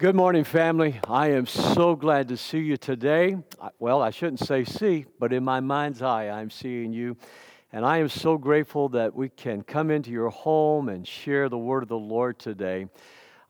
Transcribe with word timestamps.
Good 0.00 0.14
morning, 0.14 0.44
family. 0.44 1.00
I 1.08 1.32
am 1.32 1.46
so 1.46 1.96
glad 1.96 2.28
to 2.28 2.36
see 2.36 2.60
you 2.60 2.76
today. 2.76 3.36
Well, 3.80 4.00
I 4.00 4.10
shouldn't 4.10 4.38
say 4.38 4.64
see, 4.64 5.06
but 5.18 5.32
in 5.32 5.42
my 5.42 5.58
mind's 5.58 6.02
eye, 6.02 6.28
I'm 6.28 6.50
seeing 6.50 6.92
you. 6.92 7.16
And 7.72 7.84
I 7.84 7.98
am 7.98 8.08
so 8.08 8.38
grateful 8.38 8.88
that 8.90 9.12
we 9.12 9.28
can 9.28 9.64
come 9.64 9.90
into 9.90 10.12
your 10.12 10.28
home 10.28 10.88
and 10.88 11.04
share 11.04 11.48
the 11.48 11.58
word 11.58 11.82
of 11.82 11.88
the 11.88 11.98
Lord 11.98 12.38
today. 12.38 12.86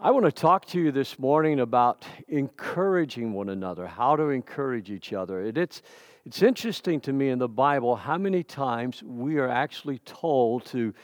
I 0.01 0.11
want 0.11 0.25
to 0.25 0.33
talk 0.33 0.65
to 0.69 0.81
you 0.81 0.91
this 0.91 1.19
morning 1.19 1.61
about 1.61 2.07
encouraging 2.29 3.35
one 3.35 3.51
another, 3.51 3.87
how 3.87 4.17
to 4.17 4.31
encourage 4.31 4.91
each 4.91 5.13
other. 5.13 5.43
it's, 5.43 5.83
it's 6.25 6.41
interesting 6.41 6.99
to 7.03 7.13
me 7.13 7.29
in 7.29 7.39
the 7.39 7.47
Bible 7.47 7.95
how 7.95 8.17
many 8.17 8.43
times 8.43 9.03
we 9.03 9.37
are 9.37 9.51
actually 9.51 9.99
told 9.99 10.65
to 10.69 10.95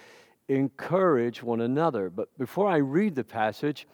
encourage 0.49 1.43
one 1.43 1.61
another. 1.61 2.09
But 2.09 2.31
before 2.39 2.71
I 2.71 2.77
read 2.77 3.15
the 3.15 3.25
passage, 3.25 3.87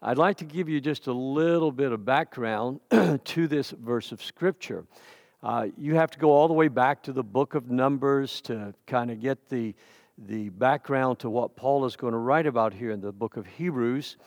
I'd 0.00 0.16
like 0.16 0.36
to 0.36 0.44
give 0.44 0.68
you 0.68 0.80
just 0.80 1.08
a 1.08 1.12
little 1.12 1.72
bit 1.72 1.90
of 1.90 2.04
background 2.04 2.78
to 3.24 3.48
this 3.48 3.72
verse 3.72 4.12
of 4.12 4.22
Scripture. 4.22 4.84
Uh, 5.42 5.66
you 5.76 5.96
have 5.96 6.12
to 6.12 6.20
go 6.20 6.30
all 6.30 6.46
the 6.46 6.54
way 6.54 6.68
back 6.68 7.02
to 7.02 7.12
the 7.12 7.24
book 7.24 7.56
of 7.56 7.68
Numbers 7.68 8.40
to 8.42 8.72
kind 8.86 9.10
of 9.10 9.20
get 9.20 9.48
the, 9.48 9.74
the 10.16 10.50
background 10.50 11.18
to 11.20 11.30
what 11.30 11.56
Paul 11.56 11.84
is 11.84 11.96
going 11.96 12.12
to 12.12 12.18
write 12.18 12.46
about 12.46 12.72
here 12.72 12.92
in 12.92 13.00
the 13.00 13.10
book 13.10 13.36
of 13.36 13.44
Hebrews, 13.44 14.18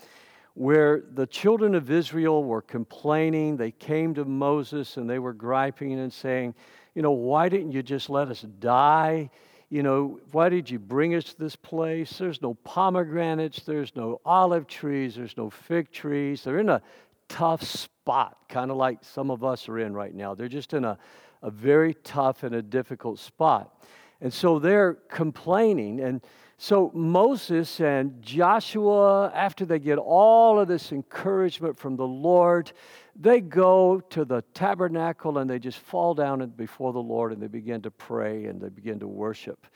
where 0.55 1.03
the 1.13 1.25
children 1.25 1.73
of 1.73 1.89
Israel 1.89 2.43
were 2.43 2.61
complaining. 2.61 3.55
They 3.55 3.71
came 3.71 4.13
to 4.15 4.25
Moses 4.25 4.97
and 4.97 5.09
they 5.09 5.19
were 5.19 5.33
griping 5.33 5.97
and 5.97 6.11
saying, 6.11 6.53
You 6.95 7.01
know, 7.01 7.11
why 7.11 7.47
didn't 7.47 7.71
you 7.71 7.81
just 7.81 8.09
let 8.09 8.27
us 8.27 8.41
die? 8.59 9.29
You 9.71 9.83
know, 9.83 10.19
why 10.33 10.49
did 10.49 10.69
you 10.69 10.77
bring 10.77 11.15
us 11.15 11.23
to 11.23 11.39
this 11.39 11.55
place? 11.55 12.17
There's 12.17 12.41
no 12.41 12.55
pomegranates, 12.55 13.63
there's 13.63 13.95
no 13.95 14.19
olive 14.25 14.67
trees, 14.67 15.15
there's 15.15 15.37
no 15.37 15.49
fig 15.49 15.93
trees. 15.93 16.43
They're 16.43 16.59
in 16.59 16.67
a 16.67 16.81
tough 17.29 17.63
spot, 17.63 18.37
kind 18.49 18.69
of 18.69 18.75
like 18.75 18.99
some 19.01 19.31
of 19.31 19.45
us 19.45 19.69
are 19.69 19.79
in 19.79 19.93
right 19.93 20.13
now. 20.13 20.35
They're 20.35 20.49
just 20.49 20.73
in 20.73 20.83
a, 20.83 20.97
a 21.41 21.49
very 21.49 21.93
tough 22.03 22.43
and 22.43 22.53
a 22.53 22.61
difficult 22.61 23.17
spot. 23.17 23.81
And 24.19 24.33
so 24.33 24.59
they're 24.59 24.95
complaining. 25.07 26.01
And 26.01 26.21
so 26.57 26.91
Moses 26.93 27.79
and 27.79 28.21
Joshua, 28.21 29.31
after 29.33 29.65
they 29.65 29.79
get 29.79 29.97
all 29.97 30.59
of 30.59 30.67
this 30.67 30.91
encouragement 30.91 31.77
from 31.77 31.95
the 31.95 32.05
Lord, 32.05 32.73
they 33.21 33.39
go 33.39 33.99
to 34.09 34.25
the 34.25 34.41
tabernacle 34.53 35.37
and 35.37 35.49
they 35.49 35.59
just 35.59 35.77
fall 35.77 36.13
down 36.13 36.45
before 36.57 36.91
the 36.91 37.01
Lord 37.01 37.31
and 37.31 37.41
they 37.41 37.47
begin 37.47 37.81
to 37.83 37.91
pray 37.91 38.45
and 38.45 38.59
they 38.59 38.69
begin 38.69 38.99
to 38.99 39.07
worship. 39.07 39.67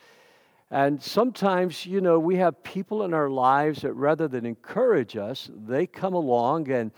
And 0.70 1.00
sometimes, 1.00 1.86
you 1.86 2.00
know, 2.00 2.18
we 2.18 2.36
have 2.36 2.60
people 2.64 3.04
in 3.04 3.14
our 3.14 3.30
lives 3.30 3.82
that 3.82 3.92
rather 3.92 4.26
than 4.26 4.44
encourage 4.44 5.16
us, 5.16 5.48
they 5.66 5.86
come 5.86 6.14
along 6.14 6.70
and 6.70 6.90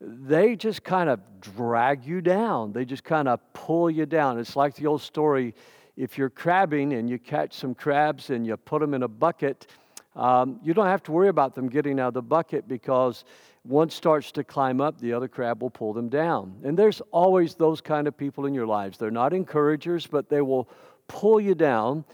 they 0.00 0.54
just 0.54 0.84
kind 0.84 1.10
of 1.10 1.20
drag 1.40 2.04
you 2.04 2.20
down. 2.20 2.72
They 2.72 2.84
just 2.84 3.02
kind 3.02 3.26
of 3.26 3.40
pull 3.52 3.90
you 3.90 4.06
down. 4.06 4.38
It's 4.38 4.54
like 4.54 4.76
the 4.76 4.86
old 4.86 5.02
story 5.02 5.54
if 5.96 6.16
you're 6.16 6.30
crabbing 6.30 6.92
and 6.92 7.10
you 7.10 7.18
catch 7.18 7.54
some 7.54 7.74
crabs 7.74 8.30
and 8.30 8.46
you 8.46 8.56
put 8.56 8.80
them 8.80 8.94
in 8.94 9.02
a 9.02 9.08
bucket, 9.08 9.66
um, 10.14 10.60
you 10.62 10.72
don't 10.72 10.86
have 10.86 11.02
to 11.02 11.12
worry 11.12 11.28
about 11.28 11.56
them 11.56 11.68
getting 11.68 11.98
out 11.98 12.08
of 12.08 12.14
the 12.14 12.22
bucket 12.22 12.68
because 12.68 13.24
one 13.68 13.90
starts 13.90 14.32
to 14.32 14.42
climb 14.42 14.80
up, 14.80 14.98
the 14.98 15.12
other 15.12 15.28
crab 15.28 15.60
will 15.60 15.70
pull 15.70 15.92
them 15.92 16.08
down. 16.08 16.60
And 16.64 16.76
there's 16.76 17.02
always 17.10 17.54
those 17.54 17.82
kind 17.82 18.08
of 18.08 18.16
people 18.16 18.46
in 18.46 18.54
your 18.54 18.66
lives. 18.66 18.96
They're 18.96 19.10
not 19.10 19.34
encouragers, 19.34 20.06
but 20.06 20.30
they 20.30 20.40
will 20.40 20.70
pull 21.06 21.38
you 21.38 21.54
down. 21.54 22.04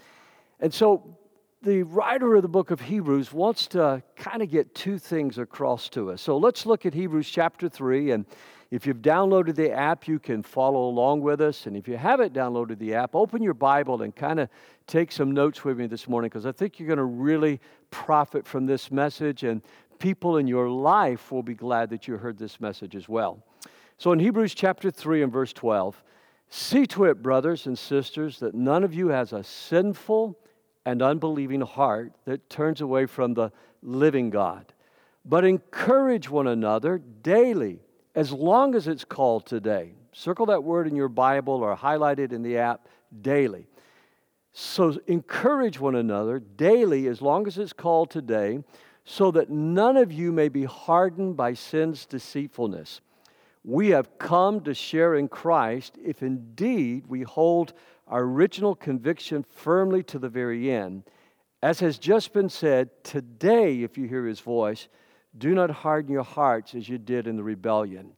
And 0.59 0.73
so 0.73 1.17
the 1.61 1.83
writer 1.83 2.35
of 2.35 2.41
the 2.41 2.49
book 2.49 2.71
of 2.71 2.81
Hebrews 2.81 3.31
wants 3.31 3.67
to 3.67 4.03
kind 4.17 4.41
of 4.41 4.51
get 4.51 4.75
two 4.75 4.99
things 4.99 5.37
across 5.37 5.87
to 5.89 6.11
us. 6.11 6.21
So 6.21 6.37
let's 6.37 6.65
look 6.65 6.85
at 6.85 6.93
Hebrews 6.93 7.29
chapter 7.29 7.69
3. 7.69 8.11
And 8.11 8.25
if 8.69 8.85
you've 8.85 9.01
downloaded 9.01 9.55
the 9.55 9.71
app, 9.71 10.07
you 10.07 10.19
can 10.19 10.43
follow 10.43 10.89
along 10.89 11.21
with 11.21 11.39
us. 11.39 11.65
And 11.65 11.77
if 11.77 11.87
you 11.87 11.95
haven't 11.95 12.33
downloaded 12.33 12.79
the 12.79 12.95
app, 12.95 13.15
open 13.15 13.41
your 13.41 13.53
Bible 13.53 14.01
and 14.01 14.13
kind 14.13 14.39
of 14.39 14.49
take 14.87 15.11
some 15.11 15.31
notes 15.31 15.63
with 15.63 15.79
me 15.79 15.87
this 15.87 16.07
morning 16.07 16.29
because 16.29 16.45
I 16.45 16.51
think 16.51 16.79
you're 16.79 16.87
going 16.87 16.97
to 16.97 17.05
really 17.05 17.61
profit 17.89 18.45
from 18.45 18.65
this 18.65 18.91
message. 18.91 19.43
And 19.43 19.61
people 19.99 20.37
in 20.37 20.47
your 20.47 20.69
life 20.69 21.31
will 21.31 21.43
be 21.43 21.55
glad 21.55 21.89
that 21.89 22.07
you 22.07 22.17
heard 22.17 22.37
this 22.37 22.59
message 22.59 22.95
as 22.95 23.09
well. 23.09 23.43
So 23.97 24.11
in 24.11 24.19
Hebrews 24.19 24.53
chapter 24.53 24.91
3 24.91 25.23
and 25.23 25.31
verse 25.31 25.53
12, 25.53 26.03
see 26.49 26.85
to 26.87 27.05
it, 27.05 27.21
brothers 27.21 27.65
and 27.65 27.77
sisters, 27.77 28.39
that 28.39 28.53
none 28.53 28.83
of 28.83 28.93
you 28.93 29.07
has 29.07 29.33
a 29.33 29.43
sinful 29.43 30.37
and 30.85 31.01
unbelieving 31.01 31.61
heart 31.61 32.13
that 32.25 32.49
turns 32.49 32.81
away 32.81 33.05
from 33.05 33.33
the 33.33 33.51
living 33.81 34.29
God, 34.29 34.73
but 35.23 35.45
encourage 35.45 36.29
one 36.29 36.47
another 36.47 36.99
daily, 37.23 37.79
as 38.13 38.31
long 38.31 38.75
as 38.75 38.87
it's 38.87 39.05
called 39.05 39.45
today. 39.45 39.93
Circle 40.11 40.45
that 40.47 40.63
word 40.63 40.87
in 40.87 40.95
your 40.95 41.09
Bible 41.09 41.55
or 41.55 41.75
highlight 41.75 42.19
it 42.19 42.31
in 42.31 42.41
the 42.41 42.57
app 42.57 42.87
daily. 43.21 43.67
So 44.53 44.97
encourage 45.07 45.79
one 45.79 45.95
another 45.95 46.39
daily, 46.39 47.07
as 47.07 47.21
long 47.21 47.47
as 47.47 47.57
it's 47.57 47.73
called 47.73 48.09
today 48.09 48.63
so 49.05 49.29
that 49.31 49.51
none 49.51 49.95
of 49.95 50.11
you 50.11 50.31
may 50.31 50.49
be 50.49 50.65
hardened 50.65 51.37
by 51.37 51.53
sin's 51.53 52.05
deceitfulness. 52.07 53.01
We 53.63 53.89
have 53.89 54.17
come 54.17 54.61
to 54.61 54.73
share 54.73 55.15
in 55.15 55.27
Christ 55.27 55.97
if 56.03 56.23
indeed 56.23 57.05
we 57.07 57.21
hold 57.21 57.73
our 58.07 58.23
original 58.23 58.75
conviction 58.75 59.45
firmly 59.47 60.03
to 60.03 60.19
the 60.19 60.29
very 60.29 60.71
end. 60.71 61.03
As 61.61 61.79
has 61.79 61.97
just 61.97 62.33
been 62.33 62.49
said, 62.49 62.89
today, 63.03 63.81
if 63.83 63.97
you 63.97 64.07
hear 64.07 64.25
his 64.25 64.39
voice, 64.39 64.87
do 65.37 65.53
not 65.53 65.69
harden 65.69 66.11
your 66.11 66.23
hearts 66.23 66.75
as 66.75 66.89
you 66.89 66.97
did 66.97 67.27
in 67.27 67.37
the 67.37 67.43
rebellion. 67.43 68.11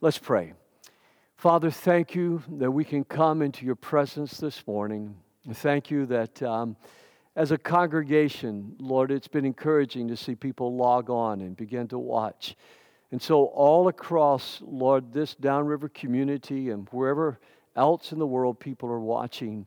Let's 0.00 0.18
pray. 0.18 0.54
Father, 1.36 1.70
thank 1.70 2.14
you 2.14 2.42
that 2.48 2.70
we 2.70 2.84
can 2.84 3.04
come 3.04 3.42
into 3.42 3.64
your 3.66 3.74
presence 3.74 4.38
this 4.38 4.66
morning. 4.66 5.16
Thank 5.50 5.90
you 5.90 6.06
that. 6.06 6.42
Um, 6.42 6.76
as 7.34 7.50
a 7.50 7.58
congregation, 7.58 8.76
Lord, 8.78 9.10
it's 9.10 9.28
been 9.28 9.44
encouraging 9.44 10.08
to 10.08 10.16
see 10.16 10.34
people 10.34 10.76
log 10.76 11.08
on 11.08 11.40
and 11.40 11.56
begin 11.56 11.88
to 11.88 11.98
watch. 11.98 12.56
And 13.10 13.20
so, 13.20 13.44
all 13.44 13.88
across, 13.88 14.60
Lord, 14.62 15.12
this 15.12 15.34
downriver 15.34 15.88
community 15.88 16.70
and 16.70 16.88
wherever 16.90 17.38
else 17.74 18.12
in 18.12 18.18
the 18.18 18.26
world 18.26 18.60
people 18.60 18.90
are 18.90 19.00
watching, 19.00 19.66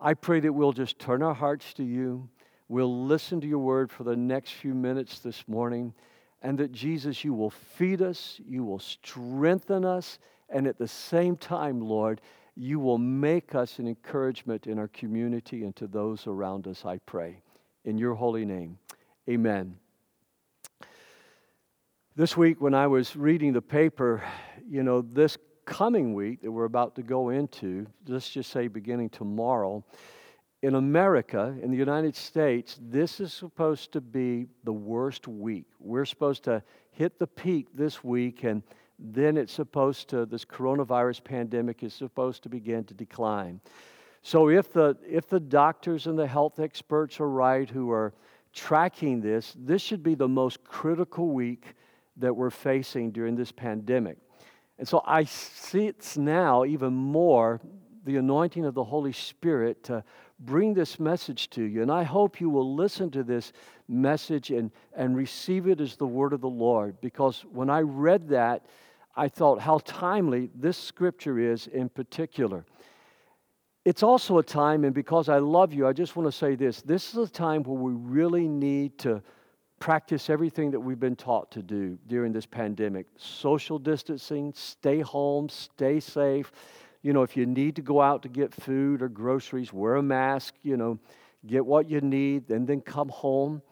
I 0.00 0.14
pray 0.14 0.40
that 0.40 0.52
we'll 0.52 0.72
just 0.72 0.98
turn 0.98 1.22
our 1.22 1.34
hearts 1.34 1.72
to 1.74 1.84
you. 1.84 2.28
We'll 2.68 3.04
listen 3.06 3.40
to 3.40 3.46
your 3.46 3.58
word 3.58 3.90
for 3.90 4.04
the 4.04 4.16
next 4.16 4.52
few 4.52 4.74
minutes 4.74 5.20
this 5.20 5.48
morning. 5.48 5.94
And 6.42 6.58
that, 6.58 6.72
Jesus, 6.72 7.24
you 7.24 7.34
will 7.34 7.50
feed 7.50 8.00
us, 8.00 8.40
you 8.46 8.64
will 8.64 8.78
strengthen 8.78 9.84
us, 9.84 10.18
and 10.48 10.66
at 10.66 10.78
the 10.78 10.86
same 10.86 11.36
time, 11.36 11.80
Lord, 11.80 12.20
you 12.58 12.80
will 12.80 12.98
make 12.98 13.54
us 13.54 13.78
an 13.78 13.86
encouragement 13.86 14.66
in 14.66 14.80
our 14.80 14.88
community 14.88 15.62
and 15.62 15.76
to 15.76 15.86
those 15.86 16.26
around 16.26 16.66
us, 16.66 16.84
I 16.84 16.98
pray. 17.06 17.40
In 17.84 17.96
your 17.96 18.14
holy 18.14 18.44
name, 18.44 18.78
amen. 19.30 19.76
This 22.16 22.36
week, 22.36 22.60
when 22.60 22.74
I 22.74 22.88
was 22.88 23.14
reading 23.14 23.52
the 23.52 23.62
paper, 23.62 24.24
you 24.68 24.82
know, 24.82 25.02
this 25.02 25.38
coming 25.66 26.14
week 26.14 26.42
that 26.42 26.50
we're 26.50 26.64
about 26.64 26.96
to 26.96 27.02
go 27.04 27.28
into, 27.28 27.86
let's 28.08 28.28
just 28.28 28.50
say 28.50 28.66
beginning 28.66 29.10
tomorrow, 29.10 29.84
in 30.60 30.74
America, 30.74 31.54
in 31.62 31.70
the 31.70 31.76
United 31.76 32.16
States, 32.16 32.76
this 32.82 33.20
is 33.20 33.32
supposed 33.32 33.92
to 33.92 34.00
be 34.00 34.46
the 34.64 34.72
worst 34.72 35.28
week. 35.28 35.66
We're 35.78 36.04
supposed 36.04 36.42
to 36.44 36.64
hit 36.90 37.20
the 37.20 37.28
peak 37.28 37.68
this 37.72 38.02
week, 38.02 38.42
and 38.42 38.64
then 38.98 39.36
it's 39.36 39.52
supposed 39.52 40.08
to, 40.08 40.26
this 40.26 40.44
coronavirus 40.44 41.22
pandemic 41.22 41.82
is 41.82 41.94
supposed 41.94 42.42
to 42.42 42.48
begin 42.48 42.84
to 42.84 42.94
decline. 42.94 43.60
So 44.22 44.48
if 44.48 44.72
the, 44.72 44.96
if 45.08 45.28
the 45.28 45.40
doctors 45.40 46.06
and 46.06 46.18
the 46.18 46.26
health 46.26 46.58
experts 46.58 47.20
are 47.20 47.28
right 47.28 47.68
who 47.68 47.90
are 47.90 48.12
tracking 48.52 49.20
this, 49.20 49.54
this 49.56 49.80
should 49.80 50.02
be 50.02 50.14
the 50.14 50.28
most 50.28 50.64
critical 50.64 51.28
week 51.28 51.74
that 52.16 52.34
we're 52.34 52.50
facing 52.50 53.12
during 53.12 53.36
this 53.36 53.52
pandemic. 53.52 54.18
And 54.78 54.86
so 54.86 55.02
I 55.06 55.24
see 55.24 55.86
it's 55.86 56.16
now 56.16 56.64
even 56.64 56.92
more 56.92 57.60
the 58.04 58.16
anointing 58.16 58.64
of 58.64 58.74
the 58.74 58.84
Holy 58.84 59.12
Spirit 59.12 59.84
to 59.84 60.02
bring 60.40 60.72
this 60.72 60.98
message 60.98 61.50
to 61.50 61.62
you. 61.62 61.82
And 61.82 61.90
I 61.90 62.04
hope 62.04 62.40
you 62.40 62.48
will 62.48 62.74
listen 62.74 63.10
to 63.10 63.22
this 63.22 63.52
message 63.88 64.50
and, 64.50 64.70
and 64.96 65.16
receive 65.16 65.66
it 65.66 65.80
as 65.80 65.96
the 65.96 66.06
word 66.06 66.32
of 66.32 66.40
the 66.40 66.48
Lord. 66.48 67.00
Because 67.00 67.44
when 67.52 67.70
I 67.70 67.80
read 67.80 68.28
that, 68.28 68.66
I 69.18 69.28
thought 69.28 69.60
how 69.60 69.78
timely 69.84 70.48
this 70.54 70.78
scripture 70.78 71.40
is 71.40 71.66
in 71.66 71.88
particular. 71.88 72.64
It's 73.84 74.02
also 74.02 74.38
a 74.38 74.42
time, 74.42 74.84
and 74.84 74.94
because 74.94 75.28
I 75.28 75.38
love 75.38 75.74
you, 75.74 75.86
I 75.88 75.92
just 75.92 76.14
want 76.14 76.28
to 76.28 76.36
say 76.36 76.54
this 76.54 76.82
this 76.82 77.10
is 77.10 77.28
a 77.28 77.32
time 77.32 77.64
where 77.64 77.80
we 77.80 77.92
really 77.92 78.46
need 78.46 78.96
to 78.98 79.22
practice 79.80 80.30
everything 80.30 80.70
that 80.70 80.80
we've 80.80 81.00
been 81.00 81.16
taught 81.16 81.50
to 81.52 81.62
do 81.62 81.98
during 82.06 82.32
this 82.32 82.46
pandemic 82.46 83.06
social 83.16 83.78
distancing, 83.78 84.52
stay 84.54 85.00
home, 85.00 85.48
stay 85.48 85.98
safe. 86.00 86.52
You 87.02 87.12
know, 87.12 87.22
if 87.22 87.36
you 87.36 87.46
need 87.46 87.76
to 87.76 87.82
go 87.82 88.00
out 88.00 88.22
to 88.22 88.28
get 88.28 88.52
food 88.54 89.02
or 89.02 89.08
groceries, 89.08 89.72
wear 89.72 89.96
a 89.96 90.02
mask, 90.02 90.54
you 90.62 90.76
know, 90.76 90.98
get 91.46 91.64
what 91.64 91.88
you 91.88 92.00
need, 92.00 92.50
and 92.50 92.66
then 92.68 92.80
come 92.80 93.08
home. 93.08 93.62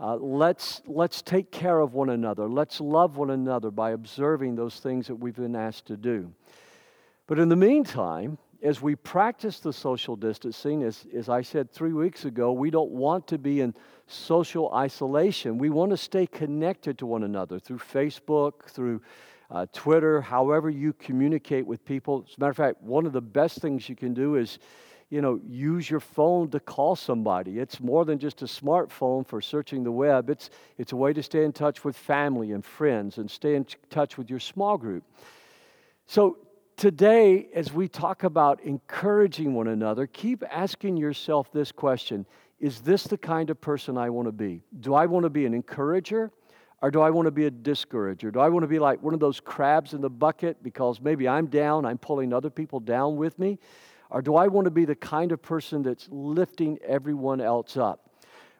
Uh, 0.00 0.16
let's, 0.16 0.80
let's 0.86 1.20
take 1.20 1.52
care 1.52 1.78
of 1.78 1.92
one 1.92 2.08
another. 2.08 2.48
Let's 2.48 2.80
love 2.80 3.18
one 3.18 3.28
another 3.28 3.70
by 3.70 3.90
observing 3.90 4.54
those 4.54 4.76
things 4.80 5.06
that 5.08 5.16
we've 5.16 5.36
been 5.36 5.54
asked 5.54 5.86
to 5.88 5.96
do. 5.98 6.32
But 7.26 7.38
in 7.38 7.50
the 7.50 7.56
meantime, 7.56 8.38
as 8.62 8.80
we 8.80 8.96
practice 8.96 9.60
the 9.60 9.74
social 9.74 10.16
distancing, 10.16 10.84
as, 10.84 11.06
as 11.14 11.28
I 11.28 11.42
said 11.42 11.70
three 11.70 11.92
weeks 11.92 12.24
ago, 12.24 12.50
we 12.50 12.70
don't 12.70 12.90
want 12.90 13.26
to 13.26 13.36
be 13.36 13.60
in 13.60 13.74
social 14.06 14.72
isolation. 14.72 15.58
We 15.58 15.68
want 15.68 15.90
to 15.90 15.98
stay 15.98 16.26
connected 16.26 16.96
to 16.98 17.06
one 17.06 17.22
another 17.22 17.58
through 17.58 17.78
Facebook, 17.78 18.70
through 18.70 19.02
uh, 19.50 19.66
Twitter, 19.74 20.22
however 20.22 20.70
you 20.70 20.94
communicate 20.94 21.66
with 21.66 21.84
people. 21.84 22.24
As 22.26 22.36
a 22.38 22.40
matter 22.40 22.50
of 22.50 22.56
fact, 22.56 22.82
one 22.82 23.04
of 23.04 23.12
the 23.12 23.20
best 23.20 23.58
things 23.58 23.86
you 23.86 23.96
can 23.96 24.14
do 24.14 24.36
is 24.36 24.58
you 25.10 25.20
know, 25.20 25.40
use 25.48 25.90
your 25.90 26.00
phone 26.00 26.48
to 26.50 26.60
call 26.60 26.94
somebody. 26.94 27.58
It's 27.58 27.80
more 27.80 28.04
than 28.04 28.18
just 28.18 28.42
a 28.42 28.44
smartphone 28.44 29.26
for 29.26 29.40
searching 29.40 29.82
the 29.82 29.90
web. 29.90 30.30
It's, 30.30 30.50
it's 30.78 30.92
a 30.92 30.96
way 30.96 31.12
to 31.12 31.22
stay 31.22 31.44
in 31.44 31.52
touch 31.52 31.84
with 31.84 31.96
family 31.96 32.52
and 32.52 32.64
friends 32.64 33.18
and 33.18 33.28
stay 33.28 33.56
in 33.56 33.66
touch 33.90 34.16
with 34.16 34.30
your 34.30 34.38
small 34.38 34.78
group. 34.78 35.02
So, 36.06 36.38
today, 36.76 37.48
as 37.54 37.72
we 37.72 37.88
talk 37.88 38.22
about 38.22 38.62
encouraging 38.62 39.52
one 39.52 39.66
another, 39.66 40.06
keep 40.06 40.44
asking 40.48 40.96
yourself 40.96 41.52
this 41.52 41.72
question 41.72 42.24
Is 42.60 42.80
this 42.80 43.02
the 43.04 43.18
kind 43.18 43.50
of 43.50 43.60
person 43.60 43.98
I 43.98 44.10
want 44.10 44.28
to 44.28 44.32
be? 44.32 44.62
Do 44.78 44.94
I 44.94 45.06
want 45.06 45.24
to 45.24 45.30
be 45.30 45.44
an 45.44 45.54
encourager? 45.54 46.30
Or 46.82 46.90
do 46.90 47.02
I 47.02 47.10
want 47.10 47.26
to 47.26 47.30
be 47.30 47.44
a 47.44 47.50
discourager? 47.50 48.30
Do 48.30 48.40
I 48.40 48.48
want 48.48 48.62
to 48.62 48.66
be 48.66 48.78
like 48.78 49.02
one 49.02 49.12
of 49.12 49.20
those 49.20 49.38
crabs 49.38 49.92
in 49.92 50.00
the 50.00 50.08
bucket 50.08 50.62
because 50.62 50.98
maybe 50.98 51.28
I'm 51.28 51.46
down, 51.46 51.84
I'm 51.84 51.98
pulling 51.98 52.32
other 52.32 52.48
people 52.48 52.80
down 52.80 53.16
with 53.16 53.38
me? 53.38 53.58
Or 54.10 54.22
do 54.22 54.36
I 54.36 54.48
want 54.48 54.64
to 54.64 54.70
be 54.70 54.84
the 54.84 54.96
kind 54.96 55.32
of 55.32 55.40
person 55.40 55.82
that's 55.82 56.08
lifting 56.10 56.78
everyone 56.84 57.40
else 57.40 57.76
up? 57.76 58.10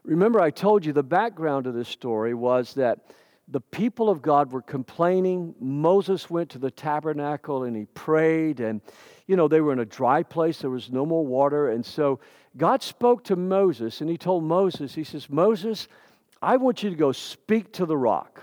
Remember, 0.05 0.41
I 0.41 0.51
told 0.51 0.85
you 0.87 0.93
the 0.93 1.03
background 1.03 1.67
of 1.67 1.75
this 1.75 1.89
story 1.89 2.35
was 2.35 2.75
that 2.75 3.01
the 3.49 3.61
people 3.61 4.09
of 4.09 4.23
God 4.23 4.53
were 4.53 4.63
complaining. 4.63 5.55
Moses 5.61 6.31
went 6.31 6.51
to 6.51 6.59
the 6.59 6.71
tabernacle 6.71 7.65
and 7.65 7.77
he 7.77 7.85
prayed, 7.87 8.61
and 8.61 8.81
you 9.27 9.37
know, 9.37 9.49
they 9.49 9.61
were 9.61 9.73
in 9.73 9.81
a 9.81 9.85
dry 9.85 10.23
place, 10.23 10.59
there 10.59 10.71
was 10.71 10.91
no 10.91 11.05
more 11.05 11.27
water. 11.27 11.71
And 11.71 11.85
so 11.85 12.21
God 12.57 12.83
spoke 12.83 13.25
to 13.25 13.37
Moses 13.37 14.01
and 14.01 14.09
he 14.09 14.17
told 14.17 14.45
Moses, 14.45 14.95
He 14.95 15.05
says, 15.05 15.29
Moses, 15.29 15.89
I 16.41 16.57
want 16.57 16.83
you 16.83 16.91
to 16.91 16.97
go 16.97 17.13
speak 17.13 17.73
to 17.75 17.87
the 17.87 17.97
rock. 17.97 18.43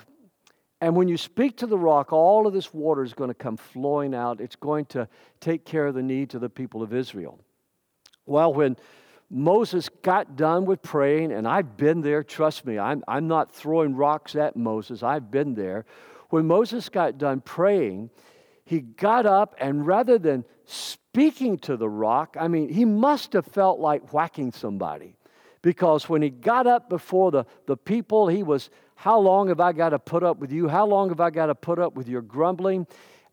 And 0.80 0.96
when 0.96 1.08
you 1.08 1.18
speak 1.18 1.58
to 1.58 1.68
the 1.68 1.78
rock, 1.78 2.14
all 2.14 2.46
of 2.46 2.54
this 2.54 2.74
water 2.74 3.04
is 3.04 3.14
going 3.14 3.30
to 3.30 3.34
come 3.34 3.58
flowing 3.58 4.14
out. 4.14 4.40
It's 4.40 4.56
going 4.56 4.86
to 4.88 5.08
take 5.40 5.66
care 5.66 5.88
of 5.88 5.96
the 5.96 6.04
needs 6.04 6.36
of 6.36 6.42
the 6.42 6.50
people 6.50 6.84
of 6.84 6.94
Israel. 6.94 7.40
Well, 8.26 8.54
when 8.54 8.78
Moses 9.30 9.90
got 9.90 10.36
done 10.36 10.66
with 10.66 10.82
praying, 10.82 11.32
and 11.32 11.48
I've 11.48 11.78
been 11.78 12.02
there, 12.02 12.24
trust 12.24 12.66
me, 12.66 12.78
I'm, 12.78 13.04
I'm 13.08 13.28
not 13.28 13.54
throwing 13.54 13.96
rocks 13.96 14.36
at 14.36 14.56
Moses, 14.56 15.02
I've 15.02 15.32
been 15.32 15.56
there. 15.56 15.86
When 16.30 16.46
Moses 16.46 16.90
got 16.90 17.18
done 17.18 17.42
praying, 17.42 18.10
he 18.64 18.82
got 18.82 19.26
up 19.26 19.56
and 19.60 19.88
rather 19.88 20.20
than 20.20 20.46
speaking 20.66 21.58
to 21.60 21.78
the 21.78 21.90
rock, 21.90 22.36
I 22.40 22.48
mean, 22.48 22.70
he 22.70 22.86
must 22.86 23.34
have 23.34 23.46
felt 23.46 23.80
like 23.80 24.14
whacking 24.14 24.52
somebody 24.52 25.16
because 25.62 26.08
when 26.08 26.22
he 26.22 26.30
got 26.30 26.68
up 26.68 26.90
before 26.90 27.32
the, 27.32 27.46
the 27.66 27.78
people, 27.78 28.28
he 28.28 28.44
was 28.44 28.70
how 28.98 29.20
long 29.20 29.50
have 29.50 29.60
I 29.60 29.74
got 29.74 29.90
to 29.90 30.00
put 30.00 30.24
up 30.24 30.40
with 30.40 30.52
you? 30.52 30.68
How 30.68 30.88
long 30.88 31.10
have 31.10 31.20
I 31.20 31.30
got 31.30 31.46
to 31.46 31.56
put 31.56 31.78
up 31.78 31.94
with 31.94 32.08
your 32.08 32.24
grumbling? 32.24 32.88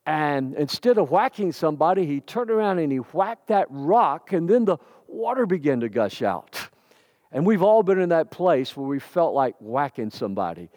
And 0.04 0.54
instead 0.56 0.98
of 0.98 1.10
whacking 1.10 1.52
somebody, 1.52 2.04
he 2.04 2.20
turned 2.20 2.50
around 2.50 2.80
and 2.80 2.92
he 2.92 2.98
whacked 2.98 3.46
that 3.46 3.66
rock, 3.70 4.34
and 4.34 4.46
then 4.46 4.66
the 4.66 4.76
water 5.08 5.46
began 5.46 5.80
to 5.80 5.88
gush 5.88 6.20
out. 6.20 6.68
And 7.32 7.46
we've 7.46 7.62
all 7.62 7.82
been 7.82 7.98
in 7.98 8.10
that 8.10 8.30
place 8.30 8.76
where 8.76 8.86
we 8.86 8.98
felt 8.98 9.32
like 9.34 9.56
whacking 9.58 10.10
somebody. 10.10 10.68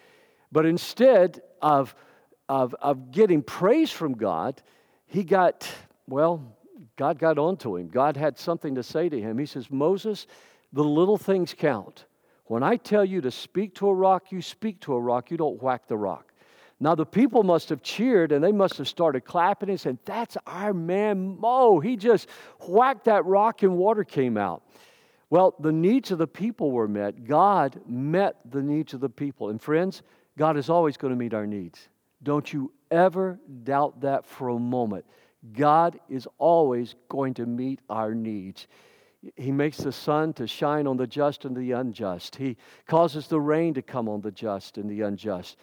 But 0.54 0.66
instead 0.66 1.42
of, 1.62 1.94
of, 2.48 2.74
of 2.82 3.12
getting 3.12 3.44
praise 3.44 3.92
from 3.92 4.14
God, 4.14 4.62
he 5.06 5.26
got, 5.26 5.70
well, 6.08 6.56
God 6.96 7.20
got 7.20 7.38
onto 7.38 7.76
him. 7.76 7.90
God 7.90 8.16
had 8.16 8.40
something 8.40 8.76
to 8.76 8.84
say 8.84 9.10
to 9.10 9.20
him. 9.20 9.38
He 9.38 9.46
says, 9.46 9.70
Moses, 9.70 10.28
the 10.72 10.84
little 10.84 11.18
things 11.18 11.54
count. 11.54 12.06
When 12.48 12.64
I 12.64 12.78
tell 12.78 13.04
you 13.04 13.22
to 13.22 13.32
speak 13.32 13.76
to 13.76 13.90
a 13.90 13.94
rock, 13.94 14.32
you 14.32 14.42
speak 14.42 14.80
to 14.82 14.94
a 14.94 15.00
rock, 15.00 15.32
you 15.32 15.38
don't 15.38 15.62
whack 15.62 15.88
the 15.88 15.98
rock. 15.98 16.32
Now, 16.80 16.94
the 16.94 17.06
people 17.06 17.44
must 17.44 17.70
have 17.70 17.82
cheered 17.82 18.32
and 18.32 18.44
they 18.44 18.52
must 18.52 18.78
have 18.78 18.88
started 18.88 19.22
clapping 19.22 19.70
and 19.70 19.80
said, 19.80 19.98
That's 20.06 20.38
our 20.46 20.74
man 20.74 21.40
Mo. 21.40 21.80
He 21.80 21.96
just 21.96 22.30
whacked 22.68 23.06
that 23.06 23.26
rock 23.26 23.64
and 23.64 23.78
water 23.78 24.04
came 24.04 24.38
out. 24.38 24.64
Well, 25.30 25.56
the 25.60 25.72
needs 25.72 26.12
of 26.12 26.20
the 26.20 26.28
people 26.28 26.72
were 26.72 26.88
met. 26.88 27.26
God 27.26 27.82
met 27.88 28.38
the 28.50 28.62
needs 28.62 28.94
of 28.94 29.02
the 29.02 29.10
people. 29.10 29.50
And 29.50 29.62
friends, 29.62 30.04
God 30.38 30.56
is 30.56 30.70
always 30.70 30.98
going 30.98 31.12
to 31.12 31.18
meet 31.18 31.34
our 31.34 31.48
needs. 31.48 31.90
Don't 32.24 32.54
you 32.54 32.72
ever 32.92 33.40
doubt 33.64 34.02
that 34.02 34.26
for 34.26 34.50
a 34.50 34.60
moment. 34.60 35.06
God 35.54 36.00
is 36.10 36.28
always 36.38 36.96
going 37.10 37.34
to 37.36 37.46
meet 37.46 37.80
our 37.90 38.14
needs. 38.14 38.68
He 39.36 39.52
makes 39.52 39.78
the 39.78 39.92
sun 39.92 40.34
to 40.34 40.48
shine 40.48 40.88
on 40.88 40.98
the 40.98 41.08
just 41.08 41.46
and 41.46 41.56
the 41.56 41.72
unjust. 41.72 42.36
He 42.36 42.58
causes 42.88 43.28
the 43.28 43.40
rain 43.40 43.74
to 43.74 43.82
come 43.82 44.08
on 44.08 44.22
the 44.22 44.32
just 44.32 44.78
and 44.78 44.90
the 44.90 45.02
unjust. 45.02 45.58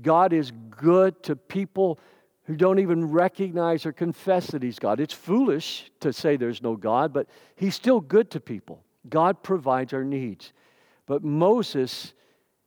God 0.00 0.32
is 0.32 0.52
good 0.70 1.22
to 1.24 1.36
people 1.36 1.98
who 2.44 2.56
don't 2.56 2.78
even 2.78 3.10
recognize 3.10 3.86
or 3.86 3.92
confess 3.92 4.48
that 4.48 4.62
He's 4.62 4.78
God. 4.78 5.00
It's 5.00 5.14
foolish 5.14 5.90
to 6.00 6.12
say 6.12 6.36
there's 6.36 6.62
no 6.62 6.76
God, 6.76 7.12
but 7.12 7.28
He's 7.56 7.74
still 7.74 8.00
good 8.00 8.30
to 8.32 8.40
people. 8.40 8.82
God 9.08 9.42
provides 9.42 9.92
our 9.92 10.04
needs. 10.04 10.52
But 11.06 11.22
Moses, 11.24 12.12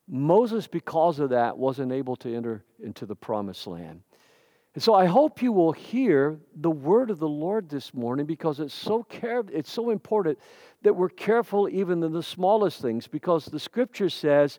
Moses, 0.08 0.68
because 0.68 1.20
of 1.20 1.30
that, 1.32 1.58
wasn't 1.58 1.92
able 1.92 2.16
to 2.18 2.36
enter 2.36 2.64
into 2.82 3.06
the 3.06 3.16
promised 3.16 3.68
land. 3.68 4.02
And 4.74 4.82
so 4.82 4.94
I 4.94 5.06
hope 5.06 5.42
you 5.42 5.52
will 5.52 5.72
hear 5.72 6.40
the 6.56 6.72
word 6.72 7.12
of 7.12 7.20
the 7.20 7.28
Lord 7.28 7.70
this 7.70 7.94
morning 7.94 8.26
because 8.26 8.60
it's 8.60 8.74
so 8.74 9.04
care- 9.04 9.44
it's 9.52 9.72
so 9.72 9.92
important 9.92 10.40
that 10.82 10.96
we're 10.96 11.10
careful 11.10 11.70
even 11.70 12.02
in 12.04 12.12
the 12.12 12.24
smallest 12.24 12.82
things 12.82 13.08
because 13.08 13.46
the 13.46 13.60
scripture 13.60 14.10
says, 14.10 14.58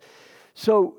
so 0.55 0.96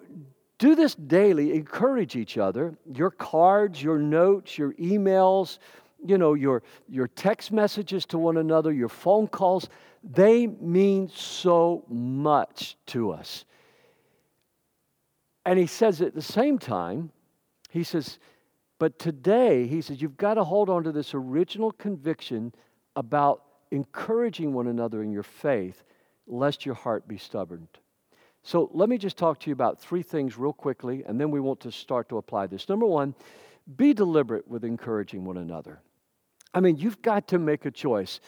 do 0.57 0.75
this 0.75 0.95
daily, 0.95 1.53
encourage 1.53 2.15
each 2.15 2.37
other. 2.37 2.77
Your 2.93 3.09
cards, 3.09 3.81
your 3.81 3.97
notes, 3.97 4.57
your 4.57 4.73
emails, 4.73 5.59
you 6.05 6.17
know, 6.17 6.33
your, 6.33 6.61
your 6.89 7.07
text 7.07 7.51
messages 7.51 8.05
to 8.07 8.17
one 8.17 8.37
another, 8.37 8.71
your 8.71 8.89
phone 8.89 9.27
calls, 9.27 9.69
they 10.03 10.45
mean 10.47 11.09
so 11.09 11.83
much 11.89 12.77
to 12.87 13.11
us. 13.11 13.45
And 15.45 15.57
he 15.57 15.67
says 15.67 16.01
at 16.01 16.13
the 16.13 16.21
same 16.21 16.59
time, 16.59 17.11
he 17.69 17.83
says, 17.83 18.19
but 18.77 18.99
today, 18.99 19.67
he 19.67 19.81
says, 19.81 20.01
you've 20.01 20.17
got 20.17 20.33
to 20.35 20.43
hold 20.43 20.69
on 20.69 20.83
to 20.83 20.91
this 20.91 21.13
original 21.13 21.71
conviction 21.71 22.53
about 22.95 23.43
encouraging 23.71 24.53
one 24.53 24.67
another 24.67 25.01
in 25.01 25.11
your 25.11 25.23
faith, 25.23 25.83
lest 26.27 26.65
your 26.65 26.75
heart 26.75 27.07
be 27.07 27.17
stubborn. 27.17 27.67
So 28.43 28.69
let 28.73 28.89
me 28.89 28.97
just 28.97 29.17
talk 29.17 29.39
to 29.39 29.49
you 29.49 29.53
about 29.53 29.81
three 29.81 30.03
things 30.03 30.37
real 30.37 30.53
quickly, 30.53 31.03
and 31.07 31.19
then 31.19 31.31
we 31.31 31.39
want 31.39 31.61
to 31.61 31.71
start 31.71 32.09
to 32.09 32.17
apply 32.17 32.47
this. 32.47 32.69
Number 32.69 32.85
one, 32.85 33.15
be 33.75 33.93
deliberate 33.93 34.47
with 34.47 34.63
encouraging 34.63 35.25
one 35.25 35.37
another. 35.37 35.79
I 36.53 36.59
mean, 36.59 36.77
you've 36.77 37.01
got 37.01 37.27
to 37.29 37.39
make 37.39 37.65
a 37.65 37.71
choice, 37.71 38.19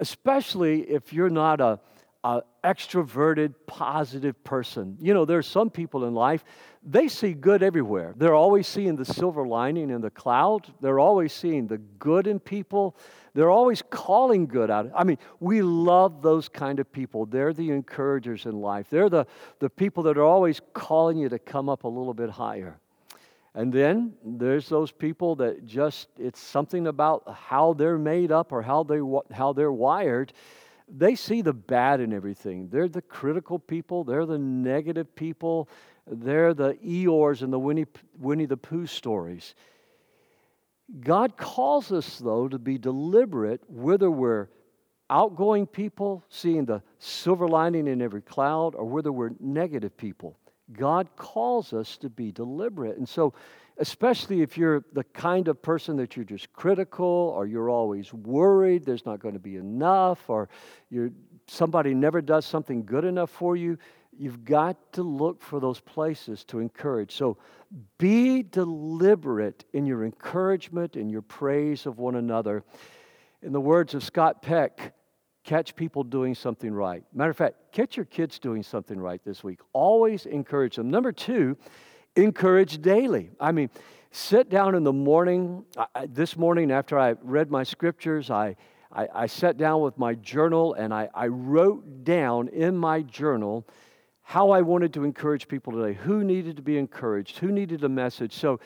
especially 0.00 0.82
if 0.82 1.12
you're 1.12 1.30
not 1.30 1.60
a, 1.60 1.80
a 2.24 2.42
extroverted, 2.64 3.54
positive 3.66 4.42
person. 4.42 4.96
You 4.98 5.14
know, 5.14 5.24
there's 5.24 5.46
some 5.46 5.70
people 5.70 6.06
in 6.06 6.14
life 6.14 6.42
they 6.86 7.08
see 7.08 7.32
good 7.32 7.62
everywhere. 7.62 8.12
They're 8.16 8.34
always 8.34 8.66
seeing 8.66 8.96
the 8.96 9.06
silver 9.06 9.46
lining 9.46 9.88
in 9.88 10.02
the 10.02 10.10
cloud. 10.10 10.66
They're 10.80 10.98
always 10.98 11.32
seeing 11.32 11.66
the 11.66 11.78
good 11.78 12.26
in 12.26 12.38
people. 12.38 12.96
They're 13.32 13.50
always 13.50 13.82
calling 13.88 14.46
good 14.46 14.70
out. 14.70 14.90
I 14.94 15.04
mean, 15.04 15.16
we 15.40 15.62
love 15.62 16.20
those 16.20 16.48
kind 16.48 16.78
of 16.78 16.92
people. 16.92 17.24
They're 17.24 17.54
the 17.54 17.70
encouragers 17.70 18.44
in 18.44 18.60
life. 18.60 18.88
They're 18.90 19.08
the, 19.08 19.26
the 19.60 19.70
people 19.70 20.02
that 20.04 20.18
are 20.18 20.24
always 20.24 20.60
calling 20.74 21.16
you 21.16 21.30
to 21.30 21.38
come 21.38 21.70
up 21.70 21.84
a 21.84 21.88
little 21.88 22.14
bit 22.14 22.28
higher. 22.28 22.78
And 23.54 23.72
then 23.72 24.12
there's 24.22 24.68
those 24.68 24.92
people 24.92 25.36
that 25.36 25.64
just, 25.64 26.08
it's 26.18 26.40
something 26.40 26.86
about 26.86 27.22
how 27.34 27.72
they're 27.72 27.98
made 27.98 28.30
up 28.30 28.52
or 28.52 28.60
how, 28.60 28.82
they, 28.82 29.00
how 29.32 29.52
they're 29.54 29.72
wired. 29.72 30.32
They 30.88 31.14
see 31.14 31.42
the 31.42 31.52
bad 31.52 32.00
in 32.00 32.12
everything. 32.12 32.68
They're 32.68 32.88
the 32.88 33.02
critical 33.02 33.58
people, 33.58 34.04
they're 34.04 34.26
the 34.26 34.38
negative 34.38 35.14
people 35.16 35.68
they're 36.06 36.52
the 36.52 36.74
Eeyores 36.74 37.42
and 37.42 37.52
the 37.52 37.58
Winnie, 37.58 37.86
Winnie 38.18 38.46
the 38.46 38.56
Pooh 38.56 38.86
stories. 38.86 39.54
God 41.00 41.36
calls 41.36 41.92
us, 41.92 42.18
though, 42.18 42.46
to 42.48 42.58
be 42.58 42.76
deliberate 42.76 43.62
whether 43.68 44.10
we're 44.10 44.48
outgoing 45.08 45.66
people, 45.66 46.22
seeing 46.28 46.66
the 46.66 46.82
silver 46.98 47.48
lining 47.48 47.86
in 47.86 48.02
every 48.02 48.20
cloud, 48.20 48.74
or 48.74 48.84
whether 48.84 49.10
we're 49.10 49.32
negative 49.40 49.96
people. 49.96 50.38
God 50.72 51.08
calls 51.16 51.72
us 51.72 51.96
to 51.98 52.10
be 52.10 52.32
deliberate. 52.32 52.98
And 52.98 53.08
so, 53.08 53.32
especially 53.78 54.42
if 54.42 54.56
you're 54.56 54.84
the 54.92 55.04
kind 55.04 55.48
of 55.48 55.60
person 55.60 55.96
that 55.96 56.16
you're 56.16 56.24
just 56.24 56.52
critical 56.52 57.32
or 57.36 57.46
you're 57.46 57.68
always 57.68 58.12
worried 58.12 58.84
there's 58.84 59.04
not 59.04 59.18
going 59.20 59.34
to 59.34 59.40
be 59.40 59.56
enough 59.56 60.30
or 60.30 60.48
you're, 60.90 61.10
somebody 61.46 61.92
never 61.94 62.20
does 62.20 62.46
something 62.46 62.84
good 62.84 63.04
enough 63.04 63.30
for 63.30 63.56
you, 63.56 63.76
You've 64.18 64.44
got 64.44 64.92
to 64.92 65.02
look 65.02 65.42
for 65.42 65.60
those 65.60 65.80
places 65.80 66.44
to 66.44 66.60
encourage. 66.60 67.14
So 67.14 67.36
be 67.98 68.42
deliberate 68.42 69.64
in 69.72 69.86
your 69.86 70.04
encouragement 70.04 70.96
and 70.96 71.10
your 71.10 71.22
praise 71.22 71.86
of 71.86 71.98
one 71.98 72.16
another. 72.16 72.64
In 73.42 73.52
the 73.52 73.60
words 73.60 73.94
of 73.94 74.04
Scott 74.04 74.42
Peck, 74.42 74.94
catch 75.42 75.74
people 75.74 76.04
doing 76.04 76.34
something 76.34 76.72
right. 76.72 77.02
Matter 77.12 77.30
of 77.30 77.36
fact, 77.36 77.56
catch 77.72 77.96
your 77.96 78.06
kids 78.06 78.38
doing 78.38 78.62
something 78.62 78.98
right 78.98 79.20
this 79.24 79.42
week. 79.42 79.60
Always 79.72 80.26
encourage 80.26 80.76
them. 80.76 80.90
Number 80.90 81.12
two, 81.12 81.56
encourage 82.16 82.80
daily. 82.80 83.30
I 83.40 83.52
mean, 83.52 83.70
sit 84.10 84.48
down 84.48 84.74
in 84.74 84.84
the 84.84 84.92
morning. 84.92 85.64
I, 85.76 86.06
this 86.06 86.36
morning, 86.36 86.70
after 86.70 86.98
I 86.98 87.14
read 87.22 87.50
my 87.50 87.62
scriptures, 87.62 88.30
I, 88.30 88.56
I, 88.92 89.08
I 89.14 89.26
sat 89.26 89.56
down 89.56 89.80
with 89.80 89.98
my 89.98 90.14
journal 90.14 90.74
and 90.74 90.94
I, 90.94 91.08
I 91.14 91.26
wrote 91.26 92.04
down 92.04 92.48
in 92.48 92.76
my 92.76 93.02
journal 93.02 93.66
how 94.22 94.50
I 94.50 94.62
wanted 94.62 94.94
to 94.94 95.04
encourage 95.04 95.48
people 95.48 95.72
today, 95.72 95.92
who 95.92 96.24
needed 96.24 96.56
to 96.56 96.62
be 96.62 96.78
encouraged, 96.78 97.38
who 97.38 97.52
needed 97.52 97.84
a 97.84 97.88
message. 97.88 98.32
So, 98.32 98.58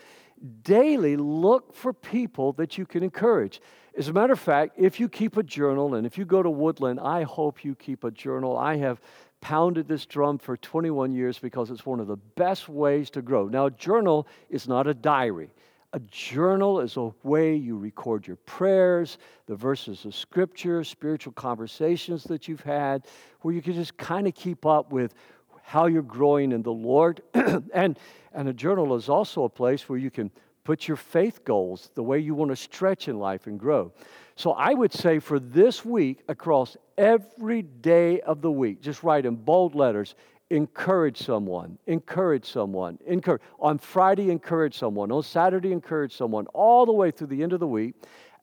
daily 0.63 1.17
look 1.17 1.75
for 1.75 1.93
people 1.93 2.53
that 2.53 2.79
you 2.79 2.87
can 2.87 3.03
encourage. 3.03 3.61
As 3.97 4.09
a 4.09 4.13
matter 4.13 4.33
of 4.33 4.39
fact, 4.39 4.75
if 4.77 5.01
you 5.01 5.09
keep 5.09 5.37
a 5.37 5.43
journal 5.43 5.95
and 5.95 6.07
if 6.07 6.17
you 6.17 6.25
go 6.25 6.43
to 6.43 6.51
Woodland, 6.51 7.01
I 7.01 7.25
hope 7.25 7.65
you 7.65 7.75
keep 7.75 8.05
a 8.05 8.11
journal. 8.13 8.57
I 8.57 8.77
have 8.77 9.01
pounded 9.41 9.89
this 9.89 10.07
drum 10.07 10.39
for 10.39 10.57
21 10.57 11.13
years 11.13 11.39
because 11.39 11.71
it's 11.71 11.87
one 11.87 12.01
of 12.01 12.07
the 12.07 12.17
best 12.17 12.69
ways 12.69 13.11
to 13.11 13.23
grow. 13.23 13.49
Now, 13.49 13.67
a 13.67 13.71
journal 13.71 14.27
is 14.51 14.69
not 14.69 14.87
a 14.87 14.95
diary. 14.95 15.51
A 15.95 16.01
journal 16.01 16.81
is 16.81 16.97
a 16.97 17.13
way 17.23 17.55
you 17.55 17.79
record 17.79 18.27
your 18.27 18.37
prayers, 18.37 19.17
the 19.47 19.55
verses 19.55 20.05
of 20.05 20.15
scripture, 20.15 20.85
spiritual 20.85 21.33
conversations 21.33 22.25
that 22.25 22.47
you've 22.47 22.61
had, 22.61 23.07
where 23.41 23.55
you 23.55 23.63
can 23.63 23.73
just 23.73 23.97
kind 23.97 24.27
of 24.27 24.35
keep 24.35 24.67
up 24.67 24.93
with 24.93 25.15
how 25.63 25.87
you're 25.87 26.03
growing 26.03 26.53
in 26.53 26.63
the 26.63 26.73
Lord. 26.73 27.23
and, 27.35 27.99
and 28.33 28.49
a 28.49 28.53
journal 28.53 28.95
is 28.97 29.09
also 29.09 29.45
a 29.45 29.49
place 29.49 29.89
where 29.89 29.99
you 29.99 30.11
can 30.11 30.31
put 30.65 30.87
your 30.87 30.99
faith 30.99 31.43
goals, 31.47 31.91
the 31.95 32.03
way 32.03 32.19
you 32.19 32.35
want 32.35 32.51
to 32.51 32.57
stretch 32.57 33.09
in 33.09 33.19
life 33.19 33.47
and 33.47 33.59
grow. 33.59 33.91
So 34.37 34.53
I 34.53 34.75
would 34.75 34.93
say 34.93 35.19
for 35.19 35.41
this 35.41 35.83
week, 35.85 36.23
across 36.29 36.77
every 36.99 37.63
day 37.63 38.21
of 38.21 38.43
the 38.43 38.51
week, 38.51 38.83
just 38.83 39.03
write 39.03 39.25
in 39.25 39.37
bold 39.37 39.75
letters 39.75 40.15
encourage 40.51 41.19
someone, 41.19 41.79
encourage 41.87 42.47
someone, 42.47 42.99
encourage. 43.07 43.43
On 43.61 43.79
Friday, 43.79 44.31
encourage 44.31 44.77
someone. 44.77 45.13
On 45.13 45.23
Saturday, 45.23 45.73
encourage 45.73 46.17
someone, 46.17 46.47
all 46.49 46.87
the 46.87 46.93
way 46.93 47.11
through 47.11 47.27
the 47.27 47.43
end 47.43 47.53
of 47.53 47.61
the 47.61 47.67
week, 47.67 47.95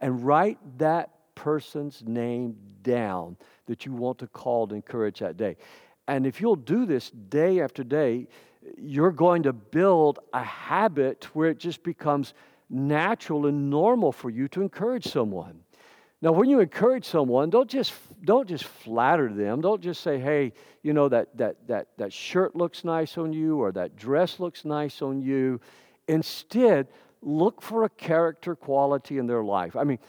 and 0.01 0.23
write 0.23 0.59
that 0.77 1.09
person's 1.33 2.03
name 2.05 2.55
down 2.83 3.35
that 3.65 3.85
you 3.85 3.93
want 3.93 4.19
to 4.19 4.27
call 4.27 4.67
to 4.67 4.75
encourage 4.75 5.19
that 5.19 5.37
day. 5.37 5.57
And 6.07 6.27
if 6.27 6.39
you'll 6.39 6.55
do 6.55 6.85
this 6.85 7.09
day 7.09 7.59
after 7.59 7.83
day, 7.83 8.27
you're 8.77 9.11
going 9.11 9.43
to 9.43 9.53
build 9.53 10.19
a 10.33 10.43
habit 10.43 11.25
where 11.35 11.49
it 11.49 11.57
just 11.57 11.83
becomes 11.83 12.33
natural 12.69 13.47
and 13.47 13.69
normal 13.69 14.11
for 14.11 14.29
you 14.29 14.47
to 14.49 14.61
encourage 14.61 15.05
someone. 15.05 15.59
Now, 16.21 16.31
when 16.31 16.49
you 16.49 16.59
encourage 16.59 17.05
someone, 17.05 17.49
don't 17.49 17.69
just 17.69 17.93
don't 18.23 18.47
just 18.47 18.63
flatter 18.63 19.31
them. 19.31 19.61
Don't 19.61 19.81
just 19.81 20.01
say, 20.01 20.17
"Hey, 20.17 20.53
you 20.81 20.93
know 20.93 21.09
that 21.09 21.35
that 21.37 21.67
that 21.67 21.87
that 21.97 22.13
shirt 22.13 22.55
looks 22.55 22.83
nice 22.83 23.17
on 23.17 23.33
you 23.33 23.57
or 23.57 23.71
that 23.73 23.95
dress 23.95 24.39
looks 24.39 24.65
nice 24.65 25.01
on 25.01 25.21
you." 25.21 25.59
Instead, 26.07 26.87
look 27.21 27.61
for 27.61 27.83
a 27.83 27.89
character 27.89 28.55
quality 28.55 29.17
in 29.17 29.27
their 29.27 29.43
life. 29.43 29.75
I 29.75 29.83
mean, 29.83 29.99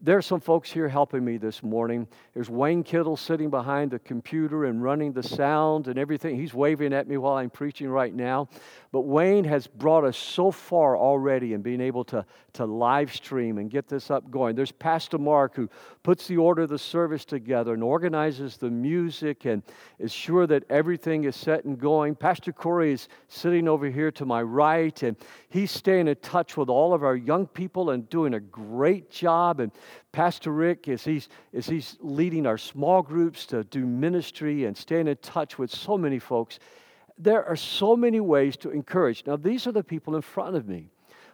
there 0.00 0.18
are 0.18 0.22
some 0.22 0.40
folks 0.40 0.70
here 0.70 0.88
helping 0.88 1.24
me 1.24 1.36
this 1.36 1.62
morning. 1.62 2.06
There's 2.34 2.50
Wayne 2.50 2.82
Kittle 2.82 3.16
sitting 3.16 3.48
behind 3.48 3.90
the 3.90 3.98
computer 4.00 4.66
and 4.66 4.82
running 4.82 5.12
the 5.12 5.22
sound 5.22 5.88
and 5.88 5.98
everything. 5.98 6.36
He's 6.36 6.52
waving 6.52 6.92
at 6.92 7.08
me 7.08 7.16
while 7.16 7.36
I'm 7.36 7.48
preaching 7.48 7.88
right 7.88 8.12
now. 8.12 8.48
But 8.92 9.02
Wayne 9.02 9.44
has 9.44 9.66
brought 9.66 10.04
us 10.04 10.16
so 10.16 10.50
far 10.50 10.96
already 10.96 11.52
in 11.52 11.62
being 11.62 11.80
able 11.80 12.04
to, 12.06 12.26
to 12.54 12.66
live 12.66 13.14
stream 13.14 13.58
and 13.58 13.70
get 13.70 13.88
this 13.88 14.10
up 14.10 14.30
going. 14.30 14.56
There's 14.56 14.72
Pastor 14.72 15.16
Mark 15.16 15.54
who 15.54 15.70
puts 16.02 16.26
the 16.26 16.36
order 16.36 16.62
of 16.62 16.68
the 16.68 16.78
service 16.78 17.24
together 17.24 17.72
and 17.72 17.82
organizes 17.82 18.56
the 18.56 18.70
music 18.70 19.46
and 19.46 19.62
is 19.98 20.12
sure 20.12 20.46
that 20.48 20.64
everything 20.70 21.24
is 21.24 21.34
set 21.34 21.64
and 21.64 21.78
going. 21.78 22.14
Pastor 22.14 22.52
Corey 22.52 22.92
is 22.92 23.08
sitting 23.28 23.68
over 23.68 23.86
here 23.86 24.10
to 24.12 24.26
my 24.26 24.42
right 24.42 25.02
and 25.02 25.16
he's 25.48 25.70
staying 25.70 26.08
in 26.08 26.16
touch 26.16 26.56
with 26.56 26.68
all 26.68 26.92
of 26.92 27.02
our 27.02 27.16
young 27.16 27.46
people 27.46 27.90
and 27.90 28.08
doing 28.10 28.34
a 28.34 28.40
great 28.40 29.10
job. 29.10 29.60
And 29.60 29.72
Pastor 30.12 30.52
Rick, 30.52 30.88
as 30.88 31.04
he's, 31.04 31.28
as 31.52 31.66
he's 31.66 31.96
leading 32.00 32.46
our 32.46 32.58
small 32.58 33.02
groups 33.02 33.46
to 33.46 33.64
do 33.64 33.86
ministry 33.86 34.64
and 34.64 34.76
staying 34.76 35.08
in 35.08 35.16
touch 35.18 35.58
with 35.58 35.70
so 35.70 35.98
many 35.98 36.18
folks, 36.18 36.58
there 37.18 37.44
are 37.44 37.56
so 37.56 37.96
many 37.96 38.20
ways 38.20 38.56
to 38.58 38.70
encourage. 38.70 39.24
Now, 39.26 39.36
these 39.36 39.66
are 39.66 39.72
the 39.72 39.84
people 39.84 40.16
in 40.16 40.22
front 40.22 40.56
of 40.56 40.66
me, 40.66 40.90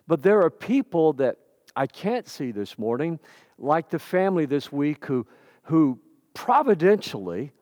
but 0.07 0.23
there 0.23 0.42
are 0.42 0.50
people 0.50 1.12
that 1.14 1.37
I 1.76 1.87
can't 1.87 2.28
see 2.28 2.50
this 2.50 2.78
morning, 2.78 3.19
like 3.59 3.88
the 3.88 3.99
family 3.99 4.47
this 4.47 4.73
week 4.73 5.04
who, 5.07 5.26
who 5.62 5.99
providentially 6.35 7.52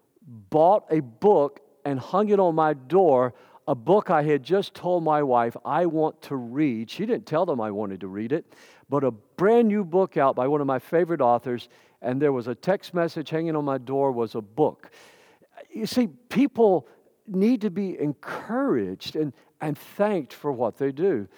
bought 0.50 0.84
a 0.90 1.00
book 1.00 1.60
and 1.84 1.98
hung 1.98 2.28
it 2.28 2.40
on 2.40 2.54
my 2.54 2.74
door 2.74 3.34
a 3.68 3.74
book 3.74 4.08
I 4.08 4.22
had 4.22 4.42
just 4.42 4.72
told 4.72 5.04
my 5.04 5.22
wife 5.22 5.54
I 5.62 5.84
want 5.84 6.22
to 6.22 6.36
read. 6.36 6.88
She 6.90 7.04
didn't 7.04 7.26
tell 7.26 7.44
them 7.44 7.60
I 7.60 7.70
wanted 7.70 8.00
to 8.00 8.08
read 8.08 8.32
it, 8.32 8.54
but 8.88 9.04
a 9.04 9.10
brand 9.10 9.68
new 9.68 9.84
book 9.84 10.16
out 10.16 10.34
by 10.34 10.48
one 10.48 10.60
of 10.60 10.66
my 10.66 10.78
favorite 10.78 11.20
authors, 11.20 11.68
and 12.00 12.20
there 12.20 12.32
was 12.32 12.48
a 12.48 12.54
text 12.54 12.94
message 12.94 13.30
hanging 13.30 13.56
on 13.56 13.64
my 13.64 13.78
door 13.78 14.12
was 14.12 14.34
a 14.34 14.40
book. 14.40 14.90
You 15.70 15.86
see, 15.86 16.08
people 16.28 16.88
need 17.26 17.60
to 17.62 17.70
be 17.70 17.98
encouraged 18.00 19.16
and, 19.16 19.32
and 19.60 19.76
thanked 19.76 20.32
for 20.32 20.52
what 20.52 20.78
they 20.78 20.92
do. 20.92 21.28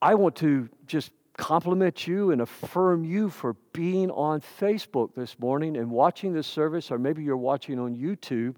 I 0.00 0.14
want 0.14 0.36
to 0.36 0.68
just 0.86 1.12
compliment 1.36 2.06
you 2.06 2.30
and 2.30 2.42
affirm 2.42 3.04
you 3.04 3.30
for 3.30 3.54
being 3.72 4.10
on 4.10 4.40
Facebook 4.40 5.14
this 5.14 5.38
morning 5.38 5.76
and 5.76 5.90
watching 5.90 6.32
this 6.32 6.46
service, 6.46 6.90
or 6.90 6.98
maybe 6.98 7.22
you're 7.22 7.36
watching 7.36 7.78
on 7.78 7.96
YouTube. 7.96 8.56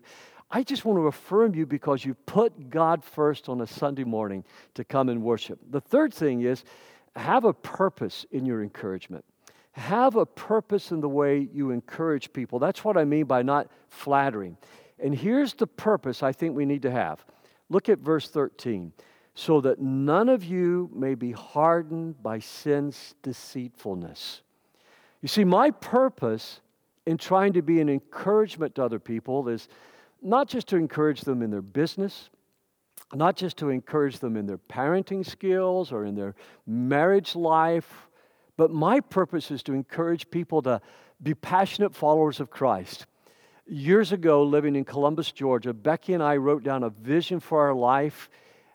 I 0.50 0.62
just 0.62 0.84
want 0.84 0.98
to 0.98 1.06
affirm 1.06 1.54
you 1.54 1.66
because 1.66 2.04
you 2.04 2.14
put 2.14 2.70
God 2.70 3.04
first 3.04 3.48
on 3.48 3.60
a 3.60 3.66
Sunday 3.66 4.04
morning 4.04 4.44
to 4.74 4.84
come 4.84 5.08
and 5.08 5.22
worship. 5.22 5.58
The 5.70 5.80
third 5.80 6.12
thing 6.14 6.42
is 6.42 6.64
have 7.16 7.44
a 7.44 7.52
purpose 7.52 8.26
in 8.30 8.44
your 8.44 8.62
encouragement. 8.62 9.24
Have 9.72 10.16
a 10.16 10.26
purpose 10.26 10.92
in 10.92 11.00
the 11.00 11.08
way 11.08 11.48
you 11.52 11.70
encourage 11.70 12.32
people. 12.32 12.58
That's 12.58 12.84
what 12.84 12.96
I 12.96 13.04
mean 13.04 13.24
by 13.24 13.42
not 13.42 13.68
flattering. 13.88 14.56
And 14.98 15.14
here's 15.14 15.54
the 15.54 15.66
purpose 15.66 16.22
I 16.22 16.32
think 16.32 16.54
we 16.54 16.64
need 16.64 16.82
to 16.82 16.90
have. 16.90 17.24
Look 17.68 17.88
at 17.88 17.98
verse 17.98 18.28
13. 18.28 18.92
So 19.34 19.60
that 19.62 19.80
none 19.80 20.28
of 20.28 20.44
you 20.44 20.90
may 20.94 21.16
be 21.16 21.32
hardened 21.32 22.22
by 22.22 22.38
sin's 22.38 23.16
deceitfulness. 23.22 24.42
You 25.22 25.28
see, 25.28 25.42
my 25.42 25.72
purpose 25.72 26.60
in 27.06 27.18
trying 27.18 27.52
to 27.54 27.62
be 27.62 27.80
an 27.80 27.88
encouragement 27.88 28.76
to 28.76 28.84
other 28.84 29.00
people 29.00 29.48
is 29.48 29.68
not 30.22 30.48
just 30.48 30.68
to 30.68 30.76
encourage 30.76 31.22
them 31.22 31.42
in 31.42 31.50
their 31.50 31.62
business, 31.62 32.30
not 33.14 33.36
just 33.36 33.56
to 33.58 33.70
encourage 33.70 34.18
them 34.18 34.36
in 34.36 34.46
their 34.46 34.58
parenting 34.58 35.24
skills 35.24 35.92
or 35.92 36.04
in 36.04 36.14
their 36.14 36.34
marriage 36.66 37.34
life, 37.34 38.08
but 38.56 38.70
my 38.70 39.00
purpose 39.00 39.50
is 39.50 39.62
to 39.64 39.72
encourage 39.72 40.30
people 40.30 40.62
to 40.62 40.80
be 41.22 41.34
passionate 41.34 41.94
followers 41.94 42.40
of 42.40 42.50
Christ. 42.50 43.06
Years 43.66 44.12
ago, 44.12 44.42
living 44.42 44.76
in 44.76 44.84
Columbus, 44.84 45.32
Georgia, 45.32 45.72
Becky 45.72 46.12
and 46.12 46.22
I 46.22 46.36
wrote 46.36 46.62
down 46.62 46.82
a 46.82 46.90
vision 46.90 47.40
for 47.40 47.60
our 47.60 47.74
life. 47.74 48.28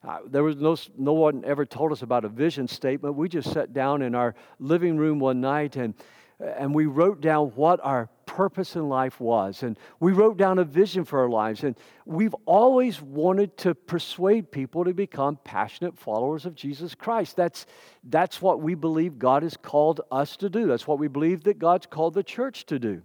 Uh, 0.07 0.19
there 0.25 0.43
was 0.43 0.55
no, 0.55 0.75
no 0.97 1.13
one 1.13 1.43
ever 1.45 1.65
told 1.65 1.91
us 1.91 2.01
about 2.01 2.25
a 2.25 2.29
vision 2.29 2.67
statement. 2.67 3.15
We 3.15 3.29
just 3.29 3.51
sat 3.51 3.73
down 3.73 4.01
in 4.01 4.15
our 4.15 4.33
living 4.59 4.97
room 4.97 5.19
one 5.19 5.41
night 5.41 5.75
and 5.75 5.93
and 6.39 6.73
we 6.73 6.85
wrote 6.85 7.21
down 7.21 7.47
what 7.49 7.79
our 7.83 8.09
purpose 8.39 8.77
in 8.77 8.87
life 8.87 9.19
was. 9.19 9.63
And 9.63 9.77
we 9.99 10.13
wrote 10.13 10.37
down 10.37 10.59
a 10.59 10.63
vision 10.63 11.03
for 11.03 11.19
our 11.19 11.27
lives. 11.27 11.65
And 11.65 11.75
we've 12.05 12.33
always 12.45 13.01
wanted 13.01 13.57
to 13.57 13.75
persuade 13.75 14.49
people 14.49 14.85
to 14.85 14.93
become 14.93 15.37
passionate 15.43 15.99
followers 15.99 16.45
of 16.45 16.55
Jesus 16.55 16.95
Christ. 16.95 17.35
That's, 17.35 17.65
that's 18.05 18.41
what 18.41 18.61
we 18.61 18.75
believe 18.75 19.19
God 19.19 19.43
has 19.43 19.57
called 19.57 19.99
us 20.09 20.37
to 20.37 20.49
do. 20.49 20.67
That's 20.67 20.87
what 20.87 20.99
we 20.99 21.09
believe 21.09 21.43
that 21.43 21.59
God's 21.59 21.85
called 21.85 22.13
the 22.13 22.23
church 22.23 22.65
to 22.67 22.79
do. 22.79 23.01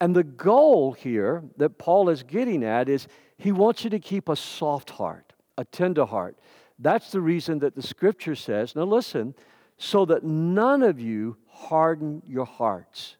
And 0.00 0.14
the 0.14 0.22
goal 0.22 0.92
here 0.92 1.42
that 1.56 1.70
Paul 1.70 2.08
is 2.08 2.22
getting 2.22 2.62
at 2.62 2.88
is 2.88 3.08
he 3.38 3.50
wants 3.50 3.82
you 3.82 3.90
to 3.90 3.98
keep 3.98 4.28
a 4.28 4.36
soft 4.36 4.90
heart, 4.90 5.32
a 5.58 5.64
tender 5.64 6.04
heart. 6.04 6.38
That's 6.78 7.10
the 7.10 7.20
reason 7.20 7.58
that 7.58 7.74
the 7.74 7.82
scripture 7.82 8.36
says, 8.36 8.76
now 8.76 8.84
listen, 8.84 9.34
so 9.78 10.04
that 10.04 10.22
none 10.22 10.84
of 10.84 11.00
you 11.00 11.38
harden 11.48 12.22
your 12.24 12.46
hearts. 12.46 13.16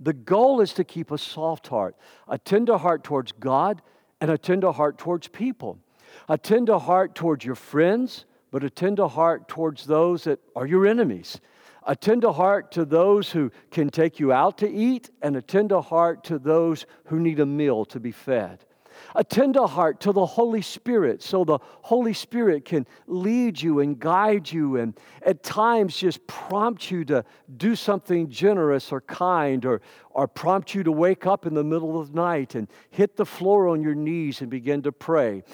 The 0.00 0.12
goal 0.12 0.60
is 0.60 0.72
to 0.74 0.84
keep 0.84 1.10
a 1.10 1.18
soft 1.18 1.68
heart, 1.68 1.96
a 2.28 2.38
tender 2.38 2.76
heart 2.76 3.04
towards 3.04 3.32
God, 3.32 3.82
and 4.20 4.30
a 4.30 4.38
tender 4.38 4.72
heart 4.72 4.98
towards 4.98 5.28
people. 5.28 5.78
A 6.28 6.38
tender 6.38 6.78
heart 6.78 7.14
towards 7.14 7.44
your 7.44 7.54
friends, 7.54 8.24
but 8.50 8.64
a 8.64 8.70
tender 8.70 9.06
heart 9.06 9.48
towards 9.48 9.86
those 9.86 10.24
that 10.24 10.40
are 10.54 10.66
your 10.66 10.86
enemies. 10.86 11.40
A 11.86 11.94
tender 11.94 12.32
heart 12.32 12.72
to 12.72 12.84
those 12.84 13.30
who 13.30 13.50
can 13.70 13.90
take 13.90 14.18
you 14.18 14.32
out 14.32 14.58
to 14.58 14.70
eat, 14.70 15.10
and 15.22 15.36
a 15.36 15.42
tender 15.42 15.80
heart 15.80 16.24
to 16.24 16.38
those 16.38 16.86
who 17.06 17.20
need 17.20 17.40
a 17.40 17.46
meal 17.46 17.84
to 17.86 18.00
be 18.00 18.12
fed. 18.12 18.64
A 19.16 19.22
tender 19.22 19.66
heart 19.66 20.00
to 20.00 20.12
the 20.12 20.26
Holy 20.26 20.62
Spirit 20.62 21.22
so 21.22 21.44
the 21.44 21.58
Holy 21.62 22.12
Spirit 22.12 22.64
can 22.64 22.86
lead 23.06 23.60
you 23.60 23.78
and 23.78 23.98
guide 23.98 24.50
you 24.50 24.76
and 24.76 24.98
at 25.22 25.44
times 25.44 25.96
just 25.96 26.26
prompt 26.26 26.90
you 26.90 27.04
to 27.04 27.24
do 27.56 27.76
something 27.76 28.28
generous 28.28 28.90
or 28.90 29.00
kind 29.02 29.64
or, 29.64 29.82
or 30.10 30.26
prompt 30.26 30.74
you 30.74 30.82
to 30.82 30.90
wake 30.90 31.26
up 31.26 31.46
in 31.46 31.54
the 31.54 31.62
middle 31.62 32.00
of 32.00 32.12
the 32.12 32.16
night 32.16 32.56
and 32.56 32.66
hit 32.90 33.16
the 33.16 33.26
floor 33.26 33.68
on 33.68 33.82
your 33.82 33.94
knees 33.94 34.40
and 34.40 34.50
begin 34.50 34.82
to 34.82 34.90
pray. 34.90 35.44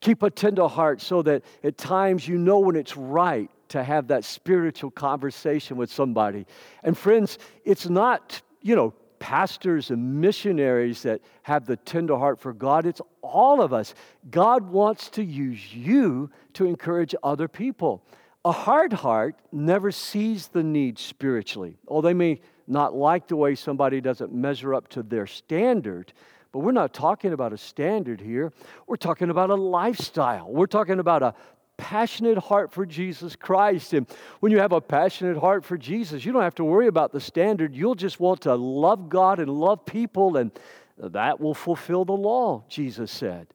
Keep 0.00 0.22
a 0.22 0.30
tender 0.30 0.66
heart 0.66 1.02
so 1.02 1.20
that 1.20 1.44
at 1.62 1.76
times 1.76 2.26
you 2.26 2.38
know 2.38 2.58
when 2.58 2.74
it's 2.74 2.96
right 2.96 3.50
to 3.68 3.84
have 3.84 4.08
that 4.08 4.24
spiritual 4.24 4.90
conversation 4.90 5.76
with 5.76 5.92
somebody. 5.92 6.46
And 6.82 6.96
friends, 6.96 7.38
it's 7.64 7.88
not, 7.88 8.40
you 8.62 8.74
know, 8.74 8.94
pastors 9.20 9.90
and 9.90 10.20
missionaries 10.20 11.02
that 11.02 11.20
have 11.42 11.66
the 11.66 11.76
tender 11.76 12.18
heart 12.18 12.40
for 12.40 12.52
God. 12.52 12.86
It's 12.86 13.00
all 13.22 13.62
of 13.62 13.72
us. 13.72 13.94
God 14.30 14.68
wants 14.68 15.08
to 15.10 15.22
use 15.22 15.72
you 15.72 16.30
to 16.54 16.66
encourage 16.66 17.14
other 17.22 17.46
people. 17.46 18.02
A 18.44 18.50
hard 18.50 18.92
heart 18.92 19.36
never 19.52 19.92
sees 19.92 20.48
the 20.48 20.64
need 20.64 20.98
spiritually. 20.98 21.76
Oh, 21.86 22.00
they 22.00 22.14
may 22.14 22.40
not 22.66 22.94
like 22.94 23.28
the 23.28 23.36
way 23.36 23.54
somebody 23.54 24.00
doesn't 24.00 24.32
measure 24.32 24.74
up 24.74 24.88
to 24.88 25.02
their 25.02 25.26
standard, 25.26 26.12
but 26.50 26.60
we're 26.60 26.72
not 26.72 26.94
talking 26.94 27.32
about 27.32 27.52
a 27.52 27.58
standard 27.58 28.20
here. 28.20 28.52
We're 28.86 28.96
talking 28.96 29.30
about 29.30 29.50
a 29.50 29.54
lifestyle. 29.54 30.50
We're 30.50 30.66
talking 30.66 30.98
about 30.98 31.22
a 31.22 31.34
passionate 31.80 32.36
heart 32.36 32.70
for 32.70 32.84
Jesus 32.84 33.34
Christ. 33.34 33.94
And 33.94 34.06
when 34.40 34.52
you 34.52 34.58
have 34.58 34.72
a 34.72 34.80
passionate 34.80 35.38
heart 35.38 35.64
for 35.64 35.78
Jesus, 35.78 36.24
you 36.24 36.32
don't 36.32 36.42
have 36.42 36.54
to 36.56 36.64
worry 36.64 36.86
about 36.86 37.10
the 37.10 37.20
standard. 37.20 37.74
You'll 37.74 37.94
just 37.94 38.20
want 38.20 38.42
to 38.42 38.54
love 38.54 39.08
God 39.08 39.40
and 39.40 39.50
love 39.50 39.86
people, 39.86 40.36
and 40.36 40.52
that 40.98 41.40
will 41.40 41.54
fulfill 41.54 42.04
the 42.04 42.12
law, 42.12 42.64
Jesus 42.68 43.10
said. 43.10 43.46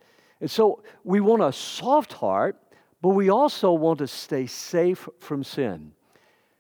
And 0.42 0.50
so 0.50 0.84
we 1.04 1.22
want 1.22 1.44
a 1.44 1.54
soft 1.54 2.14
heart, 2.14 2.58
but 3.02 3.10
we 3.10 3.30
also 3.30 3.72
want 3.72 4.00
to 4.00 4.08
stay 4.08 4.48
safe 4.48 5.08
from 5.20 5.44
sin. 5.44 5.92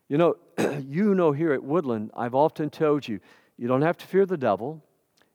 You 0.08 0.20
know, 0.20 0.36
you 0.88 1.16
know 1.16 1.32
here 1.32 1.52
at 1.54 1.64
Woodland, 1.64 2.12
I've 2.16 2.36
often 2.36 2.70
told 2.70 3.08
you, 3.08 3.20
you 3.58 3.68
don't 3.68 3.82
have 3.82 3.98
to 3.98 4.06
fear 4.06 4.26
the 4.26 4.38
devil. 4.38 4.84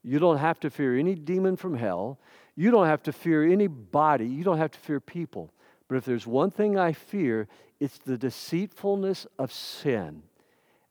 You 0.03 0.19
don't 0.19 0.39
have 0.39 0.61
to 0.61 0.71
fear 0.71 0.97
any 0.97 1.15
demon 1.15 1.57
from 1.57 1.75
hell. 1.75 2.19
You 2.55 2.71
don't 2.71 2.87
have 2.87 3.03
to 3.05 3.13
fear 3.13 3.45
anybody. 3.45 4.27
You 4.27 4.45
don't 4.45 4.59
have 4.59 4.71
to 4.73 4.79
fear 4.79 5.01
people. 5.01 5.53
But 5.91 5.97
if 5.97 6.05
there's 6.05 6.25
one 6.25 6.53
thing 6.53 6.79
I 6.79 6.93
fear, 6.93 7.49
it's 7.81 7.99
the 7.99 8.17
deceitfulness 8.17 9.27
of 9.41 9.53
sin. 9.53 10.23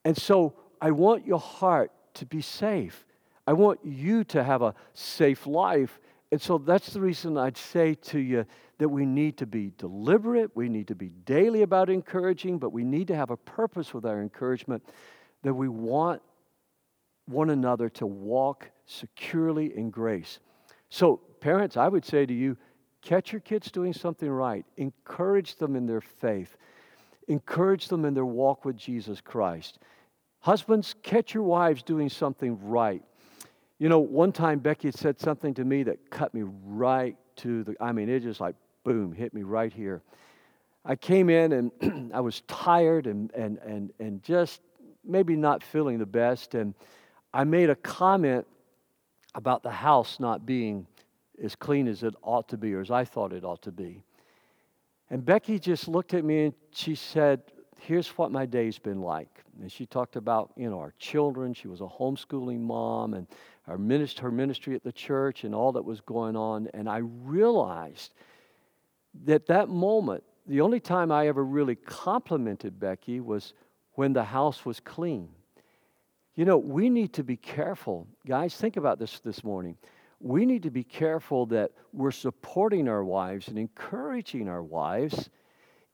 And 0.03 0.17
so 0.17 0.55
I 0.81 0.91
want 0.91 1.25
your 1.25 1.39
heart 1.39 1.93
to 2.15 2.25
be 2.25 2.41
safe. 2.41 3.05
I 3.47 3.53
want 3.53 3.79
you 3.85 4.25
to 4.25 4.43
have 4.43 4.61
a 4.61 4.75
safe 4.93 5.47
life. 5.47 6.01
And 6.33 6.41
so 6.41 6.57
that's 6.57 6.91
the 6.91 6.99
reason 6.99 7.37
I'd 7.37 7.55
say 7.55 7.93
to 7.93 8.19
you 8.19 8.45
that 8.77 8.89
we 8.89 9.05
need 9.05 9.37
to 9.37 9.45
be 9.45 9.71
deliberate, 9.77 10.53
we 10.53 10.67
need 10.67 10.89
to 10.89 10.95
be 10.95 11.13
daily 11.23 11.61
about 11.61 11.89
encouraging, 11.89 12.59
but 12.59 12.73
we 12.73 12.83
need 12.83 13.07
to 13.07 13.15
have 13.15 13.29
a 13.29 13.37
purpose 13.37 13.93
with 13.93 14.05
our 14.05 14.21
encouragement 14.21 14.83
that 15.43 15.53
we 15.53 15.69
want 15.69 16.21
one 17.25 17.51
another 17.51 17.87
to 17.91 18.05
walk 18.05 18.69
securely 18.85 19.77
in 19.77 19.91
grace. 19.91 20.39
So, 20.89 21.21
parents, 21.39 21.77
I 21.77 21.87
would 21.87 22.03
say 22.03 22.25
to 22.25 22.33
you, 22.33 22.57
Catch 23.01 23.31
your 23.31 23.41
kids 23.41 23.71
doing 23.71 23.93
something 23.93 24.29
right. 24.29 24.65
Encourage 24.77 25.55
them 25.55 25.75
in 25.75 25.85
their 25.85 26.01
faith. 26.01 26.57
Encourage 27.27 27.87
them 27.87 28.05
in 28.05 28.13
their 28.13 28.25
walk 28.25 28.65
with 28.65 28.75
Jesus 28.75 29.21
Christ. 29.21 29.79
Husbands, 30.41 30.95
catch 31.03 31.33
your 31.33 31.43
wives 31.43 31.83
doing 31.83 32.09
something 32.09 32.57
right. 32.61 33.03
You 33.77 33.87
know, 33.87 33.99
one 33.99 34.31
time 34.31 34.59
Becky 34.59 34.91
said 34.91 35.19
something 35.19 35.53
to 35.53 35.63
me 35.63 35.83
that 35.83 36.09
cut 36.09 36.33
me 36.33 36.43
right 36.65 37.15
to 37.37 37.63
the, 37.63 37.75
I 37.79 37.91
mean, 37.91 38.09
it 38.09 38.21
just 38.21 38.41
like 38.41 38.55
boom, 38.83 39.13
hit 39.13 39.33
me 39.33 39.43
right 39.43 39.71
here. 39.71 40.01
I 40.85 40.95
came 40.95 41.29
in 41.29 41.51
and 41.51 42.11
I 42.13 42.21
was 42.21 42.41
tired 42.47 43.07
and, 43.07 43.31
and, 43.33 43.57
and, 43.59 43.91
and 43.99 44.23
just 44.23 44.61
maybe 45.03 45.35
not 45.35 45.63
feeling 45.63 45.99
the 45.99 46.05
best. 46.05 46.55
And 46.55 46.73
I 47.33 47.43
made 47.43 47.69
a 47.69 47.75
comment 47.75 48.47
about 49.35 49.63
the 49.63 49.71
house 49.71 50.19
not 50.19 50.45
being 50.45 50.88
as 51.41 51.56
clean 51.56 51.88
as 51.88 52.04
it 52.04 52.13
ought 52.21 52.49
to 52.49 52.58
be, 52.58 52.73
or 52.73 52.82
as 52.82 52.91
I 52.91 53.06
thought 53.06 53.34
it 53.34 53.43
ought 53.43 53.62
to 53.63 53.71
be. 53.71 54.04
And 55.10 55.25
Becky 55.25 55.60
just 55.60 55.88
looked 55.88 56.13
at 56.13 56.23
me 56.23 56.45
and 56.45 56.54
she 56.71 56.95
said, 56.95 57.41
Here's 57.82 58.10
what 58.10 58.30
my 58.32 58.45
day's 58.45 58.78
been 58.78 59.02
like. 59.02 59.30
And 59.62 59.71
she 59.71 59.86
talked 59.86 60.17
about, 60.17 60.52
you 60.58 60.69
know, 60.69 60.80
our 60.80 60.93
children. 60.99 61.54
She 61.54 61.69
was 61.69 61.80
a 61.80 61.86
homeschooling 61.86 62.60
mom 62.60 63.13
and 63.13 63.25
our 63.67 63.78
ministry, 63.78 64.23
her 64.23 64.32
ministry 64.32 64.75
at 64.75 64.84
the 64.84 64.91
church 64.91 65.45
and 65.45 65.56
all 65.56 65.71
that 65.71 65.86
was 65.86 66.02
going 66.02 66.36
on. 66.36 66.67
And 66.73 66.89
I 66.89 66.97
realized 66.97 68.13
that 69.25 69.47
that 69.47 69.69
moment, 69.69 70.23
the 70.45 70.60
only 70.60 70.82
time 70.82 71.10
I 71.10 71.28
ever 71.28 71.43
really 71.43 71.75
complimented 71.75 72.80
Becky 72.80 73.21
was 73.21 73.54
when 73.93 74.12
the 74.12 74.25
house 74.25 74.65
was 74.65 74.82
clean. 74.82 75.30
You 76.36 76.45
know, 76.45 76.58
we 76.58 76.89
need 76.89 77.13
to 77.13 77.23
be 77.23 77.38
careful. 77.38 78.08
Guys, 78.25 78.56
think 78.56 78.75
about 78.75 78.99
this 78.99 79.19
this 79.19 79.43
morning 79.43 79.78
we 80.19 80.45
need 80.45 80.63
to 80.63 80.71
be 80.71 80.84
careful 80.84 81.45
that 81.47 81.71
we're 81.93 82.12
supporting 82.12 82.88
our 82.88 83.03
wives 83.03 83.47
and 83.47 83.58
encouraging 83.58 84.49
our 84.49 84.62
wives, 84.62 85.29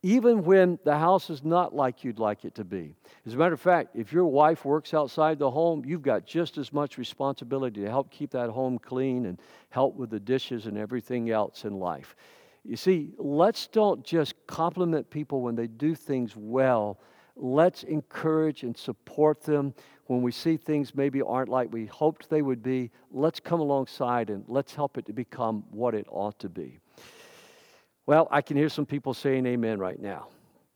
even 0.01 0.43
when 0.43 0.77
the 0.83 0.97
house 0.97 1.29
is 1.29 1.43
not 1.43 1.75
like 1.75 2.03
you'd 2.03 2.19
like 2.19 2.45
it 2.45 2.55
to 2.55 2.63
be. 2.63 2.93
As 3.25 3.33
a 3.33 3.37
matter 3.37 3.53
of 3.53 3.61
fact, 3.61 3.95
if 3.95 4.11
your 4.11 4.25
wife 4.25 4.65
works 4.65 4.93
outside 4.93 5.39
the 5.39 5.49
home, 5.49 5.83
you've 5.85 6.01
got 6.01 6.25
just 6.25 6.57
as 6.57 6.71
much 6.73 6.97
responsibility 6.97 7.81
to 7.81 7.89
help 7.89 8.11
keep 8.11 8.31
that 8.31 8.49
home 8.49 8.77
clean 8.77 9.25
and 9.25 9.39
help 9.69 9.95
with 9.95 10.09
the 10.09 10.19
dishes 10.19 10.65
and 10.65 10.77
everything 10.77 11.29
else 11.29 11.65
in 11.65 11.79
life. 11.79 12.15
You 12.63 12.75
see, 12.75 13.13
let's 13.17 13.67
don't 13.67 14.03
just 14.03 14.33
compliment 14.47 15.09
people 15.09 15.41
when 15.41 15.55
they 15.55 15.67
do 15.67 15.93
things 15.93 16.35
well. 16.35 16.99
Let's 17.35 17.83
encourage 17.83 18.63
and 18.63 18.75
support 18.77 19.41
them 19.41 19.73
when 20.07 20.21
we 20.21 20.31
see 20.31 20.57
things 20.57 20.95
maybe 20.95 21.21
aren't 21.21 21.49
like 21.49 21.71
we 21.73 21.87
hoped 21.87 22.29
they 22.29 22.41
would 22.41 22.61
be, 22.61 22.91
let's 23.11 23.39
come 23.39 23.59
alongside 23.59 24.29
and 24.29 24.43
let's 24.47 24.73
help 24.75 24.97
it 24.97 25.05
to 25.07 25.13
become 25.13 25.63
what 25.71 25.95
it 25.95 26.05
ought 26.09 26.37
to 26.39 26.49
be. 26.49 26.79
Well, 28.05 28.27
I 28.29 28.41
can 28.41 28.55
hear 28.55 28.69
some 28.69 28.85
people 28.85 29.13
saying 29.13 29.45
amen 29.47 29.79
right 29.79 29.99
now. 29.99 30.27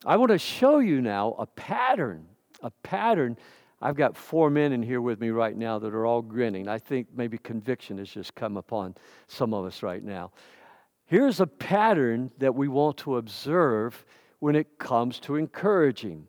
I 0.05 0.17
want 0.17 0.31
to 0.31 0.39
show 0.39 0.79
you 0.79 1.01
now 1.01 1.35
a 1.37 1.45
pattern, 1.45 2.25
a 2.63 2.71
pattern. 2.71 3.37
I've 3.81 3.95
got 3.95 4.17
four 4.17 4.49
men 4.49 4.73
in 4.73 4.81
here 4.81 5.01
with 5.01 5.19
me 5.19 5.29
right 5.29 5.55
now 5.55 5.77
that 5.79 5.93
are 5.93 6.05
all 6.05 6.21
grinning. 6.21 6.67
I 6.67 6.79
think 6.79 7.07
maybe 7.15 7.37
conviction 7.37 7.99
has 7.99 8.09
just 8.09 8.33
come 8.33 8.57
upon 8.57 8.95
some 9.27 9.53
of 9.53 9.65
us 9.65 9.83
right 9.83 10.03
now. 10.03 10.31
Here's 11.05 11.39
a 11.39 11.47
pattern 11.47 12.31
that 12.39 12.55
we 12.55 12.67
want 12.67 12.97
to 12.97 13.17
observe 13.17 14.05
when 14.39 14.55
it 14.55 14.79
comes 14.79 15.19
to 15.21 15.35
encouraging. 15.35 16.27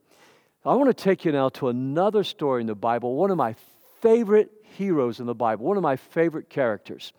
I 0.63 0.75
want 0.75 0.89
to 0.89 1.05
take 1.05 1.25
you 1.25 1.33
now 1.33 1.49
to 1.51 1.69
another 1.69 2.23
story 2.23 2.61
in 2.61 2.67
the 2.67 2.75
Bible, 2.75 3.15
one 3.15 3.31
of 3.31 3.39
my 3.39 3.55
favorite 4.03 4.51
heroes 4.63 5.19
in 5.19 5.25
the 5.25 5.35
Bible, 5.35 5.65
one 5.65 5.79
of 5.79 5.83
my 5.83 5.97
favorite 5.97 6.51
characters. 6.51 7.15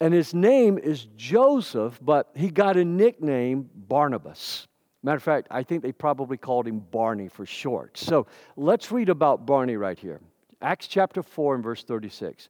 And 0.00 0.14
his 0.14 0.32
name 0.32 0.78
is 0.78 1.06
Joseph, 1.16 1.98
but 2.00 2.30
he 2.36 2.50
got 2.50 2.76
a 2.76 2.84
nickname 2.84 3.68
Barnabas. 3.74 4.68
Matter 5.02 5.16
of 5.16 5.22
fact, 5.24 5.48
I 5.50 5.64
think 5.64 5.82
they 5.82 5.90
probably 5.90 6.36
called 6.36 6.68
him 6.68 6.78
Barney 6.78 7.26
for 7.26 7.44
short. 7.44 7.98
So 7.98 8.28
let's 8.56 8.92
read 8.92 9.08
about 9.08 9.44
Barney 9.44 9.76
right 9.76 9.98
here. 9.98 10.20
Acts 10.60 10.86
chapter 10.86 11.24
4 11.24 11.56
and 11.56 11.64
verse 11.64 11.82
36. 11.82 12.48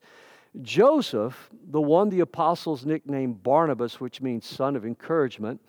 Joseph, 0.61 1.49
the 1.71 1.81
one 1.81 2.09
the 2.09 2.19
apostles 2.19 2.85
nicknamed 2.85 3.41
Barnabas, 3.41 3.99
which 3.99 4.21
means 4.21 4.45
son 4.45 4.75
of 4.75 4.85
encouragement, 4.85 5.59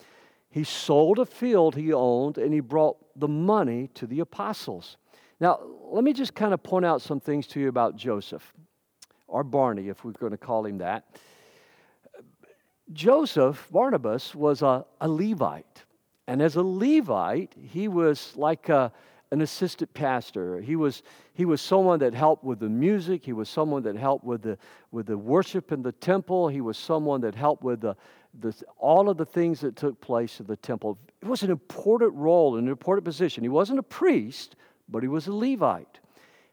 he 0.51 0.65
sold 0.65 1.19
a 1.19 1.25
field 1.25 1.75
he 1.75 1.95
owned 1.95 2.37
and 2.37 2.53
he 2.53 2.61
brought 2.61 2.99
the 3.16 3.29
money 3.29 3.88
to 3.94 4.07
the 4.07 4.20
apostles. 4.20 4.96
Now, 5.40 5.61
let 5.90 6.05
me 6.05 6.12
just 6.12 6.35
kind 6.35 6.55
of 6.55 6.62
point 6.62 6.85
out 6.85 7.03
some 7.03 7.20
things 7.20 7.46
to 7.48 7.61
you 7.61 7.68
about 7.68 7.96
Joseph, 7.96 8.53
or 9.27 9.44
Barney, 9.44 9.88
if 9.88 10.05
we're 10.05 10.12
going 10.12 10.33
to 10.33 10.38
call 10.38 10.64
him 10.66 10.79
that. 10.79 11.05
Joseph, 12.92 13.68
Barnabas, 13.70 14.35
was 14.35 14.62
a, 14.62 14.85
a 15.00 15.09
Levite. 15.09 15.85
And 16.27 16.40
as 16.40 16.57
a 16.57 16.62
Levite, 16.62 17.53
he 17.57 17.88
was 17.88 18.33
like 18.37 18.68
a, 18.68 18.92
an 19.31 19.40
assistant 19.40 19.92
pastor. 19.94 20.61
He 20.61 20.77
was, 20.77 21.03
he 21.33 21.44
was 21.44 21.61
someone 21.61 21.98
that 22.00 22.14
helped 22.14 22.44
with 22.44 22.61
the 22.61 22.68
music. 22.68 23.24
He 23.24 23.33
was 23.33 23.48
someone 23.48 23.83
that 23.83 23.96
helped 23.96 24.24
with 24.24 24.42
the, 24.42 24.59
with 24.90 25.07
the 25.07 25.18
worship 25.18 25.72
in 25.72 25.83
the 25.83 25.92
temple. 25.92 26.48
He 26.48 26.61
was 26.61 26.79
someone 26.79 27.20
that 27.22 27.35
helped 27.35 27.62
with 27.62 27.81
the, 27.81 27.96
the, 28.40 28.55
all 28.79 29.09
of 29.09 29.16
the 29.16 29.27
things 29.27 29.61
that 29.61 29.77
took 29.77 30.00
place 30.00 30.40
in 30.40 30.46
the 30.46 30.57
temple. 30.57 30.98
It 31.25 31.29
was 31.29 31.43
an 31.43 31.51
important 31.51 32.13
role, 32.15 32.59
an 32.59 32.69
important 32.69 33.07
position. 33.07 33.43
He 33.43 33.49
wasn't 33.49 33.79
a 33.79 33.83
priest, 33.83 34.57
but 34.91 35.03
he 35.03 35.09
was 35.09 35.27
a 35.27 35.33
Levite. 35.33 36.01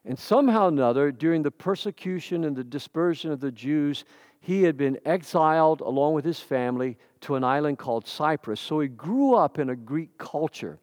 And 0.06 0.18
somehow 0.18 0.66
or 0.66 0.70
another, 0.70 1.12
during 1.12 1.44
the 1.44 1.52
persecution 1.52 2.46
and 2.46 2.56
the 2.56 2.64
dispersion 2.64 3.34
of 3.34 3.42
the 3.42 3.52
Jews, 3.52 4.06
he 4.40 4.64
had 4.64 4.78
been 4.78 4.98
exiled 5.06 5.82
along 5.82 6.14
with 6.14 6.24
his 6.24 6.40
family 6.40 6.98
to 7.20 7.36
an 7.36 7.44
island 7.44 7.80
called 7.80 8.08
Cyprus. 8.08 8.62
So 8.62 8.80
he 8.80 8.88
grew 8.88 9.36
up 9.36 9.60
in 9.60 9.70
a 9.70 9.76
Greek 9.76 10.18
culture. 10.18 10.80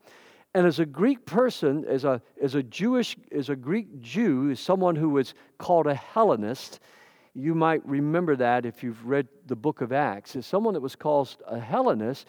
And 0.54 0.66
as 0.66 0.80
a 0.80 0.86
Greek 0.86 1.24
person, 1.24 1.86
as 1.86 2.04
a, 2.04 2.20
as 2.42 2.56
a 2.56 2.62
Jewish, 2.62 3.16
as 3.32 3.48
a 3.48 3.56
Greek 3.56 4.02
Jew, 4.02 4.50
as 4.50 4.60
someone 4.60 4.96
who 4.96 5.08
was 5.08 5.32
called 5.56 5.86
a 5.86 5.94
Hellenist, 5.94 6.80
you 7.32 7.54
might 7.54 7.84
remember 7.86 8.36
that 8.36 8.66
if 8.66 8.82
you've 8.82 9.02
read 9.06 9.28
the 9.46 9.56
book 9.56 9.80
of 9.80 9.92
Acts, 9.92 10.36
is 10.36 10.44
someone 10.44 10.74
that 10.74 10.80
was 10.80 10.94
called 10.94 11.36
a 11.46 11.58
Hellenist. 11.58 12.26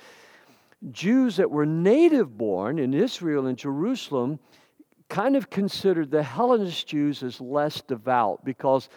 Jews 0.92 1.38
that 1.38 1.52
were 1.52 1.65
native 1.65 2.38
born 2.38 2.80
in 2.80 2.94
Israel 2.94 3.48
and 3.48 3.58
Jerusalem 3.58 4.39
kind 5.10 5.36
of 5.36 5.50
considered 5.50 6.12
the 6.12 6.24
Hellenist 6.24 6.88
Jews 6.88 7.24
as 7.24 7.42
less 7.42 7.82
devout 7.82 8.46
because 8.46 8.89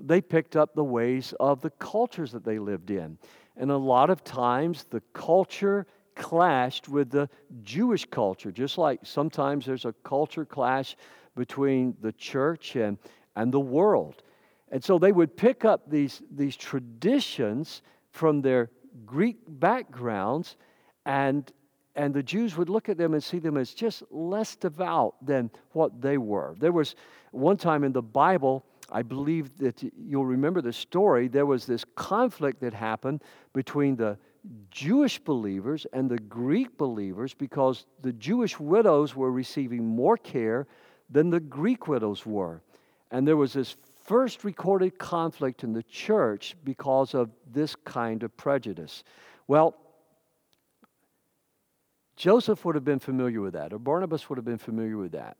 they 0.00 0.20
picked 0.20 0.56
up 0.56 0.74
the 0.74 0.84
ways 0.84 1.34
of 1.40 1.60
the 1.60 1.70
cultures 1.70 2.32
that 2.32 2.44
they 2.44 2.58
lived 2.58 2.90
in. 2.90 3.18
And 3.56 3.70
a 3.70 3.76
lot 3.76 4.10
of 4.10 4.22
times 4.24 4.84
the 4.84 5.02
culture 5.12 5.86
clashed 6.14 6.88
with 6.88 7.10
the 7.10 7.28
Jewish 7.62 8.04
culture, 8.04 8.52
just 8.52 8.78
like 8.78 9.00
sometimes 9.02 9.66
there's 9.66 9.84
a 9.84 9.94
culture 10.04 10.44
clash 10.44 10.96
between 11.36 11.96
the 12.00 12.12
church 12.12 12.76
and, 12.76 12.98
and 13.36 13.52
the 13.52 13.60
world. 13.60 14.22
And 14.70 14.82
so 14.82 14.98
they 14.98 15.12
would 15.12 15.36
pick 15.36 15.64
up 15.64 15.90
these, 15.90 16.22
these 16.30 16.56
traditions 16.56 17.82
from 18.10 18.42
their 18.42 18.70
Greek 19.04 19.38
backgrounds, 19.48 20.56
and, 21.06 21.50
and 21.94 22.14
the 22.14 22.22
Jews 22.22 22.56
would 22.56 22.68
look 22.68 22.88
at 22.88 22.96
them 22.96 23.14
and 23.14 23.22
see 23.22 23.38
them 23.38 23.56
as 23.56 23.74
just 23.74 24.02
less 24.10 24.56
devout 24.56 25.14
than 25.24 25.50
what 25.72 26.00
they 26.00 26.18
were. 26.18 26.54
There 26.58 26.72
was 26.72 26.94
one 27.30 27.56
time 27.56 27.84
in 27.84 27.92
the 27.92 28.02
Bible, 28.02 28.64
I 28.90 29.02
believe 29.02 29.56
that 29.58 29.82
you'll 29.96 30.26
remember 30.26 30.60
the 30.60 30.72
story, 30.72 31.28
there 31.28 31.46
was 31.46 31.66
this 31.66 31.84
conflict 31.94 32.60
that 32.60 32.74
happened 32.74 33.22
between 33.52 33.96
the 33.96 34.18
Jewish 34.70 35.18
believers 35.18 35.86
and 35.92 36.10
the 36.10 36.18
Greek 36.18 36.76
believers 36.76 37.32
because 37.32 37.86
the 38.02 38.12
Jewish 38.12 38.60
widows 38.60 39.16
were 39.16 39.32
receiving 39.32 39.86
more 39.86 40.16
care 40.16 40.66
than 41.10 41.30
the 41.30 41.40
Greek 41.40 41.88
widows 41.88 42.26
were. 42.26 42.60
And 43.10 43.26
there 43.26 43.36
was 43.36 43.52
this 43.52 43.76
first 44.04 44.44
recorded 44.44 44.98
conflict 44.98 45.64
in 45.64 45.72
the 45.72 45.82
church 45.84 46.56
because 46.62 47.14
of 47.14 47.30
this 47.50 47.74
kind 47.74 48.22
of 48.22 48.36
prejudice. 48.36 49.02
Well, 49.46 49.76
Joseph 52.24 52.64
would 52.64 52.74
have 52.74 52.86
been 52.86 53.00
familiar 53.00 53.42
with 53.42 53.52
that, 53.52 53.74
or 53.74 53.78
Barnabas 53.78 54.30
would 54.30 54.38
have 54.38 54.46
been 54.46 54.56
familiar 54.56 54.96
with 54.96 55.12
that. 55.12 55.36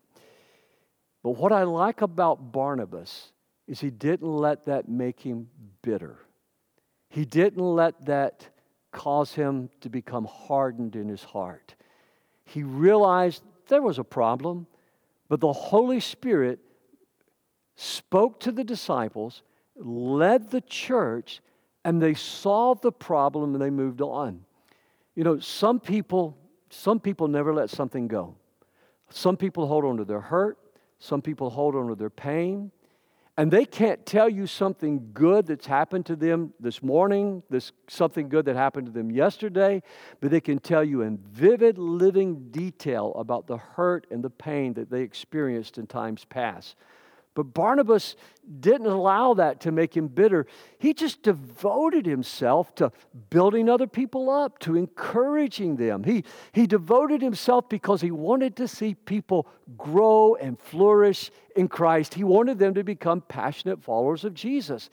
But 1.23 1.31
what 1.31 1.51
I 1.51 1.63
like 1.63 2.03
about 2.03 2.53
Barnabas 2.53 3.33
is 3.67 3.81
he 3.81 3.89
didn't 3.89 4.29
let 4.29 4.67
that 4.67 4.87
make 4.87 5.19
him 5.19 5.49
bitter. 5.81 6.19
He 7.09 7.25
didn't 7.25 7.65
let 7.65 8.05
that 8.05 8.47
cause 8.93 9.33
him 9.33 9.71
to 9.81 9.89
become 9.89 10.27
hardened 10.27 10.95
in 10.95 11.09
his 11.09 11.25
heart. 11.25 11.75
He 12.45 12.63
realized 12.63 13.43
there 13.69 13.81
was 13.81 13.99
a 13.99 14.05
problem, 14.05 14.67
but 15.31 15.41
the 15.41 15.55
Holy 15.55 16.01
Spirit 16.01 16.59
spoke 17.77 18.41
to 18.41 18.53
the 18.53 18.63
disciples, 18.63 19.43
led 19.75 20.51
the 20.51 20.61
church, 20.61 21.41
and 21.83 22.03
they 22.03 22.13
solved 22.13 22.83
the 22.83 22.93
problem 22.93 23.55
and 23.55 23.63
they 23.63 23.71
moved 23.71 24.03
on. 24.03 24.45
You 25.15 25.25
know, 25.25 25.39
some 25.39 25.81
people, 25.81 26.37
some 26.75 27.01
people 27.01 27.29
never 27.29 27.55
let 27.55 27.71
something 27.71 28.09
go. 28.09 28.35
Some 29.09 29.37
people 29.37 29.67
hold 29.67 29.85
on 29.85 29.97
to 29.99 30.05
their 30.05 30.21
hurt, 30.21 30.59
some 30.99 31.23
people 31.23 31.51
hold 31.51 31.77
on 31.77 31.89
to 31.89 31.95
their 31.95 32.11
pain, 32.11 32.73
and 33.37 33.51
they 33.51 33.65
can't 33.65 34.05
tell 34.07 34.29
you 34.29 34.47
something 34.47 35.11
good 35.13 35.47
that's 35.47 35.67
happened 35.67 36.07
to 36.07 36.17
them 36.17 36.53
this 36.61 36.83
morning, 36.83 37.43
this 37.51 37.73
something 37.89 38.29
good 38.29 38.45
that 38.45 38.55
happened 38.57 38.87
to 38.87 38.93
them 38.93 39.11
yesterday, 39.11 39.83
but 40.21 40.31
they 40.31 40.41
can 40.41 40.59
tell 40.59 40.85
you 40.85 41.03
in 41.03 41.19
vivid 41.19 41.79
living 41.79 42.51
detail 42.51 43.13
about 43.17 43.47
the 43.47 43.57
hurt 43.57 44.07
and 44.11 44.23
the 44.23 44.31
pain 44.31 44.75
that 44.75 44.91
they 44.91 45.03
experienced 45.03 45.79
in 45.79 45.87
times 45.87 46.25
past. 46.25 46.77
But 47.35 47.53
Barnabas 47.53 48.15
didn't 48.61 48.87
allow 48.87 49.35
that 49.35 49.61
to 49.63 49.73
make 49.73 49.97
him 49.97 50.07
bitter. 50.07 50.47
He 50.79 50.95
just 50.95 51.23
devoted 51.23 52.07
himself 52.07 52.75
to 52.77 52.93
building 53.31 53.69
other 53.69 53.89
people 53.89 54.31
up, 54.31 54.61
to 54.61 54.77
encouraging 54.77 55.77
them. 55.77 56.05
He, 56.05 56.25
he 56.53 56.67
devoted 56.67 57.23
himself 57.23 57.69
because 57.69 58.01
he 58.01 58.13
wanted 58.13 58.55
to 58.57 58.69
see 58.69 58.95
people 58.95 59.49
grow 59.77 60.37
and 60.37 60.59
flourish 60.61 61.33
in 61.57 61.69
Christ. 61.69 62.15
He 62.15 62.25
wanted 62.25 62.59
them 62.59 62.75
to 62.75 62.85
become 62.85 63.21
passionate 63.21 63.83
followers 63.83 64.25
of 64.25 64.35
Jesus. 64.35 64.89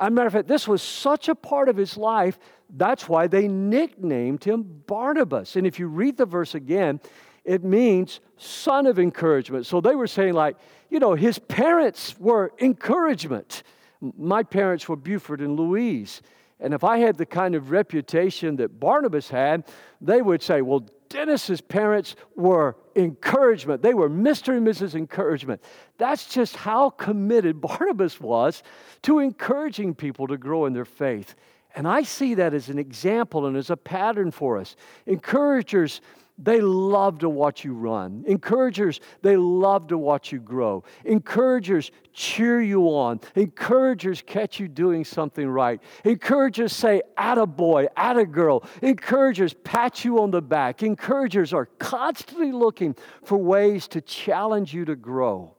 As 0.00 0.08
a 0.08 0.10
matter 0.10 0.28
of 0.28 0.32
fact, 0.32 0.48
this 0.48 0.66
was 0.66 0.80
such 0.80 1.28
a 1.28 1.34
part 1.34 1.68
of 1.68 1.76
his 1.76 1.96
life, 1.96 2.38
that's 2.70 3.08
why 3.08 3.26
they 3.26 3.48
nicknamed 3.48 4.44
him 4.44 4.82
Barnabas. 4.86 5.56
And 5.56 5.66
if 5.66 5.78
you 5.78 5.88
read 5.88 6.16
the 6.16 6.26
verse 6.26 6.54
again, 6.54 7.00
it 7.44 7.64
means 7.64 8.20
son 8.36 8.86
of 8.86 8.98
encouragement. 8.98 9.66
So 9.66 9.80
they 9.80 9.94
were 9.94 10.06
saying, 10.06 10.34
like, 10.34 10.56
you 10.90 10.98
know, 10.98 11.14
his 11.14 11.38
parents 11.38 12.18
were 12.18 12.52
encouragement. 12.58 13.62
My 14.00 14.42
parents 14.42 14.88
were 14.88 14.96
Buford 14.96 15.40
and 15.40 15.58
Louise. 15.58 16.22
And 16.60 16.74
if 16.74 16.84
I 16.84 16.98
had 16.98 17.16
the 17.16 17.26
kind 17.26 17.54
of 17.54 17.70
reputation 17.70 18.56
that 18.56 18.80
Barnabas 18.80 19.28
had, 19.28 19.64
they 20.00 20.22
would 20.22 20.42
say, 20.42 20.62
well, 20.62 20.84
Dennis's 21.08 21.60
parents 21.60 22.16
were 22.36 22.76
encouragement. 22.96 23.82
They 23.82 23.94
were 23.94 24.10
Mr. 24.10 24.56
and 24.56 24.66
Mrs. 24.66 24.94
Encouragement. 24.94 25.62
That's 25.96 26.26
just 26.26 26.56
how 26.56 26.90
committed 26.90 27.60
Barnabas 27.60 28.20
was 28.20 28.62
to 29.02 29.20
encouraging 29.20 29.94
people 29.94 30.26
to 30.26 30.36
grow 30.36 30.66
in 30.66 30.72
their 30.72 30.84
faith. 30.84 31.34
And 31.74 31.86
I 31.86 32.02
see 32.02 32.34
that 32.34 32.54
as 32.54 32.68
an 32.68 32.78
example 32.78 33.46
and 33.46 33.56
as 33.56 33.70
a 33.70 33.76
pattern 33.76 34.30
for 34.30 34.58
us. 34.58 34.76
Encouragers 35.06 36.00
they 36.40 36.60
love 36.60 37.18
to 37.18 37.28
watch 37.28 37.64
you 37.64 37.74
run. 37.74 38.22
Encouragers, 38.26 39.00
they 39.22 39.36
love 39.36 39.88
to 39.88 39.98
watch 39.98 40.30
you 40.30 40.38
grow. 40.38 40.84
Encouragers 41.04 41.90
cheer 42.12 42.62
you 42.62 42.82
on. 42.84 43.20
Encouragers 43.34 44.22
catch 44.24 44.60
you 44.60 44.68
doing 44.68 45.04
something 45.04 45.48
right. 45.48 45.82
Encouragers 46.04 46.72
say, 46.72 47.02
attaboy, 47.18 47.88
attagirl. 47.96 48.64
Encouragers 48.82 49.52
pat 49.64 50.04
you 50.04 50.22
on 50.22 50.30
the 50.30 50.40
back. 50.40 50.84
Encouragers 50.84 51.52
are 51.52 51.66
constantly 51.80 52.52
looking 52.52 52.94
for 53.24 53.36
ways 53.36 53.88
to 53.88 54.00
challenge 54.00 54.72
you 54.72 54.84
to 54.84 54.94
grow. 54.94 55.56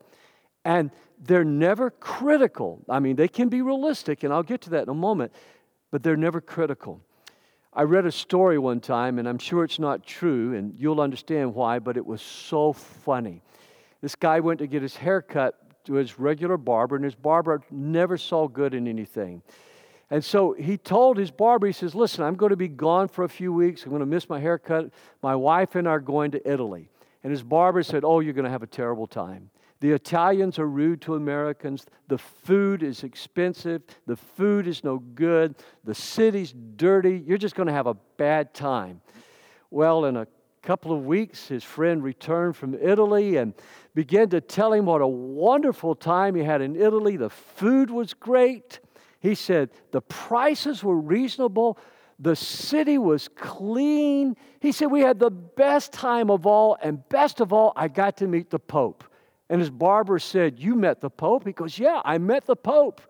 And 0.63 0.91
they're 1.21 1.43
never 1.43 1.89
critical. 1.91 2.79
I 2.87 2.99
mean, 2.99 3.17
they 3.17 3.27
can 3.27 3.49
be 3.49 3.61
realistic, 3.61 4.23
and 4.23 4.31
I'll 4.31 4.43
get 4.43 4.61
to 4.61 4.69
that 4.71 4.83
in 4.83 4.89
a 4.89 4.93
moment, 4.93 5.33
but 5.91 6.03
they're 6.03 6.17
never 6.17 6.41
critical. 6.41 7.01
I 7.71 7.83
read 7.83 8.05
a 8.05 8.11
story 8.11 8.57
one 8.57 8.79
time, 8.79 9.19
and 9.19 9.27
I'm 9.27 9.37
sure 9.37 9.63
it's 9.63 9.79
not 9.79 10.05
true, 10.05 10.55
and 10.55 10.73
you'll 10.77 11.01
understand 11.01 11.53
why, 11.53 11.79
but 11.79 11.97
it 11.97 12.05
was 12.05 12.21
so 12.21 12.73
funny. 12.73 13.41
This 14.01 14.15
guy 14.15 14.39
went 14.39 14.59
to 14.59 14.67
get 14.67 14.81
his 14.81 14.95
hair 14.95 15.21
cut 15.21 15.55
to 15.85 15.93
his 15.93 16.19
regular 16.19 16.57
barber, 16.57 16.95
and 16.95 17.05
his 17.05 17.15
barber 17.15 17.61
never 17.69 18.17
saw 18.17 18.47
good 18.47 18.73
in 18.73 18.87
anything. 18.87 19.41
And 20.11 20.25
so 20.25 20.53
he 20.53 20.77
told 20.77 21.17
his 21.17 21.29
barber, 21.29 21.67
he 21.67 21.73
says, 21.73 21.93
Listen, 21.93 22.23
I'm 22.23 22.35
going 22.35 22.49
to 22.49 22.57
be 22.57 22.67
gone 22.67 23.07
for 23.07 23.23
a 23.23 23.29
few 23.29 23.53
weeks. 23.53 23.83
I'm 23.83 23.91
going 23.91 23.99
to 23.99 24.05
miss 24.05 24.27
my 24.27 24.39
haircut. 24.39 24.89
My 25.21 25.35
wife 25.35 25.75
and 25.75 25.87
I 25.87 25.91
are 25.91 25.99
going 25.99 26.31
to 26.31 26.51
Italy. 26.51 26.89
And 27.23 27.31
his 27.31 27.43
barber 27.43 27.83
said, 27.83 28.03
Oh, 28.03 28.19
you're 28.19 28.33
going 28.33 28.45
to 28.45 28.51
have 28.51 28.63
a 28.63 28.67
terrible 28.67 29.05
time. 29.05 29.51
The 29.81 29.91
Italians 29.93 30.59
are 30.59 30.67
rude 30.67 31.01
to 31.01 31.15
Americans. 31.15 31.85
The 32.09 32.17
food 32.17 32.83
is 32.83 33.03
expensive. 33.03 33.81
The 34.07 34.17
food 34.17 34.67
is 34.67 34.83
no 34.83 34.99
good. 34.99 35.55
The 35.85 35.95
city's 35.95 36.53
dirty. 36.75 37.23
You're 37.25 37.37
just 37.37 37.55
going 37.55 37.67
to 37.67 37.73
have 37.73 37.87
a 37.87 37.93
bad 38.17 38.53
time. 38.53 39.01
Well, 39.71 40.05
in 40.05 40.17
a 40.17 40.27
couple 40.61 40.91
of 40.91 41.05
weeks, 41.05 41.47
his 41.47 41.63
friend 41.63 42.03
returned 42.03 42.57
from 42.57 42.75
Italy 42.75 43.37
and 43.37 43.53
began 43.95 44.29
to 44.29 44.41
tell 44.41 44.73
him 44.73 44.85
what 44.85 45.01
a 45.01 45.07
wonderful 45.07 45.95
time 45.95 46.35
he 46.35 46.43
had 46.43 46.61
in 46.61 46.75
Italy. 46.75 47.15
The 47.15 47.29
food 47.29 47.89
was 47.89 48.13
great. 48.13 48.79
He 49.21 49.35
said 49.35 49.69
the 49.91 50.01
prices 50.01 50.83
were 50.83 50.99
reasonable. 50.99 51.77
The 52.19 52.35
city 52.35 52.97
was 52.97 53.29
clean. 53.29 54.35
He 54.59 54.73
said, 54.73 54.87
We 54.87 55.01
had 55.01 55.19
the 55.19 55.31
best 55.31 55.93
time 55.93 56.29
of 56.29 56.45
all, 56.45 56.77
and 56.81 57.07
best 57.07 57.39
of 57.39 57.53
all, 57.53 57.71
I 57.77 57.87
got 57.87 58.17
to 58.17 58.27
meet 58.27 58.49
the 58.49 58.59
Pope. 58.59 59.05
And 59.49 59.59
his 59.59 59.69
barber 59.69 60.19
said, 60.19 60.59
You 60.59 60.75
met 60.75 61.01
the 61.01 61.09
Pope? 61.09 61.45
He 61.45 61.53
goes, 61.53 61.79
Yeah, 61.79 62.01
I 62.05 62.17
met 62.17 62.45
the 62.45 62.55
Pope. 62.55 63.01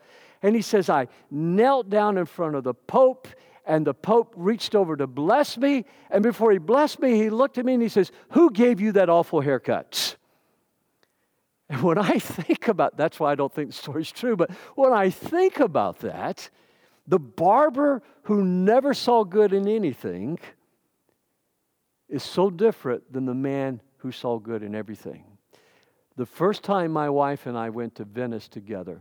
And 0.42 0.56
he 0.56 0.62
says, 0.62 0.90
I 0.90 1.08
knelt 1.30 1.90
down 1.90 2.18
in 2.18 2.26
front 2.26 2.56
of 2.56 2.64
the 2.64 2.74
Pope, 2.74 3.28
and 3.66 3.86
the 3.86 3.94
Pope 3.94 4.34
reached 4.38 4.74
over 4.74 4.96
to 4.96 5.06
bless 5.06 5.58
me. 5.58 5.86
And 6.10 6.24
before 6.24 6.52
he 6.52 6.58
blessed 6.58 7.02
me, 7.02 7.16
he 7.16 7.30
looked 7.30 7.58
at 7.58 7.66
me 7.66 7.74
and 7.74 7.84
he 7.84 7.90
says, 7.90 8.12
Who 8.32 8.52
gave 8.52 8.80
you 8.80 8.94
that 8.94 9.10
awful 9.10 9.42
haircut? 9.42 10.16
And 11.70 11.84
when 11.84 11.98
I 11.98 12.18
think 12.20 12.68
about 12.68 12.98
that's 12.98 13.20
why 13.20 13.32
I 13.32 13.36
don't 13.36 13.54
think 13.54 13.70
the 13.70 13.76
story's 13.76 14.12
true, 14.12 14.36
but 14.36 14.50
when 14.76 14.92
I 14.92 15.10
think 15.10 15.60
about 15.60 16.00
that, 16.00 16.50
the 17.08 17.20
barber 17.20 18.02
who 18.24 18.44
never 18.44 18.94
saw 18.94 19.24
good 19.24 19.54
in 19.54 19.68
anything 19.68 20.40
is 22.08 22.24
so 22.24 22.50
different 22.50 23.12
than 23.12 23.26
the 23.26 23.36
man 23.36 23.82
who 23.98 24.12
saw 24.12 24.40
good 24.40 24.64
in 24.64 24.74
everything. 24.74 25.24
The 26.20 26.26
first 26.26 26.64
time 26.64 26.92
my 26.92 27.10
wife 27.10 27.46
and 27.46 27.58
I 27.58 27.70
went 27.70 27.96
to 27.96 28.04
Venice 28.04 28.50
together, 28.50 29.00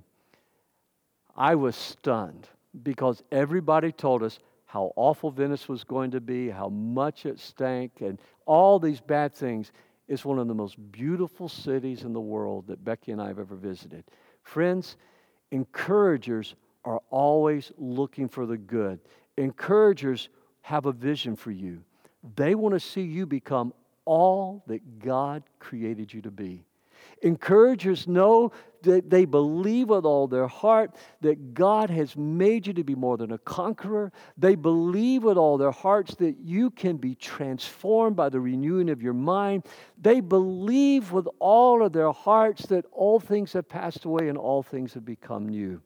I 1.35 1.57
was 1.57 1.75
stunned 1.75 2.47
because 2.85 3.25
everybody 3.33 3.91
told 3.91 4.23
us 4.23 4.39
how 4.67 4.93
awful 4.95 5.33
Venice 5.33 5.69
was 5.69 5.83
going 5.83 6.13
to 6.13 6.21
be, 6.21 6.49
how 6.49 6.69
much 6.69 7.27
it 7.27 7.41
stank, 7.41 8.03
and 8.03 8.21
all 8.47 8.79
these 8.79 9.01
bad 9.01 9.35
things. 9.35 9.73
It's 10.07 10.25
one 10.25 10.39
of 10.39 10.47
the 10.47 10.55
most 10.55 10.77
beautiful 10.93 11.49
cities 11.49 12.05
in 12.05 12.13
the 12.13 12.21
world 12.21 12.69
that 12.69 12.85
Becky 12.85 13.11
and 13.11 13.21
I 13.21 13.27
have 13.27 13.41
ever 13.41 13.57
visited. 13.57 14.05
Friends, 14.45 14.97
encouragers 15.51 16.55
are 16.85 17.01
always 17.11 17.73
looking 17.79 18.29
for 18.29 18.47
the 18.47 18.59
good. 18.59 19.01
Encouragers 19.37 20.29
have 20.61 20.87
a 20.87 20.93
vision 20.93 21.35
for 21.35 21.51
you. 21.51 21.83
They 22.37 22.55
want 22.55 22.75
to 22.75 22.81
see 22.81 23.03
you 23.03 23.27
become 23.27 23.75
all 24.05 24.63
that 24.69 25.01
God 25.01 25.43
created 25.59 26.15
you 26.15 26.23
to 26.23 26.31
be. 26.31 26.65
Encouragers 27.23 28.07
know 28.07 28.53
that 28.83 29.11
they 29.11 29.25
believe 29.25 29.89
with 29.89 30.05
all 30.05 30.29
their 30.29 30.47
heart 30.47 30.95
that 31.21 31.53
God 31.55 31.91
has 31.91 32.17
made 32.17 32.67
you 32.67 32.73
to 32.75 32.85
be 32.85 32.95
more 32.95 33.17
than 33.17 33.33
a 33.33 33.39
conqueror. 33.39 34.13
They 34.37 34.55
believe 34.55 35.25
with 35.25 35.37
all 35.37 35.59
their 35.59 35.73
hearts 35.73 36.15
that 36.17 36.37
you 36.39 36.71
can 36.71 36.97
be 36.97 37.15
transformed 37.15 38.15
by 38.15 38.29
the 38.29 38.41
renewing 38.41 38.89
of 38.89 39.03
your 39.03 39.15
mind. 39.15 39.65
They 40.01 40.21
believe 40.21 41.11
with 41.11 41.27
all 41.41 41.83
of 41.85 41.93
their 41.93 42.13
hearts 42.13 42.67
that 42.67 42.85
all 42.93 43.19
things 43.19 43.53
have 43.55 43.69
passed 43.69 44.05
away 44.05 44.29
and 44.29 44.39
all 44.39 44.63
things 44.63 44.95
have 44.95 45.05
become 45.05 45.49
new. 45.49 45.83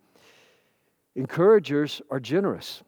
Encouragers 1.16 2.02
are 2.10 2.20
generous. 2.20 2.82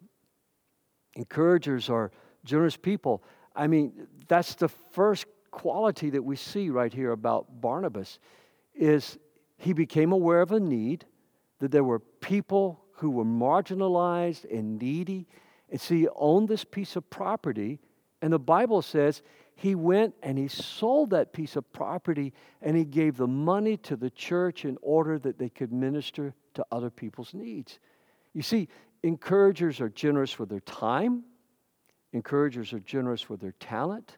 Encouragers 1.16 1.88
are 1.88 2.10
generous 2.44 2.76
people. 2.76 3.22
I 3.54 3.68
mean, 3.68 4.06
that's 4.28 4.54
the 4.54 4.68
first 4.68 5.26
quality 5.54 6.10
that 6.10 6.22
we 6.22 6.34
see 6.34 6.68
right 6.68 6.92
here 6.92 7.12
about 7.12 7.60
Barnabas 7.60 8.18
is 8.74 9.18
he 9.56 9.72
became 9.72 10.10
aware 10.10 10.42
of 10.42 10.50
a 10.50 10.58
need 10.58 11.04
that 11.60 11.70
there 11.70 11.84
were 11.84 12.00
people 12.00 12.84
who 12.94 13.08
were 13.08 13.24
marginalized 13.24 14.50
and 14.52 14.80
needy. 14.80 15.28
And 15.70 15.80
so 15.80 15.94
he 15.94 16.08
owned 16.16 16.48
this 16.48 16.64
piece 16.64 16.96
of 16.96 17.08
property 17.08 17.78
and 18.20 18.32
the 18.32 18.38
bible 18.38 18.80
says 18.82 19.22
he 19.54 19.74
went 19.74 20.14
and 20.22 20.36
he 20.36 20.48
sold 20.48 21.10
that 21.10 21.32
piece 21.32 21.56
of 21.56 21.72
property 21.72 22.32
and 22.60 22.76
he 22.76 22.84
gave 22.84 23.16
the 23.16 23.26
money 23.26 23.76
to 23.76 23.96
the 23.96 24.10
church 24.10 24.64
in 24.64 24.76
order 24.82 25.18
that 25.20 25.38
they 25.38 25.50
could 25.50 25.72
minister 25.72 26.34
to 26.54 26.66
other 26.72 26.90
people's 26.90 27.32
needs. 27.32 27.78
You 28.32 28.42
see 28.42 28.68
encouragers 29.04 29.80
are 29.80 29.90
generous 29.90 30.38
with 30.38 30.48
their 30.48 30.60
time. 30.60 31.22
Encouragers 32.12 32.72
are 32.72 32.80
generous 32.80 33.28
with 33.28 33.40
their 33.40 33.54
talent 33.60 34.16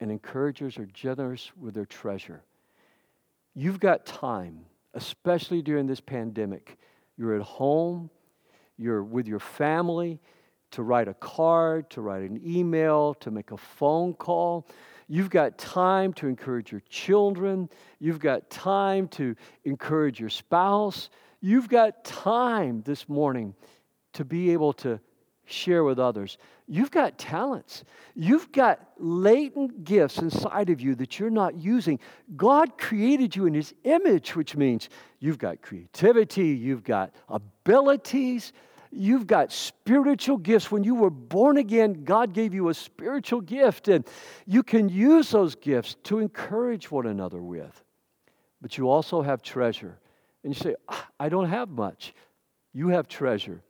and 0.00 0.10
encouragers 0.10 0.78
are 0.78 0.86
generous 0.86 1.50
with 1.58 1.74
their 1.74 1.86
treasure. 1.86 2.42
You've 3.54 3.80
got 3.80 4.06
time, 4.06 4.60
especially 4.94 5.62
during 5.62 5.86
this 5.86 6.00
pandemic. 6.00 6.78
You're 7.16 7.36
at 7.36 7.42
home, 7.42 8.10
you're 8.78 9.02
with 9.02 9.26
your 9.26 9.40
family, 9.40 10.20
to 10.70 10.82
write 10.82 11.08
a 11.08 11.14
card, 11.14 11.90
to 11.90 12.00
write 12.00 12.22
an 12.22 12.40
email, 12.44 13.14
to 13.14 13.30
make 13.30 13.50
a 13.50 13.56
phone 13.56 14.14
call. 14.14 14.66
You've 15.08 15.30
got 15.30 15.58
time 15.58 16.12
to 16.14 16.28
encourage 16.28 16.70
your 16.70 16.82
children. 16.88 17.68
You've 17.98 18.20
got 18.20 18.48
time 18.48 19.08
to 19.08 19.34
encourage 19.64 20.20
your 20.20 20.28
spouse. 20.28 21.10
You've 21.40 21.68
got 21.68 22.04
time 22.04 22.82
this 22.82 23.08
morning 23.08 23.54
to 24.12 24.24
be 24.24 24.52
able 24.52 24.72
to 24.74 25.00
share 25.46 25.82
with 25.82 25.98
others. 25.98 26.38
You've 26.72 26.92
got 26.92 27.18
talents. 27.18 27.82
You've 28.14 28.52
got 28.52 28.78
latent 28.96 29.82
gifts 29.82 30.18
inside 30.18 30.70
of 30.70 30.80
you 30.80 30.94
that 30.94 31.18
you're 31.18 31.28
not 31.28 31.56
using. 31.56 31.98
God 32.36 32.78
created 32.78 33.34
you 33.34 33.46
in 33.46 33.54
His 33.54 33.74
image, 33.82 34.36
which 34.36 34.54
means 34.54 34.88
you've 35.18 35.36
got 35.36 35.62
creativity, 35.62 36.50
you've 36.50 36.84
got 36.84 37.12
abilities, 37.28 38.52
you've 38.92 39.26
got 39.26 39.50
spiritual 39.50 40.36
gifts. 40.36 40.70
When 40.70 40.84
you 40.84 40.94
were 40.94 41.10
born 41.10 41.56
again, 41.56 42.04
God 42.04 42.32
gave 42.32 42.54
you 42.54 42.68
a 42.68 42.74
spiritual 42.74 43.40
gift, 43.40 43.88
and 43.88 44.06
you 44.46 44.62
can 44.62 44.88
use 44.88 45.28
those 45.32 45.56
gifts 45.56 45.96
to 46.04 46.20
encourage 46.20 46.88
one 46.88 47.06
another 47.06 47.42
with. 47.42 47.82
But 48.62 48.78
you 48.78 48.88
also 48.88 49.22
have 49.22 49.42
treasure. 49.42 49.98
And 50.44 50.54
you 50.54 50.60
say, 50.60 50.76
ah, 50.88 51.08
I 51.18 51.30
don't 51.30 51.48
have 51.48 51.68
much. 51.68 52.14
You 52.72 52.90
have 52.90 53.08
treasure 53.08 53.60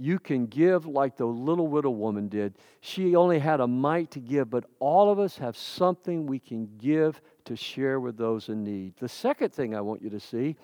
you 0.00 0.18
can 0.18 0.46
give 0.46 0.86
like 0.86 1.18
the 1.18 1.26
little 1.26 1.68
widow 1.68 1.90
woman 1.90 2.28
did. 2.28 2.56
She 2.80 3.14
only 3.14 3.38
had 3.38 3.60
a 3.60 3.66
mite 3.66 4.10
to 4.12 4.18
give, 4.18 4.48
but 4.48 4.64
all 4.78 5.12
of 5.12 5.18
us 5.18 5.36
have 5.36 5.58
something 5.58 6.24
we 6.24 6.38
can 6.38 6.70
give 6.78 7.20
to 7.44 7.54
share 7.54 8.00
with 8.00 8.16
those 8.16 8.48
in 8.48 8.64
need. 8.64 8.94
The 8.96 9.10
second 9.10 9.52
thing 9.52 9.74
I 9.74 9.82
want 9.82 10.00
you 10.00 10.08
to 10.08 10.18
see 10.18 10.56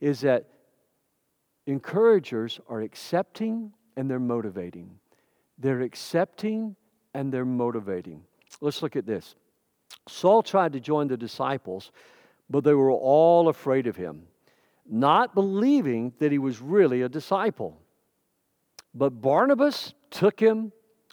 is 0.00 0.20
that 0.20 0.48
encouragers 1.66 2.60
are 2.68 2.82
accepting 2.82 3.72
and 3.96 4.08
they're 4.08 4.20
motivating. 4.20 5.00
They're 5.58 5.80
accepting 5.80 6.76
and 7.14 7.32
they're 7.32 7.44
motivating. 7.44 8.22
Let's 8.60 8.80
look 8.80 8.94
at 8.94 9.06
this. 9.06 9.34
Saul 10.06 10.44
tried 10.44 10.72
to 10.74 10.80
join 10.80 11.08
the 11.08 11.16
disciples, 11.16 11.90
but 12.48 12.62
they 12.62 12.74
were 12.74 12.92
all 12.92 13.48
afraid 13.48 13.88
of 13.88 13.96
him, 13.96 14.28
not 14.88 15.34
believing 15.34 16.12
that 16.20 16.30
he 16.30 16.38
was 16.38 16.60
really 16.60 17.02
a 17.02 17.08
disciple. 17.08 17.80
But 18.94 19.20
Barnabas 19.20 19.94
took 20.10 20.38
him, 20.38 20.72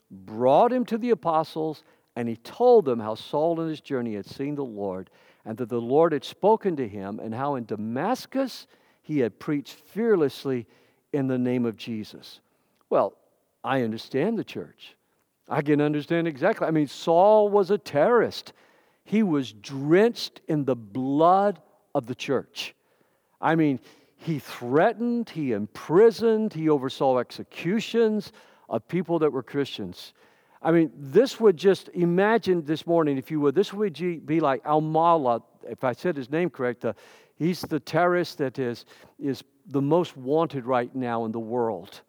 brought 0.10 0.72
him 0.72 0.86
to 0.86 0.98
the 0.98 1.10
apostles, 1.10 1.84
and 2.15 2.28
he 2.28 2.36
told 2.36 2.86
them 2.86 3.00
how 3.00 3.15
Saul 3.15 3.60
in 3.62 3.70
his 3.70 3.82
journey 3.82 4.15
had 4.15 4.26
seen 4.26 4.56
the 4.56 4.63
Lord, 4.63 5.10
and 5.46 5.58
that 5.58 5.70
the 5.70 5.82
Lord 5.82 6.13
had 6.13 6.24
spoken 6.24 6.76
to 6.76 6.88
him, 6.88 7.20
and 7.20 7.34
how 7.34 7.56
in 7.56 7.65
Damascus 7.65 8.67
he 9.02 9.20
had 9.20 9.39
preached 9.39 9.74
fearlessly 9.74 10.67
in 11.12 11.28
the 11.28 11.39
name 11.39 11.65
of 11.65 11.78
Jesus. 11.78 12.39
Well, 12.89 13.13
I 13.63 13.82
understand 13.82 14.38
the 14.38 14.44
church. 14.44 14.96
I 15.50 15.62
can 15.62 15.82
understand 15.82 16.28
exactly. 16.28 16.67
I 16.67 16.72
mean, 16.72 16.88
Saul 16.88 17.50
was 17.50 17.72
a 17.72 17.78
terrorist, 17.78 18.54
he 19.04 19.24
was 19.24 19.52
drenched 19.52 20.41
in 20.48 20.65
the 20.65 20.76
blood 20.76 21.60
of 21.96 22.06
the 22.06 22.15
church. 22.15 22.76
I 23.41 23.56
mean, 23.56 23.80
he 24.23 24.38
threatened, 24.38 25.31
he 25.31 25.51
imprisoned, 25.51 26.53
he 26.53 26.69
oversaw 26.69 27.17
executions 27.17 28.31
of 28.69 28.88
people 28.88 29.17
that 29.17 29.31
were 29.31 29.41
Christians. 29.41 30.13
I 30.62 30.71
mean, 30.71 30.91
this 30.95 31.39
would 31.39 31.57
just 31.57 31.89
imagine 31.89 32.63
this 32.63 32.86
morning, 32.86 33.17
if 33.17 33.31
you 33.31 33.39
would, 33.39 33.55
this 33.55 33.73
would 33.73 34.25
be 34.27 34.39
like 34.39 34.62
Al 34.63 34.79
Mawla, 34.81 35.41
if 35.67 35.84
I 35.84 35.93
said 35.93 36.15
his 36.15 36.29
name 36.29 36.51
correct. 36.51 36.86
Uh, 36.86 36.93
he's 37.36 37.62
the 37.62 37.79
terrorist 37.79 38.38
that 38.38 38.60
is, 38.60 38.86
is 39.17 39.43
the 39.65 39.81
most 39.81 40.15
wanted 40.15 40.65
right 40.65 40.93
now 40.95 41.25
in 41.25 41.31
the 41.31 41.39
world. 41.39 42.01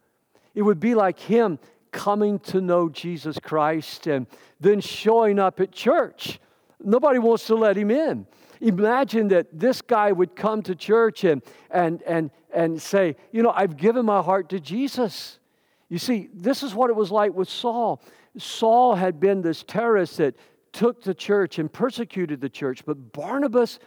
It 0.55 0.61
would 0.61 0.81
be 0.81 0.95
like 0.95 1.19
him 1.19 1.59
coming 1.93 2.39
to 2.41 2.61
know 2.61 2.91
Jesus 2.91 3.39
Christ 3.39 4.07
and 4.07 4.27
then 4.61 4.83
showing 4.83 5.39
up 5.39 5.61
at 5.61 5.73
church. 5.73 6.39
Nobody 6.79 7.19
wants 7.19 7.47
to 7.47 7.55
let 7.55 7.79
him 7.79 7.91
in. 7.91 8.27
Imagine 8.63 9.27
that 9.29 9.49
this 9.53 9.83
guy 9.83 10.13
would 10.13 10.37
come 10.37 10.63
to 10.63 10.77
church 10.77 11.25
and, 11.25 11.43
and, 11.69 12.01
and, 12.03 12.31
and 12.55 12.81
say, 12.81 13.17
You 13.33 13.43
know, 13.43 13.51
I've 13.51 13.77
given 13.77 14.07
my 14.07 14.23
heart 14.23 14.49
to 14.51 14.61
Jesus. 14.61 15.41
You 15.89 15.99
see, 15.99 16.29
this 16.33 16.63
is 16.63 16.73
what 16.73 16.89
it 16.89 16.95
was 16.95 17.11
like 17.11 17.35
with 17.35 17.49
Saul. 17.49 18.01
Saul 18.39 18.95
had 18.95 19.19
been 19.19 19.43
this 19.43 19.65
terrorist 19.65 20.19
that 20.19 20.37
took 20.73 21.03
the 21.03 21.13
church 21.13 21.59
and 21.59 21.71
persecuted 21.71 22.41
the 22.41 22.49
church, 22.49 22.85
but 22.87 23.13
Barnabas. 23.13 23.79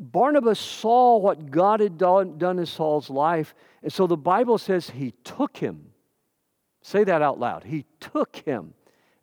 Barnabas 0.00 0.60
saw 0.60 1.16
what 1.16 1.50
God 1.50 1.80
had 1.80 1.98
done, 1.98 2.38
done 2.38 2.60
in 2.60 2.66
Saul's 2.66 3.10
life, 3.10 3.52
and 3.82 3.92
so 3.92 4.06
the 4.06 4.16
Bible 4.16 4.56
says 4.56 4.90
he 4.90 5.10
took 5.24 5.56
him. 5.56 5.90
Say 6.82 7.02
that 7.02 7.20
out 7.20 7.40
loud. 7.40 7.64
He 7.64 7.84
took 7.98 8.36
him. 8.36 8.74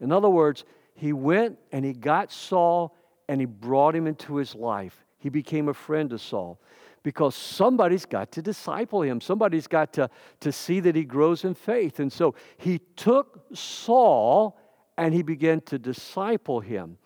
In 0.02 0.12
other 0.12 0.30
words, 0.30 0.66
he 0.96 1.14
went 1.14 1.60
and 1.72 1.86
he 1.86 1.94
got 1.94 2.30
Saul 2.30 2.94
and 3.28 3.40
he 3.40 3.46
brought 3.46 3.96
him 3.96 4.08
into 4.08 4.36
his 4.36 4.56
life. 4.56 5.04
He 5.18 5.30
became 5.30 5.70
a 5.70 5.74
friend 5.74 6.12
of 6.14 6.22
Saul 6.22 6.60
because 7.04 7.36
somebody's 7.36 8.06
got 8.06 8.32
to 8.34 8.42
disciple 8.42 9.02
him. 9.02 9.22
Somebody's 9.22 9.68
got 9.68 9.94
to, 9.94 10.10
to 10.40 10.52
see 10.52 10.80
that 10.82 10.96
he 10.96 11.04
grows 11.04 11.44
in 11.44 11.54
faith. 11.54 12.00
And 12.00 12.12
so 12.12 12.36
he 12.58 12.80
took 12.96 13.46
Saul 13.54 14.58
and 14.98 15.14
he 15.14 15.22
began 15.22 15.62
to 15.62 15.78
disciple 15.78 16.60
him. 16.60 16.98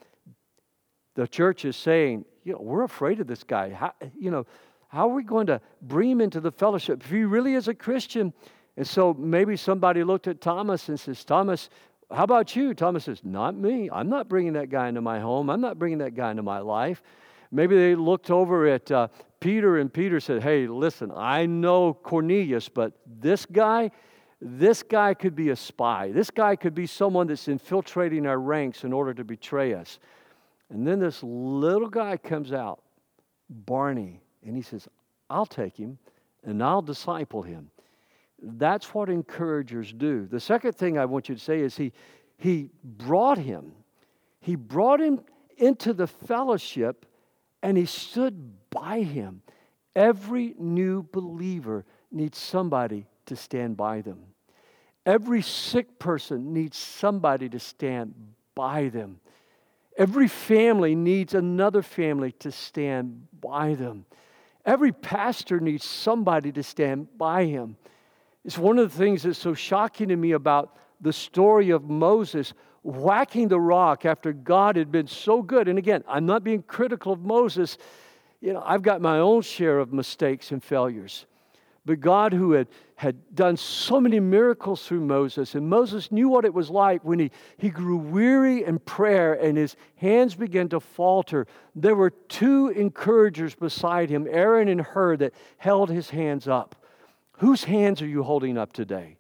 The 1.15 1.27
church 1.27 1.65
is 1.65 1.75
saying, 1.75 2.25
you 2.43 2.53
know, 2.53 2.59
we're 2.61 2.83
afraid 2.83 3.19
of 3.19 3.27
this 3.27 3.43
guy. 3.43 3.71
How, 3.71 3.93
you 4.17 4.31
know, 4.31 4.45
how 4.87 5.09
are 5.09 5.13
we 5.13 5.23
going 5.23 5.47
to 5.47 5.61
bring 5.81 6.09
him 6.09 6.21
into 6.21 6.39
the 6.39 6.51
fellowship 6.51 7.03
if 7.03 7.09
he 7.09 7.23
really 7.23 7.53
is 7.53 7.67
a 7.67 7.73
Christian? 7.73 8.33
And 8.77 8.87
so 8.87 9.13
maybe 9.13 9.57
somebody 9.57 10.05
looked 10.05 10.27
at 10.27 10.39
Thomas 10.39 10.87
and 10.87 10.97
says, 10.97 11.25
Thomas, 11.25 11.69
how 12.11 12.23
about 12.23 12.55
you? 12.55 12.73
Thomas 12.73 13.05
says, 13.05 13.21
Not 13.23 13.55
me. 13.55 13.89
I'm 13.91 14.09
not 14.09 14.27
bringing 14.27 14.53
that 14.53 14.69
guy 14.69 14.87
into 14.87 15.01
my 15.01 15.19
home. 15.19 15.49
I'm 15.49 15.61
not 15.61 15.77
bringing 15.77 15.99
that 15.99 16.15
guy 16.15 16.31
into 16.31 16.43
my 16.43 16.59
life. 16.59 17.03
Maybe 17.51 17.75
they 17.75 17.95
looked 17.95 18.29
over 18.29 18.67
at 18.67 18.91
uh, 18.91 19.07
Peter, 19.39 19.77
and 19.77 19.91
Peter 19.91 20.19
said, 20.19 20.41
Hey, 20.41 20.67
listen, 20.67 21.11
I 21.15 21.45
know 21.45 21.93
Cornelius, 21.93 22.67
but 22.69 22.93
this 23.05 23.45
guy, 23.45 23.91
this 24.41 24.81
guy 24.81 25.13
could 25.13 25.35
be 25.35 25.49
a 25.49 25.55
spy. 25.55 26.11
This 26.11 26.31
guy 26.31 26.55
could 26.55 26.73
be 26.73 26.87
someone 26.87 27.27
that's 27.27 27.47
infiltrating 27.47 28.25
our 28.25 28.39
ranks 28.39 28.83
in 28.83 28.93
order 28.93 29.13
to 29.13 29.23
betray 29.23 29.73
us. 29.73 29.99
And 30.69 30.87
then 30.87 30.99
this 30.99 31.21
little 31.23 31.89
guy 31.89 32.17
comes 32.17 32.53
out, 32.53 32.81
Barney, 33.49 34.21
and 34.45 34.55
he 34.55 34.61
says, 34.61 34.87
I'll 35.29 35.45
take 35.45 35.77
him 35.77 35.97
and 36.43 36.63
I'll 36.63 36.81
disciple 36.81 37.41
him. 37.41 37.69
That's 38.41 38.93
what 38.93 39.09
encouragers 39.09 39.91
do. 39.91 40.25
The 40.27 40.39
second 40.39 40.73
thing 40.73 40.97
I 40.97 41.05
want 41.05 41.29
you 41.29 41.35
to 41.35 41.41
say 41.41 41.59
is 41.61 41.75
he, 41.75 41.91
he 42.37 42.69
brought 42.83 43.37
him. 43.37 43.73
He 44.39 44.55
brought 44.55 45.01
him 45.01 45.21
into 45.57 45.93
the 45.93 46.07
fellowship 46.07 47.05
and 47.61 47.77
he 47.77 47.85
stood 47.85 48.53
by 48.69 49.01
him. 49.01 49.41
Every 49.95 50.55
new 50.57 51.03
believer 51.11 51.85
needs 52.11 52.37
somebody 52.37 53.05
to 53.25 53.35
stand 53.35 53.75
by 53.75 54.01
them. 54.01 54.19
Every 55.05 55.41
sick 55.41 55.99
person 55.99 56.53
needs 56.53 56.77
somebody 56.77 57.49
to 57.49 57.59
stand 57.59 58.13
by 58.55 58.89
them. 58.89 59.19
Every 59.97 60.27
family 60.27 60.95
needs 60.95 61.33
another 61.33 61.81
family 61.81 62.31
to 62.39 62.51
stand 62.51 63.27
by 63.41 63.73
them. 63.73 64.05
Every 64.65 64.91
pastor 64.91 65.59
needs 65.59 65.85
somebody 65.85 66.51
to 66.53 66.63
stand 66.63 67.17
by 67.17 67.45
him. 67.45 67.75
It's 68.45 68.57
one 68.57 68.79
of 68.79 68.91
the 68.91 68.97
things 68.97 69.23
that's 69.23 69.39
so 69.39 69.53
shocking 69.53 70.09
to 70.09 70.15
me 70.15 70.31
about 70.31 70.75
the 71.01 71.13
story 71.13 71.69
of 71.71 71.89
Moses 71.89 72.53
whacking 72.83 73.47
the 73.47 73.59
rock 73.59 74.05
after 74.05 74.31
God 74.31 74.75
had 74.75 74.91
been 74.91 75.07
so 75.07 75.41
good. 75.41 75.67
And 75.67 75.77
again, 75.77 76.03
I'm 76.07 76.25
not 76.25 76.43
being 76.43 76.63
critical 76.63 77.13
of 77.13 77.19
Moses. 77.19 77.77
You 78.41 78.53
know, 78.53 78.63
I've 78.65 78.81
got 78.81 79.01
my 79.01 79.19
own 79.19 79.41
share 79.41 79.79
of 79.79 79.91
mistakes 79.91 80.51
and 80.51 80.63
failures. 80.63 81.25
But 81.85 82.01
God, 82.01 82.33
who 82.33 82.51
had, 82.51 82.67
had 82.95 83.35
done 83.35 83.57
so 83.57 83.99
many 83.99 84.19
miracles 84.19 84.85
through 84.85 85.01
Moses, 85.01 85.55
and 85.55 85.67
Moses 85.67 86.11
knew 86.11 86.29
what 86.29 86.45
it 86.45 86.53
was 86.53 86.69
like 86.69 87.03
when 87.03 87.19
he, 87.19 87.31
he 87.57 87.69
grew 87.69 87.97
weary 87.97 88.63
in 88.63 88.79
prayer 88.79 89.33
and 89.33 89.57
his 89.57 89.75
hands 89.95 90.35
began 90.35 90.69
to 90.69 90.79
falter. 90.79 91.47
There 91.75 91.95
were 91.95 92.11
two 92.11 92.69
encouragers 92.69 93.55
beside 93.55 94.09
him, 94.09 94.27
Aaron 94.29 94.67
and 94.67 94.81
Hur, 94.81 95.17
that 95.17 95.33
held 95.57 95.89
his 95.89 96.09
hands 96.09 96.47
up. 96.47 96.75
Whose 97.39 97.63
hands 97.63 98.01
are 98.01 98.07
you 98.07 98.23
holding 98.23 98.57
up 98.57 98.73
today? 98.73 99.17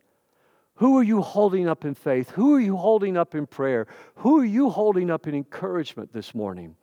Who 0.75 0.97
are 0.97 1.03
you 1.03 1.21
holding 1.21 1.67
up 1.67 1.83
in 1.85 1.93
faith? 1.93 2.29
Who 2.31 2.55
are 2.55 2.59
you 2.59 2.77
holding 2.77 3.17
up 3.17 3.35
in 3.35 3.47
prayer? 3.47 3.87
Who 4.15 4.39
are 4.39 4.45
you 4.45 4.69
holding 4.69 5.09
up 5.09 5.27
in 5.27 5.35
encouragement 5.35 6.13
this 6.13 6.35
morning? 6.35 6.75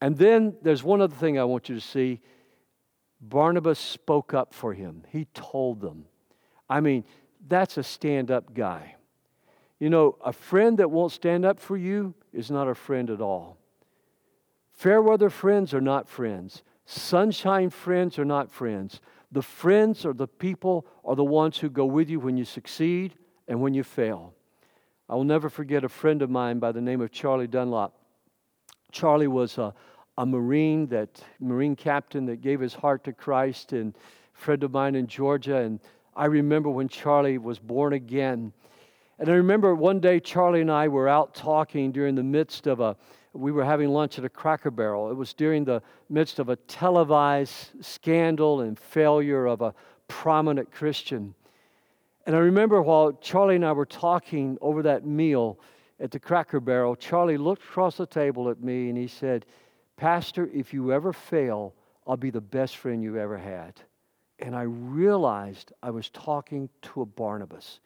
And 0.00 0.16
then 0.16 0.56
there's 0.62 0.82
one 0.82 1.00
other 1.00 1.14
thing 1.14 1.38
I 1.38 1.44
want 1.44 1.68
you 1.68 1.74
to 1.74 1.80
see. 1.80 2.20
Barnabas 3.20 3.78
spoke 3.78 4.34
up 4.34 4.52
for 4.52 4.74
him, 4.74 5.04
he 5.10 5.26
told 5.32 5.80
them. 5.80 6.06
I 6.68 6.80
mean, 6.80 7.04
that's 7.46 7.78
a 7.78 7.82
stand 7.82 8.30
up 8.30 8.52
guy. 8.52 8.96
You 9.78 9.88
know, 9.90 10.16
a 10.24 10.32
friend 10.32 10.78
that 10.78 10.90
won't 10.90 11.12
stand 11.12 11.44
up 11.44 11.58
for 11.60 11.76
you 11.76 12.14
is 12.32 12.50
not 12.50 12.68
a 12.68 12.74
friend 12.74 13.08
at 13.08 13.20
all. 13.20 13.56
Fair 14.72 15.00
weather 15.00 15.30
friends 15.30 15.72
are 15.72 15.80
not 15.80 16.08
friends. 16.08 16.62
Sunshine 16.84 17.70
friends 17.70 18.18
are 18.18 18.24
not 18.24 18.50
friends. 18.50 19.00
The 19.32 19.42
friends 19.42 20.04
or 20.04 20.12
the 20.12 20.28
people 20.28 20.86
are 21.04 21.16
the 21.16 21.24
ones 21.24 21.58
who 21.58 21.68
go 21.68 21.84
with 21.84 22.08
you 22.08 22.20
when 22.20 22.36
you 22.36 22.44
succeed 22.44 23.14
and 23.48 23.60
when 23.60 23.74
you 23.74 23.82
fail. 23.82 24.34
I 25.08 25.14
will 25.14 25.24
never 25.24 25.48
forget 25.48 25.84
a 25.84 25.88
friend 25.88 26.22
of 26.22 26.30
mine 26.30 26.58
by 26.58 26.72
the 26.72 26.80
name 26.80 27.00
of 27.00 27.12
Charlie 27.12 27.46
Dunlop. 27.46 27.94
Charlie 28.90 29.28
was 29.28 29.58
a, 29.58 29.74
a 30.18 30.26
Marine, 30.26 30.86
that 30.88 31.22
Marine 31.38 31.76
captain 31.76 32.26
that 32.26 32.40
gave 32.40 32.60
his 32.60 32.74
heart 32.74 33.04
to 33.04 33.12
Christ, 33.12 33.72
and 33.72 33.94
a 33.94 34.38
friend 34.38 34.62
of 34.64 34.72
mine 34.72 34.94
in 34.94 35.06
Georgia. 35.06 35.58
And 35.58 35.80
I 36.14 36.26
remember 36.26 36.70
when 36.70 36.88
Charlie 36.88 37.38
was 37.38 37.58
born 37.58 37.92
again. 37.92 38.52
And 39.18 39.28
I 39.28 39.34
remember 39.34 39.74
one 39.74 40.00
day 40.00 40.20
Charlie 40.20 40.60
and 40.60 40.70
I 40.70 40.88
were 40.88 41.08
out 41.08 41.34
talking 41.34 41.92
during 41.92 42.14
the 42.14 42.22
midst 42.22 42.66
of 42.66 42.80
a, 42.80 42.96
we 43.38 43.52
were 43.52 43.64
having 43.64 43.90
lunch 43.90 44.18
at 44.18 44.24
a 44.24 44.28
cracker 44.28 44.70
barrel. 44.70 45.10
It 45.10 45.14
was 45.14 45.32
during 45.32 45.64
the 45.64 45.82
midst 46.08 46.38
of 46.38 46.48
a 46.48 46.56
televised 46.56 47.84
scandal 47.84 48.60
and 48.60 48.78
failure 48.78 49.46
of 49.46 49.60
a 49.60 49.74
prominent 50.08 50.70
Christian. 50.70 51.34
And 52.26 52.34
I 52.34 52.40
remember 52.40 52.82
while 52.82 53.12
Charlie 53.12 53.56
and 53.56 53.64
I 53.64 53.72
were 53.72 53.86
talking 53.86 54.58
over 54.60 54.82
that 54.82 55.06
meal 55.06 55.58
at 56.00 56.10
the 56.10 56.18
Cracker 56.18 56.60
Barrel, 56.60 56.96
Charlie 56.96 57.38
looked 57.38 57.62
across 57.62 57.96
the 57.96 58.06
table 58.06 58.50
at 58.50 58.62
me 58.62 58.88
and 58.88 58.98
he 58.98 59.06
said, 59.06 59.46
Pastor, 59.96 60.50
if 60.52 60.74
you 60.74 60.92
ever 60.92 61.12
fail, 61.12 61.74
I'll 62.06 62.16
be 62.16 62.30
the 62.30 62.40
best 62.40 62.76
friend 62.76 63.02
you 63.02 63.18
ever 63.18 63.38
had. 63.38 63.80
And 64.38 64.54
I 64.54 64.62
realized 64.62 65.72
I 65.82 65.90
was 65.90 66.10
talking 66.10 66.68
to 66.82 67.02
a 67.02 67.06
Barnabas. 67.06 67.80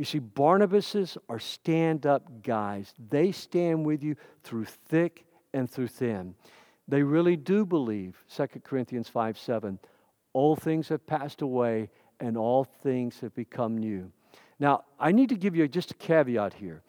You 0.00 0.06
see, 0.06 0.18
Barnabases 0.18 1.18
are 1.28 1.38
stand 1.38 2.06
up 2.06 2.42
guys, 2.42 2.94
they 3.10 3.32
stand 3.32 3.84
with 3.84 4.02
you 4.02 4.16
through 4.42 4.64
thick 4.64 5.26
and 5.52 5.70
through 5.70 5.88
thin. 5.88 6.34
They 6.88 7.02
really 7.02 7.36
do 7.36 7.66
believe, 7.66 8.24
2 8.34 8.46
Corinthians 8.64 9.10
5 9.10 9.38
7, 9.38 9.78
old 10.32 10.62
things 10.62 10.88
have 10.88 11.06
passed 11.06 11.42
away 11.42 11.90
and 12.18 12.38
all 12.38 12.64
things 12.64 13.20
have 13.20 13.34
become 13.34 13.76
new. 13.76 14.10
Now, 14.58 14.84
I 14.98 15.12
need 15.12 15.28
to 15.28 15.36
give 15.36 15.54
you 15.54 15.68
just 15.68 15.90
a 15.90 15.94
caveat 15.96 16.54
here. 16.54 16.82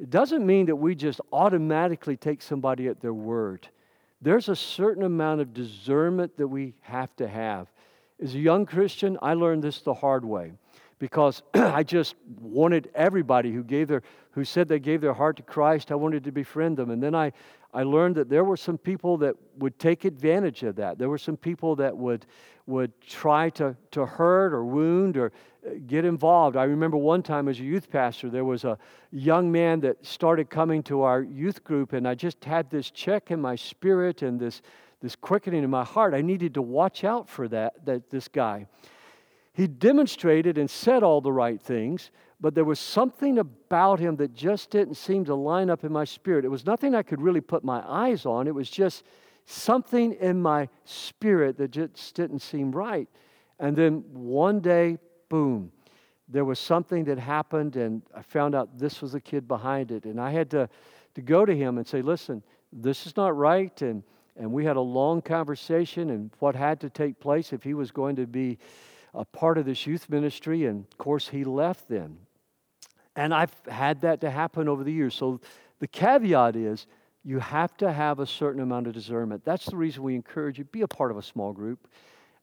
It 0.00 0.10
doesn't 0.10 0.44
mean 0.44 0.66
that 0.66 0.74
we 0.74 0.96
just 0.96 1.20
automatically 1.32 2.16
take 2.16 2.42
somebody 2.42 2.88
at 2.88 3.00
their 3.00 3.14
word. 3.14 3.68
There's 4.20 4.48
a 4.48 4.56
certain 4.56 5.04
amount 5.04 5.40
of 5.40 5.54
discernment 5.54 6.36
that 6.36 6.48
we 6.48 6.74
have 6.80 7.14
to 7.14 7.28
have. 7.28 7.68
As 8.20 8.34
a 8.34 8.40
young 8.40 8.66
Christian, 8.66 9.18
I 9.22 9.34
learned 9.34 9.62
this 9.62 9.82
the 9.82 9.94
hard 9.94 10.24
way 10.24 10.54
because 10.98 11.42
I 11.54 11.82
just 11.82 12.14
wanted 12.40 12.90
everybody 12.94 13.52
who 13.52 13.62
gave 13.62 13.88
their 13.88 14.02
who 14.32 14.44
said 14.44 14.68
they 14.68 14.78
gave 14.78 15.00
their 15.00 15.14
heart 15.14 15.36
to 15.38 15.42
Christ, 15.42 15.90
I 15.90 15.94
wanted 15.94 16.22
to 16.24 16.32
befriend 16.32 16.76
them. 16.76 16.90
And 16.90 17.02
then 17.02 17.14
I, 17.14 17.32
I 17.72 17.84
learned 17.84 18.16
that 18.16 18.28
there 18.28 18.44
were 18.44 18.58
some 18.58 18.76
people 18.76 19.16
that 19.18 19.34
would 19.56 19.78
take 19.78 20.04
advantage 20.04 20.62
of 20.62 20.76
that. 20.76 20.98
There 20.98 21.08
were 21.08 21.16
some 21.16 21.38
people 21.38 21.74
that 21.76 21.96
would 21.96 22.26
would 22.66 23.00
try 23.00 23.48
to, 23.50 23.76
to 23.92 24.04
hurt 24.04 24.52
or 24.52 24.64
wound 24.64 25.16
or 25.16 25.32
uh, 25.66 25.70
get 25.86 26.04
involved. 26.04 26.56
I 26.56 26.64
remember 26.64 26.96
one 26.96 27.22
time 27.22 27.48
as 27.48 27.60
a 27.60 27.62
youth 27.62 27.90
pastor, 27.90 28.28
there 28.28 28.44
was 28.44 28.64
a 28.64 28.76
young 29.12 29.50
man 29.50 29.80
that 29.80 30.04
started 30.04 30.50
coming 30.50 30.82
to 30.84 31.02
our 31.02 31.22
youth 31.22 31.62
group, 31.62 31.92
and 31.92 32.06
I 32.06 32.14
just 32.14 32.44
had 32.44 32.68
this 32.70 32.90
check 32.90 33.30
in 33.30 33.40
my 33.40 33.54
spirit 33.54 34.22
and 34.22 34.38
this, 34.38 34.62
this 35.00 35.14
quickening 35.14 35.62
in 35.62 35.70
my 35.70 35.84
heart. 35.84 36.12
I 36.12 36.22
needed 36.22 36.54
to 36.54 36.62
watch 36.62 37.04
out 37.04 37.28
for 37.28 37.46
that, 37.48 37.86
that 37.86 38.10
this 38.10 38.26
guy. 38.26 38.66
He 39.56 39.66
demonstrated 39.66 40.58
and 40.58 40.68
said 40.68 41.02
all 41.02 41.22
the 41.22 41.32
right 41.32 41.58
things, 41.58 42.10
but 42.38 42.54
there 42.54 42.66
was 42.66 42.78
something 42.78 43.38
about 43.38 43.98
him 43.98 44.16
that 44.16 44.34
just 44.34 44.68
didn't 44.68 44.96
seem 44.96 45.24
to 45.24 45.34
line 45.34 45.70
up 45.70 45.82
in 45.82 45.90
my 45.90 46.04
spirit. 46.04 46.44
It 46.44 46.50
was 46.50 46.66
nothing 46.66 46.94
I 46.94 47.02
could 47.02 47.22
really 47.22 47.40
put 47.40 47.64
my 47.64 47.82
eyes 47.88 48.26
on. 48.26 48.48
It 48.48 48.54
was 48.54 48.68
just 48.68 49.04
something 49.46 50.12
in 50.12 50.42
my 50.42 50.68
spirit 50.84 51.56
that 51.56 51.70
just 51.70 52.14
didn't 52.14 52.40
seem 52.40 52.70
right. 52.70 53.08
And 53.58 53.74
then 53.74 54.04
one 54.12 54.60
day, 54.60 54.98
boom, 55.30 55.72
there 56.28 56.44
was 56.44 56.58
something 56.58 57.04
that 57.04 57.18
happened, 57.18 57.76
and 57.76 58.02
I 58.14 58.20
found 58.20 58.54
out 58.54 58.78
this 58.78 59.00
was 59.00 59.12
the 59.12 59.22
kid 59.22 59.48
behind 59.48 59.90
it. 59.90 60.04
And 60.04 60.20
I 60.20 60.32
had 60.32 60.50
to, 60.50 60.68
to 61.14 61.22
go 61.22 61.46
to 61.46 61.56
him 61.56 61.78
and 61.78 61.86
say, 61.86 62.02
listen, 62.02 62.42
this 62.74 63.06
is 63.06 63.16
not 63.16 63.34
right. 63.34 63.80
And, 63.80 64.02
and 64.36 64.52
we 64.52 64.66
had 64.66 64.76
a 64.76 64.82
long 64.82 65.22
conversation 65.22 66.10
and 66.10 66.30
what 66.40 66.54
had 66.54 66.78
to 66.80 66.90
take 66.90 67.18
place 67.18 67.54
if 67.54 67.62
he 67.62 67.72
was 67.72 67.90
going 67.90 68.16
to 68.16 68.26
be 68.26 68.58
a 69.16 69.24
part 69.24 69.58
of 69.58 69.64
this 69.64 69.86
youth 69.86 70.08
ministry. 70.08 70.66
And 70.66 70.84
of 70.92 70.98
course, 70.98 71.28
he 71.28 71.42
left 71.42 71.88
then. 71.88 72.18
And 73.16 73.34
I've 73.34 73.54
had 73.66 74.02
that 74.02 74.20
to 74.20 74.30
happen 74.30 74.68
over 74.68 74.84
the 74.84 74.92
years. 74.92 75.14
So 75.14 75.40
the 75.80 75.88
caveat 75.88 76.54
is 76.54 76.86
you 77.24 77.38
have 77.40 77.76
to 77.78 77.92
have 77.92 78.20
a 78.20 78.26
certain 78.26 78.62
amount 78.62 78.86
of 78.86 78.92
discernment. 78.92 79.44
That's 79.44 79.66
the 79.66 79.76
reason 79.76 80.02
we 80.02 80.14
encourage 80.14 80.58
you 80.58 80.64
be 80.64 80.82
a 80.82 80.88
part 80.88 81.10
of 81.10 81.16
a 81.16 81.22
small 81.22 81.52
group. 81.52 81.88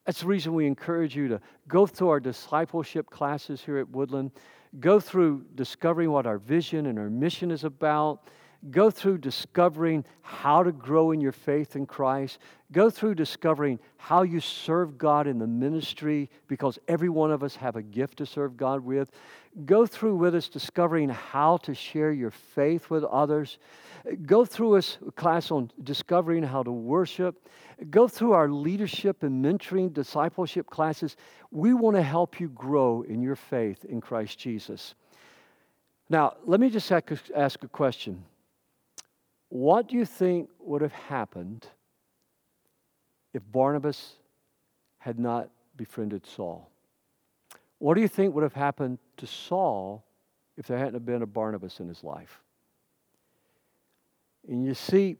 That's 0.04 0.20
the 0.20 0.26
reason 0.26 0.52
we 0.52 0.66
encourage 0.66 1.16
you 1.16 1.28
to 1.28 1.40
go 1.68 1.86
through 1.86 2.10
our 2.10 2.20
discipleship 2.20 3.08
classes 3.08 3.62
here 3.64 3.78
at 3.78 3.88
Woodland, 3.88 4.32
go 4.80 5.00
through 5.00 5.46
discovering 5.54 6.10
what 6.10 6.26
our 6.26 6.38
vision 6.38 6.86
and 6.86 6.98
our 6.98 7.08
mission 7.08 7.50
is 7.50 7.64
about 7.64 8.28
Go 8.70 8.90
through 8.90 9.18
discovering 9.18 10.04
how 10.22 10.62
to 10.62 10.72
grow 10.72 11.10
in 11.10 11.20
your 11.20 11.32
faith 11.32 11.76
in 11.76 11.84
Christ. 11.84 12.38
Go 12.72 12.88
through 12.88 13.14
discovering 13.14 13.78
how 13.98 14.22
you 14.22 14.40
serve 14.40 14.96
God 14.96 15.26
in 15.26 15.38
the 15.38 15.46
ministry 15.46 16.30
because 16.48 16.78
every 16.88 17.10
one 17.10 17.30
of 17.30 17.42
us 17.42 17.56
have 17.56 17.76
a 17.76 17.82
gift 17.82 18.18
to 18.18 18.26
serve 18.26 18.56
God 18.56 18.80
with. 18.80 19.10
Go 19.66 19.84
through 19.84 20.16
with 20.16 20.34
us 20.34 20.48
discovering 20.48 21.10
how 21.10 21.58
to 21.58 21.74
share 21.74 22.10
your 22.10 22.30
faith 22.30 22.88
with 22.88 23.04
others. 23.04 23.58
Go 24.24 24.46
through 24.46 24.76
us 24.76 24.98
class 25.14 25.50
on 25.50 25.70
discovering 25.82 26.42
how 26.42 26.62
to 26.62 26.72
worship. 26.72 27.46
Go 27.90 28.08
through 28.08 28.32
our 28.32 28.48
leadership 28.48 29.22
and 29.22 29.44
mentoring 29.44 29.92
discipleship 29.92 30.70
classes. 30.70 31.16
We 31.50 31.74
want 31.74 31.96
to 31.96 32.02
help 32.02 32.40
you 32.40 32.48
grow 32.48 33.02
in 33.02 33.20
your 33.20 33.36
faith 33.36 33.84
in 33.84 34.00
Christ 34.00 34.38
Jesus. 34.38 34.94
Now, 36.08 36.34
let 36.46 36.60
me 36.60 36.70
just 36.70 36.90
ask 36.90 37.62
a 37.62 37.68
question. 37.68 38.24
What 39.54 39.86
do 39.86 39.94
you 39.94 40.04
think 40.04 40.50
would 40.58 40.82
have 40.82 40.92
happened 40.92 41.68
if 43.32 43.40
Barnabas 43.52 44.14
had 44.98 45.16
not 45.16 45.48
befriended 45.76 46.26
Saul? 46.26 46.68
What 47.78 47.94
do 47.94 48.00
you 48.00 48.08
think 48.08 48.34
would 48.34 48.42
have 48.42 48.54
happened 48.54 48.98
to 49.18 49.28
Saul 49.28 50.04
if 50.56 50.66
there 50.66 50.76
hadn't 50.76 51.06
been 51.06 51.22
a 51.22 51.26
Barnabas 51.26 51.78
in 51.78 51.86
his 51.86 52.02
life? 52.02 52.40
And 54.48 54.66
you 54.66 54.74
see, 54.74 55.18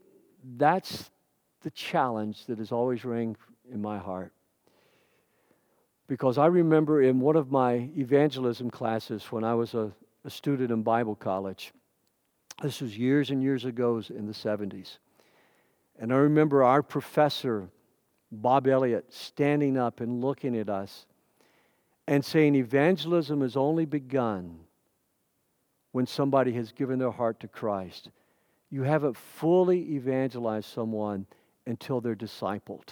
that's 0.57 1.09
the 1.61 1.71
challenge 1.71 2.45
that 2.47 2.57
has 2.57 2.73
always 2.73 3.05
rang 3.05 3.37
in 3.71 3.81
my 3.81 3.97
heart. 3.97 4.33
Because 6.09 6.37
I 6.37 6.47
remember 6.47 7.01
in 7.01 7.21
one 7.21 7.37
of 7.37 7.51
my 7.51 7.89
evangelism 7.95 8.69
classes 8.69 9.31
when 9.31 9.45
I 9.45 9.55
was 9.55 9.75
a, 9.75 9.93
a 10.25 10.29
student 10.29 10.71
in 10.71 10.83
Bible 10.83 11.15
college, 11.15 11.71
this 12.61 12.81
was 12.81 12.97
years 12.97 13.29
and 13.31 13.41
years 13.43 13.65
ago 13.65 14.01
in 14.09 14.27
the 14.27 14.33
70s. 14.33 14.97
And 15.99 16.11
I 16.11 16.17
remember 16.17 16.63
our 16.63 16.81
professor, 16.83 17.69
Bob 18.31 18.67
Elliott, 18.67 19.13
standing 19.13 19.77
up 19.77 19.99
and 20.01 20.21
looking 20.21 20.57
at 20.57 20.69
us. 20.69 21.05
and 22.07 22.23
saying 22.23 22.55
evangelism 22.55 23.41
has 23.41 23.57
only 23.57 23.85
begun 23.85 24.59
when 25.91 26.05
somebody 26.05 26.53
has 26.53 26.71
given 26.71 26.99
their 26.99 27.11
heart 27.11 27.39
to 27.39 27.47
Christ. 27.47 28.09
You 28.69 28.83
haven't 28.83 29.17
fully 29.17 29.79
evangelized 29.95 30.69
someone 30.69 31.25
until 31.65 32.01
they're 32.01 32.15
discipled, 32.15 32.89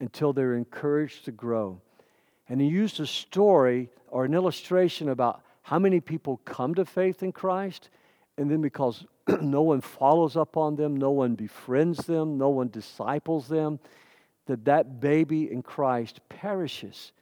until 0.00 0.32
they're 0.32 0.56
encouraged 0.56 1.24
to 1.26 1.32
grow. 1.32 1.80
And 2.48 2.60
he 2.60 2.66
used 2.66 3.00
a 3.00 3.06
story 3.06 3.88
or 4.08 4.24
an 4.24 4.34
illustration 4.34 5.08
about 5.08 5.42
how 5.62 5.78
many 5.78 6.00
people 6.00 6.40
come 6.44 6.74
to 6.74 6.84
faith 6.84 7.22
in 7.22 7.32
Christ, 7.32 7.88
and 8.40 8.50
then 8.50 8.62
because 8.62 9.04
no 9.42 9.60
one 9.60 9.82
follows 9.82 10.34
up 10.34 10.56
on 10.56 10.74
them, 10.74 10.96
no 10.96 11.10
one 11.10 11.34
befriends 11.34 12.06
them, 12.06 12.38
no 12.38 12.48
one 12.48 12.70
disciples 12.70 13.48
them, 13.48 13.78
that 14.46 14.64
that 14.64 14.98
baby 14.98 15.52
in 15.52 15.62
Christ 15.62 16.20
perishes. 16.30 17.12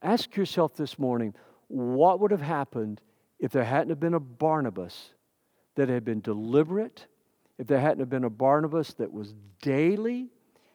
Ask 0.00 0.36
yourself 0.36 0.76
this 0.76 0.96
morning, 0.96 1.34
what 1.66 2.20
would 2.20 2.30
have 2.30 2.40
happened 2.40 3.00
if 3.40 3.50
there 3.50 3.64
hadn't 3.64 3.88
have 3.88 3.98
been 3.98 4.14
a 4.14 4.20
Barnabas 4.20 5.10
that 5.74 5.88
had 5.88 6.04
been 6.04 6.20
deliberate, 6.20 7.06
if 7.58 7.66
there 7.66 7.80
hadn't 7.80 7.98
have 7.98 8.10
been 8.10 8.22
a 8.22 8.30
Barnabas 8.30 8.94
that 8.94 9.12
was 9.12 9.34
daily, 9.60 10.28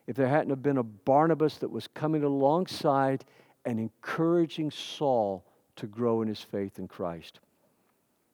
if 0.07 0.17
there 0.17 0.27
hadn't 0.27 0.49
have 0.49 0.61
been 0.61 0.77
a 0.77 0.83
Barnabas 0.83 1.57
that 1.59 1.71
was 1.71 1.87
coming 1.87 2.23
alongside 2.23 3.23
and 3.63 3.79
encouraging 3.79 4.71
Saul 4.71 5.45
to 5.77 5.87
grow 5.87 6.21
in 6.21 6.27
his 6.27 6.41
faith 6.41 6.79
in 6.79 6.89
Christ. 6.89 7.39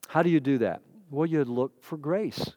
How 0.08 0.24
do 0.24 0.30
you 0.30 0.40
do 0.40 0.58
that? 0.58 0.80
Well, 1.10 1.26
you 1.26 1.44
look 1.44 1.82
for 1.82 1.96
grace. 1.96 2.52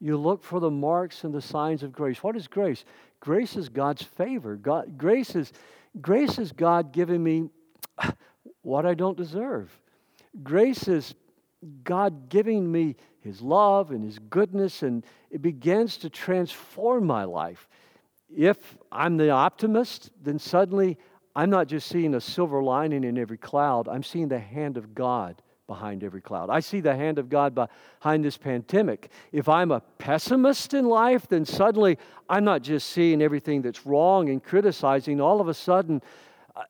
You 0.00 0.16
look 0.16 0.44
for 0.44 0.60
the 0.60 0.70
marks 0.70 1.24
and 1.24 1.32
the 1.32 1.40
signs 1.40 1.82
of 1.82 1.92
grace. 1.92 2.22
What 2.22 2.36
is 2.36 2.48
grace? 2.48 2.84
Grace 3.20 3.56
is 3.56 3.68
God's 3.68 4.02
favor. 4.02 4.56
God, 4.56 4.98
grace, 4.98 5.34
is, 5.34 5.52
grace 6.00 6.38
is 6.38 6.52
God 6.52 6.92
giving 6.92 7.22
me 7.22 7.48
what 8.62 8.84
I 8.84 8.94
don't 8.94 9.16
deserve. 9.16 9.70
Grace 10.42 10.86
is 10.88 11.14
God 11.82 12.28
giving 12.28 12.70
me 12.70 12.96
His 13.20 13.40
love 13.40 13.90
and 13.90 14.04
His 14.04 14.18
goodness, 14.18 14.82
and 14.82 15.04
it 15.30 15.40
begins 15.40 15.96
to 15.98 16.10
transform 16.10 17.06
my 17.06 17.24
life. 17.24 17.68
If 18.28 18.76
I'm 18.92 19.16
the 19.16 19.30
optimist, 19.30 20.10
then 20.22 20.38
suddenly 20.38 20.98
I'm 21.34 21.48
not 21.48 21.68
just 21.68 21.88
seeing 21.88 22.14
a 22.14 22.20
silver 22.20 22.62
lining 22.62 23.04
in 23.04 23.16
every 23.16 23.38
cloud, 23.38 23.88
I'm 23.88 24.02
seeing 24.02 24.28
the 24.28 24.38
hand 24.38 24.76
of 24.76 24.94
God 24.94 25.40
behind 25.66 26.04
every 26.04 26.20
cloud. 26.20 26.50
I 26.50 26.60
see 26.60 26.80
the 26.80 26.94
hand 26.94 27.18
of 27.18 27.28
God 27.28 27.54
behind 27.54 28.24
this 28.24 28.36
pandemic. 28.36 29.10
If 29.32 29.48
I'm 29.48 29.70
a 29.72 29.80
pessimist 29.98 30.74
in 30.74 30.86
life, 30.86 31.26
then 31.28 31.44
suddenly 31.44 31.98
I'm 32.28 32.44
not 32.44 32.62
just 32.62 32.90
seeing 32.90 33.20
everything 33.22 33.62
that's 33.62 33.84
wrong 33.84 34.28
and 34.28 34.42
criticizing. 34.42 35.20
All 35.20 35.40
of 35.40 35.48
a 35.48 35.54
sudden, 35.54 36.02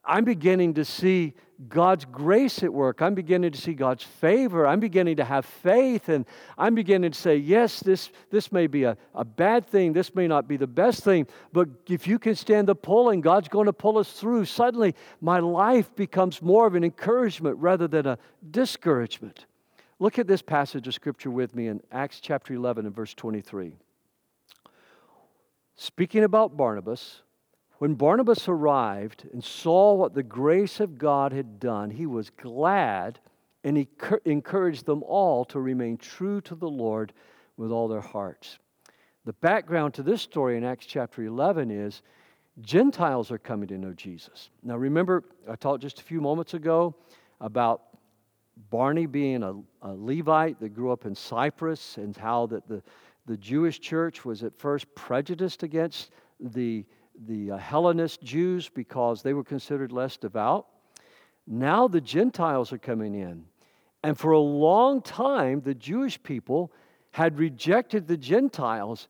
I'm 0.04 0.24
beginning 0.24 0.74
to 0.74 0.84
see 0.84 1.34
God's 1.68 2.04
grace 2.04 2.62
at 2.62 2.72
work. 2.72 3.00
I'm 3.00 3.14
beginning 3.14 3.50
to 3.52 3.60
see 3.60 3.72
God's 3.72 4.02
favor. 4.02 4.66
I'm 4.66 4.80
beginning 4.80 5.16
to 5.16 5.24
have 5.24 5.46
faith. 5.46 6.08
And 6.08 6.26
I'm 6.58 6.74
beginning 6.74 7.12
to 7.12 7.18
say, 7.18 7.36
yes, 7.36 7.80
this, 7.80 8.10
this 8.30 8.52
may 8.52 8.66
be 8.66 8.84
a, 8.84 8.96
a 9.14 9.24
bad 9.24 9.66
thing. 9.66 9.92
This 9.92 10.14
may 10.14 10.26
not 10.26 10.46
be 10.46 10.56
the 10.56 10.66
best 10.66 11.02
thing. 11.02 11.26
But 11.52 11.68
if 11.88 12.06
you 12.06 12.18
can 12.18 12.34
stand 12.34 12.68
the 12.68 12.74
pulling, 12.74 13.22
God's 13.22 13.48
going 13.48 13.66
to 13.66 13.72
pull 13.72 13.98
us 13.98 14.12
through. 14.12 14.44
Suddenly, 14.44 14.94
my 15.20 15.38
life 15.38 15.94
becomes 15.96 16.42
more 16.42 16.66
of 16.66 16.74
an 16.74 16.84
encouragement 16.84 17.56
rather 17.58 17.88
than 17.88 18.06
a 18.06 18.18
discouragement. 18.50 19.46
Look 19.98 20.18
at 20.18 20.26
this 20.26 20.42
passage 20.42 20.86
of 20.86 20.94
Scripture 20.94 21.30
with 21.30 21.54
me 21.54 21.68
in 21.68 21.80
Acts 21.90 22.20
chapter 22.20 22.52
11 22.52 22.84
and 22.84 22.94
verse 22.94 23.14
23. 23.14 23.76
Speaking 25.76 26.24
about 26.24 26.56
Barnabas, 26.56 27.22
when 27.78 27.94
Barnabas 27.94 28.48
arrived 28.48 29.28
and 29.32 29.42
saw 29.42 29.94
what 29.94 30.14
the 30.14 30.22
grace 30.22 30.80
of 30.80 30.98
God 30.98 31.32
had 31.32 31.60
done, 31.60 31.90
he 31.90 32.06
was 32.06 32.30
glad 32.30 33.18
and 33.64 33.76
he 33.76 33.88
encouraged 34.24 34.86
them 34.86 35.02
all 35.02 35.44
to 35.46 35.60
remain 35.60 35.96
true 35.96 36.40
to 36.42 36.54
the 36.54 36.68
Lord 36.68 37.12
with 37.56 37.70
all 37.70 37.88
their 37.88 38.00
hearts. 38.00 38.58
The 39.24 39.32
background 39.32 39.94
to 39.94 40.02
this 40.02 40.22
story 40.22 40.56
in 40.56 40.62
Acts 40.62 40.86
chapter 40.86 41.24
11 41.24 41.70
is 41.70 42.02
Gentiles 42.60 43.30
are 43.30 43.38
coming 43.38 43.68
to 43.68 43.76
know 43.76 43.92
Jesus. 43.92 44.50
Now, 44.62 44.76
remember, 44.76 45.24
I 45.50 45.56
talked 45.56 45.82
just 45.82 46.00
a 46.00 46.04
few 46.04 46.20
moments 46.20 46.54
ago 46.54 46.94
about 47.40 47.82
Barney 48.70 49.06
being 49.06 49.42
a, 49.42 49.54
a 49.82 49.92
Levite 49.92 50.60
that 50.60 50.70
grew 50.70 50.92
up 50.92 51.04
in 51.04 51.14
Cyprus 51.14 51.98
and 51.98 52.16
how 52.16 52.46
that 52.46 52.66
the, 52.68 52.82
the 53.26 53.36
Jewish 53.36 53.80
church 53.80 54.24
was 54.24 54.42
at 54.42 54.56
first 54.56 54.86
prejudiced 54.94 55.62
against 55.62 56.12
the 56.40 56.86
the 57.26 57.52
uh, 57.52 57.56
Hellenist 57.56 58.22
Jews 58.22 58.68
because 58.68 59.22
they 59.22 59.32
were 59.32 59.44
considered 59.44 59.92
less 59.92 60.16
devout. 60.16 60.66
Now 61.46 61.88
the 61.88 62.00
Gentiles 62.00 62.72
are 62.72 62.78
coming 62.78 63.14
in. 63.14 63.44
And 64.02 64.18
for 64.18 64.32
a 64.32 64.38
long 64.38 65.02
time, 65.02 65.62
the 65.62 65.74
Jewish 65.74 66.22
people 66.22 66.72
had 67.12 67.38
rejected 67.38 68.06
the 68.06 68.16
Gentiles. 68.16 69.08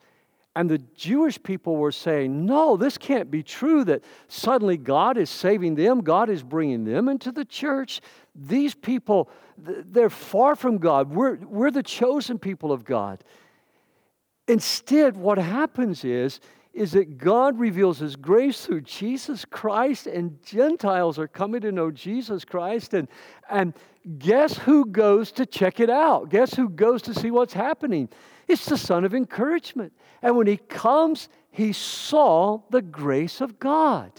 And 0.55 0.71
the 0.71 0.79
Jewish 0.79 1.43
people 1.43 1.77
were 1.77 1.93
saying, 1.93 2.47
No, 2.47 2.77
this 2.77 2.97
can't 2.97 3.31
be 3.31 3.43
true 3.43 3.85
that 3.85 4.05
suddenly 4.29 4.79
God 4.79 5.19
is 5.19 5.29
saving 5.29 5.75
them, 5.75 6.01
God 6.01 6.31
is 6.31 6.43
bringing 6.43 6.85
them 6.85 7.09
into 7.09 7.31
the 7.31 7.45
church. 7.45 8.01
These 8.35 8.75
people, 8.75 9.29
they're 9.59 10.09
far 10.09 10.57
from 10.57 10.79
God. 10.79 11.11
We're, 11.11 11.37
we're 11.37 11.71
the 11.71 11.83
chosen 11.83 12.39
people 12.39 12.73
of 12.73 12.85
God. 12.85 13.23
Instead, 14.49 15.17
what 15.17 15.39
happens 15.39 16.05
is 16.05 16.41
is 16.77 16.93
that 16.93 17.17
God 17.17 17.59
reveals 17.59 17.99
His 18.01 18.17
grace 18.17 18.67
through 18.67 18.83
Jesus 18.83 19.47
Christ, 19.47 20.07
and 20.07 20.39
Gentiles 20.45 21.19
are 21.19 21.27
coming 21.27 21.63
to 21.63 21.73
know 21.73 21.91
Jesus 21.91 22.45
Christ. 22.45 22.93
And, 22.93 23.09
and 23.49 23.73
guess 24.19 24.59
who 24.59 24.85
goes 24.85 25.33
to 25.33 25.47
check 25.47 25.81
it 25.81 25.89
out? 25.89 26.29
Guess 26.29 26.55
who 26.55 26.69
goes 26.69 27.01
to 27.03 27.15
see 27.15 27.31
what's 27.31 27.55
happening? 27.55 28.11
It's 28.47 28.67
the 28.67 28.77
Son 28.77 29.07
of 29.07 29.15
Encouragement. 29.15 29.95
And 30.21 30.37
when 30.37 30.47
He 30.47 30.59
comes, 30.59 31.31
He 31.51 31.73
saw 31.73 32.61
the 32.69 32.83
grace 32.83 33.41
of 33.41 33.59
God. 33.59 34.13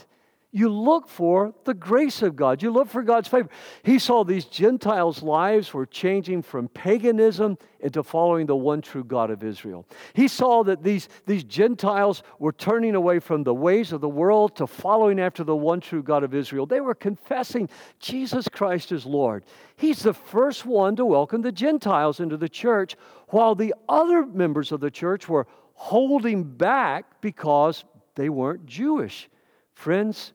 You 0.50 0.70
look 0.70 1.08
for 1.08 1.52
the 1.64 1.74
grace 1.74 2.22
of 2.22 2.34
God. 2.34 2.62
You 2.62 2.70
look 2.70 2.88
for 2.88 3.02
God's 3.02 3.28
favor. 3.28 3.50
He 3.82 3.98
saw 3.98 4.24
these 4.24 4.46
Gentiles' 4.46 5.22
lives 5.22 5.74
were 5.74 5.84
changing 5.84 6.40
from 6.40 6.68
paganism 6.68 7.58
into 7.80 8.02
following 8.02 8.46
the 8.46 8.56
one 8.56 8.80
true 8.80 9.04
God 9.04 9.30
of 9.30 9.44
Israel. 9.44 9.84
He 10.14 10.26
saw 10.26 10.64
that 10.64 10.82
these, 10.82 11.10
these 11.26 11.44
Gentiles 11.44 12.22
were 12.38 12.52
turning 12.52 12.94
away 12.94 13.18
from 13.18 13.42
the 13.42 13.52
ways 13.52 13.92
of 13.92 14.00
the 14.00 14.08
world 14.08 14.56
to 14.56 14.66
following 14.66 15.20
after 15.20 15.44
the 15.44 15.54
one 15.54 15.80
true 15.80 16.02
God 16.02 16.24
of 16.24 16.34
Israel. 16.34 16.64
They 16.64 16.80
were 16.80 16.94
confessing 16.94 17.68
Jesus 18.00 18.48
Christ 18.48 18.90
as 18.90 19.04
Lord. 19.04 19.44
He's 19.76 20.02
the 20.02 20.14
first 20.14 20.64
one 20.64 20.96
to 20.96 21.04
welcome 21.04 21.42
the 21.42 21.52
Gentiles 21.52 22.20
into 22.20 22.38
the 22.38 22.48
church, 22.48 22.96
while 23.28 23.54
the 23.54 23.74
other 23.86 24.24
members 24.24 24.72
of 24.72 24.80
the 24.80 24.90
church 24.90 25.28
were 25.28 25.46
holding 25.74 26.42
back 26.42 27.20
because 27.20 27.84
they 28.14 28.30
weren't 28.30 28.64
Jewish. 28.64 29.28
Friends, 29.74 30.32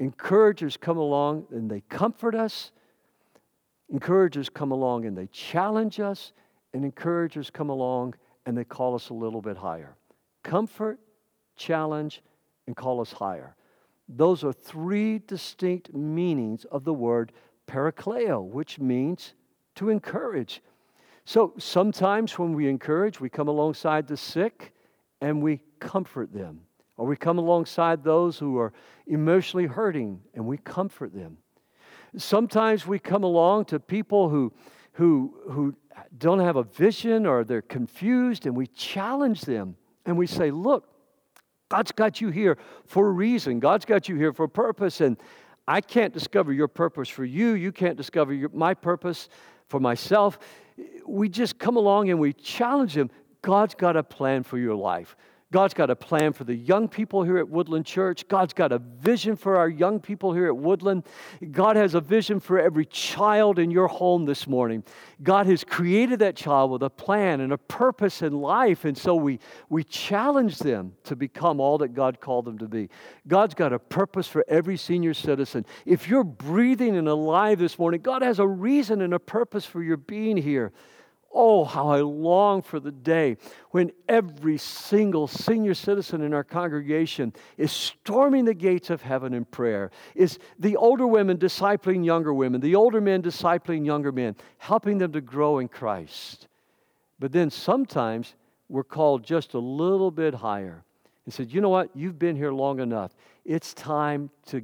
encouragers 0.00 0.76
come 0.76 0.96
along 0.96 1.46
and 1.52 1.70
they 1.70 1.82
comfort 1.82 2.34
us. 2.34 2.72
Encouragers 3.92 4.48
come 4.48 4.72
along 4.72 5.04
and 5.04 5.16
they 5.16 5.26
challenge 5.28 6.00
us. 6.00 6.32
And 6.72 6.84
encouragers 6.84 7.50
come 7.50 7.68
along 7.68 8.14
and 8.46 8.56
they 8.56 8.64
call 8.64 8.94
us 8.94 9.10
a 9.10 9.14
little 9.14 9.42
bit 9.42 9.56
higher. 9.56 9.96
Comfort, 10.42 10.98
challenge, 11.56 12.22
and 12.66 12.74
call 12.74 13.00
us 13.00 13.12
higher. 13.12 13.54
Those 14.08 14.42
are 14.42 14.52
three 14.52 15.18
distinct 15.18 15.94
meanings 15.94 16.64
of 16.64 16.84
the 16.84 16.94
word 16.94 17.32
parakaleo, 17.68 18.44
which 18.44 18.80
means 18.80 19.34
to 19.76 19.90
encourage. 19.90 20.62
So 21.24 21.52
sometimes 21.58 22.38
when 22.38 22.54
we 22.54 22.68
encourage, 22.68 23.20
we 23.20 23.28
come 23.28 23.48
alongside 23.48 24.08
the 24.08 24.16
sick 24.16 24.72
and 25.20 25.42
we 25.42 25.60
comfort 25.78 26.32
them. 26.32 26.62
Or 27.00 27.06
we 27.06 27.16
come 27.16 27.38
alongside 27.38 28.04
those 28.04 28.38
who 28.38 28.58
are 28.58 28.74
emotionally 29.06 29.64
hurting 29.64 30.20
and 30.34 30.44
we 30.44 30.58
comfort 30.58 31.14
them. 31.14 31.38
Sometimes 32.18 32.86
we 32.86 32.98
come 32.98 33.24
along 33.24 33.64
to 33.66 33.80
people 33.80 34.28
who, 34.28 34.52
who, 34.92 35.34
who 35.48 35.74
don't 36.18 36.40
have 36.40 36.56
a 36.56 36.62
vision 36.62 37.24
or 37.24 37.42
they're 37.42 37.62
confused 37.62 38.44
and 38.44 38.54
we 38.54 38.66
challenge 38.66 39.40
them 39.40 39.76
and 40.04 40.18
we 40.18 40.26
say, 40.26 40.50
Look, 40.50 40.90
God's 41.70 41.90
got 41.90 42.20
you 42.20 42.28
here 42.28 42.58
for 42.84 43.08
a 43.08 43.12
reason, 43.12 43.60
God's 43.60 43.86
got 43.86 44.06
you 44.06 44.16
here 44.16 44.34
for 44.34 44.44
a 44.44 44.48
purpose. 44.50 45.00
And 45.00 45.16
I 45.66 45.80
can't 45.80 46.12
discover 46.12 46.52
your 46.52 46.68
purpose 46.68 47.08
for 47.08 47.24
you, 47.24 47.52
you 47.54 47.72
can't 47.72 47.96
discover 47.96 48.34
your, 48.34 48.50
my 48.50 48.74
purpose 48.74 49.30
for 49.68 49.80
myself. 49.80 50.38
We 51.06 51.30
just 51.30 51.58
come 51.58 51.78
along 51.78 52.10
and 52.10 52.20
we 52.20 52.34
challenge 52.34 52.92
them. 52.92 53.10
God's 53.40 53.74
got 53.74 53.96
a 53.96 54.02
plan 54.02 54.42
for 54.42 54.58
your 54.58 54.74
life. 54.74 55.16
God's 55.52 55.74
got 55.74 55.90
a 55.90 55.96
plan 55.96 56.32
for 56.32 56.44
the 56.44 56.54
young 56.54 56.86
people 56.86 57.24
here 57.24 57.38
at 57.38 57.48
Woodland 57.48 57.84
Church. 57.84 58.28
God's 58.28 58.52
got 58.52 58.70
a 58.70 58.78
vision 58.78 59.34
for 59.34 59.56
our 59.56 59.68
young 59.68 59.98
people 59.98 60.32
here 60.32 60.46
at 60.46 60.56
Woodland. 60.56 61.04
God 61.50 61.74
has 61.74 61.94
a 61.94 62.00
vision 62.00 62.38
for 62.38 62.60
every 62.60 62.86
child 62.86 63.58
in 63.58 63.72
your 63.72 63.88
home 63.88 64.26
this 64.26 64.46
morning. 64.46 64.84
God 65.24 65.46
has 65.46 65.64
created 65.64 66.20
that 66.20 66.36
child 66.36 66.70
with 66.70 66.84
a 66.84 66.90
plan 66.90 67.40
and 67.40 67.52
a 67.52 67.58
purpose 67.58 68.22
in 68.22 68.40
life. 68.40 68.84
And 68.84 68.96
so 68.96 69.16
we, 69.16 69.40
we 69.68 69.82
challenge 69.82 70.58
them 70.58 70.92
to 71.04 71.16
become 71.16 71.58
all 71.58 71.78
that 71.78 71.94
God 71.94 72.20
called 72.20 72.44
them 72.44 72.58
to 72.58 72.68
be. 72.68 72.88
God's 73.26 73.54
got 73.54 73.72
a 73.72 73.78
purpose 73.80 74.28
for 74.28 74.44
every 74.46 74.76
senior 74.76 75.14
citizen. 75.14 75.66
If 75.84 76.06
you're 76.06 76.22
breathing 76.22 76.96
and 76.96 77.08
alive 77.08 77.58
this 77.58 77.76
morning, 77.76 78.02
God 78.02 78.22
has 78.22 78.38
a 78.38 78.46
reason 78.46 79.02
and 79.02 79.12
a 79.14 79.18
purpose 79.18 79.64
for 79.64 79.82
your 79.82 79.96
being 79.96 80.36
here. 80.36 80.72
Oh, 81.32 81.64
how 81.64 81.88
I 81.88 82.00
long 82.00 82.60
for 82.60 82.80
the 82.80 82.90
day 82.90 83.36
when 83.70 83.92
every 84.08 84.58
single 84.58 85.28
senior 85.28 85.74
citizen 85.74 86.22
in 86.22 86.34
our 86.34 86.42
congregation 86.42 87.32
is 87.56 87.70
storming 87.70 88.44
the 88.44 88.54
gates 88.54 88.90
of 88.90 89.02
heaven 89.02 89.32
in 89.32 89.44
prayer. 89.44 89.92
Is 90.16 90.40
the 90.58 90.76
older 90.76 91.06
women 91.06 91.38
discipling 91.38 92.04
younger 92.04 92.34
women, 92.34 92.60
the 92.60 92.74
older 92.74 93.00
men 93.00 93.22
discipling 93.22 93.86
younger 93.86 94.10
men, 94.10 94.34
helping 94.58 94.98
them 94.98 95.12
to 95.12 95.20
grow 95.20 95.58
in 95.60 95.68
Christ. 95.68 96.48
But 97.20 97.30
then 97.30 97.50
sometimes 97.50 98.34
we're 98.68 98.82
called 98.82 99.22
just 99.22 99.54
a 99.54 99.58
little 99.58 100.10
bit 100.10 100.34
higher 100.34 100.84
and 101.24 101.32
said, 101.32 101.52
you 101.52 101.60
know 101.60 101.68
what, 101.68 101.90
you've 101.94 102.18
been 102.18 102.34
here 102.34 102.52
long 102.52 102.80
enough. 102.80 103.14
It's 103.44 103.72
time 103.74 104.30
to, 104.46 104.62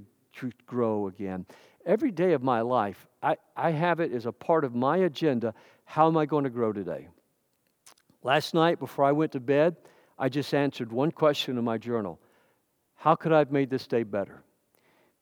grow 0.67 1.07
again. 1.07 1.47
Every 1.87 2.11
day 2.11 2.35
of 2.35 2.43
my 2.43 2.61
life, 2.61 3.07
I, 3.23 3.37
I 3.57 3.71
have 3.71 4.01
it 4.01 4.13
as 4.13 4.27
a 4.27 4.33
part 4.33 4.65
of 4.65 4.75
my 4.75 4.99
agenda 4.99 5.55
how 5.87 6.09
am 6.09 6.17
I 6.17 6.27
going 6.27 6.45
to 6.45 6.51
grow 6.51 6.73
today? 6.73 7.09
Last 8.23 8.53
night, 8.53 8.79
before 8.79 9.05
I 9.05 9.13
went 9.13 9.33
to 9.33 9.41
bed, 9.41 9.77
I 10.19 10.29
just 10.29 10.53
answered 10.53 10.93
one 10.93 11.13
question 11.13 11.57
in 11.57 11.65
my 11.65 11.79
journal 11.79 12.19
How 12.97 13.15
could 13.15 13.33
I 13.33 13.39
have 13.39 13.53
made 13.53 13.71
this 13.71 13.87
day 13.87 14.03
better? 14.03 14.43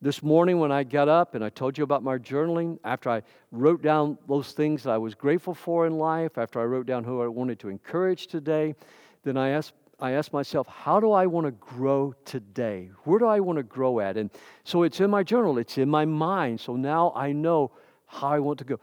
This 0.00 0.22
morning, 0.22 0.58
when 0.58 0.72
I 0.72 0.82
got 0.84 1.08
up 1.08 1.34
and 1.34 1.44
I 1.44 1.50
told 1.50 1.78
you 1.78 1.84
about 1.84 2.02
my 2.02 2.18
journaling, 2.18 2.78
after 2.82 3.10
I 3.10 3.22
wrote 3.52 3.82
down 3.82 4.18
those 4.26 4.52
things 4.52 4.82
that 4.82 4.90
I 4.90 4.98
was 4.98 5.14
grateful 5.14 5.54
for 5.54 5.86
in 5.86 5.98
life, 5.98 6.36
after 6.36 6.60
I 6.60 6.64
wrote 6.64 6.86
down 6.86 7.04
who 7.04 7.22
I 7.22 7.28
wanted 7.28 7.58
to 7.60 7.68
encourage 7.68 8.26
today, 8.26 8.74
then 9.22 9.36
I 9.36 9.50
asked, 9.50 9.74
I 10.00 10.12
asked 10.12 10.32
myself, 10.32 10.66
how 10.66 10.98
do 10.98 11.12
I 11.12 11.26
want 11.26 11.46
to 11.46 11.52
grow 11.52 12.14
today? 12.24 12.90
Where 13.04 13.18
do 13.18 13.26
I 13.26 13.40
want 13.40 13.58
to 13.58 13.62
grow 13.62 14.00
at? 14.00 14.16
And 14.16 14.30
so 14.64 14.82
it's 14.82 15.00
in 15.00 15.10
my 15.10 15.22
journal, 15.22 15.58
it's 15.58 15.78
in 15.78 15.88
my 15.88 16.04
mind. 16.04 16.60
So 16.60 16.74
now 16.74 17.12
I 17.14 17.32
know 17.32 17.70
how 18.06 18.28
I 18.28 18.40
want 18.40 18.58
to 18.58 18.64
go 18.64 18.80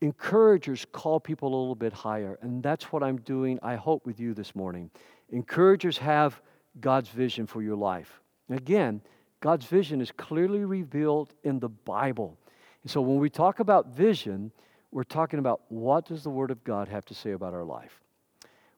encouragers 0.00 0.86
call 0.92 1.20
people 1.20 1.48
a 1.48 1.56
little 1.56 1.74
bit 1.74 1.92
higher. 1.92 2.38
And 2.42 2.62
that's 2.62 2.92
what 2.92 3.02
I'm 3.02 3.18
doing, 3.18 3.58
I 3.62 3.76
hope, 3.76 4.06
with 4.06 4.18
you 4.18 4.34
this 4.34 4.54
morning. 4.54 4.90
Encouragers 5.30 5.98
have 5.98 6.40
God's 6.80 7.08
vision 7.08 7.46
for 7.46 7.62
your 7.62 7.76
life. 7.76 8.20
Again, 8.48 9.02
God's 9.40 9.66
vision 9.66 10.00
is 10.00 10.10
clearly 10.10 10.64
revealed 10.64 11.34
in 11.44 11.58
the 11.60 11.68
Bible. 11.68 12.38
And 12.82 12.90
so 12.90 13.00
when 13.00 13.18
we 13.18 13.30
talk 13.30 13.60
about 13.60 13.88
vision, 13.88 14.52
we're 14.90 15.04
talking 15.04 15.38
about 15.38 15.62
what 15.68 16.06
does 16.06 16.22
the 16.22 16.30
Word 16.30 16.50
of 16.50 16.64
God 16.64 16.88
have 16.88 17.04
to 17.06 17.14
say 17.14 17.32
about 17.32 17.54
our 17.54 17.64
life? 17.64 18.00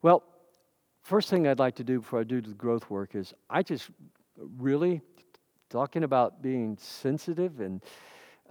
Well, 0.03 0.25
first 1.03 1.31
thing 1.31 1.47
I'd 1.47 1.59
like 1.59 1.77
to 1.77 1.85
do 1.85 2.01
before 2.01 2.21
I 2.21 2.25
do 2.25 2.41
the 2.41 2.51
growth 2.55 2.91
work 2.91 3.15
is 3.15 3.33
I 3.49 3.63
just 3.63 3.91
really 4.59 5.01
talking 5.71 6.05
about 6.05 6.43
being 6.43 6.77
sensitive 6.81 7.61
and 7.61 7.83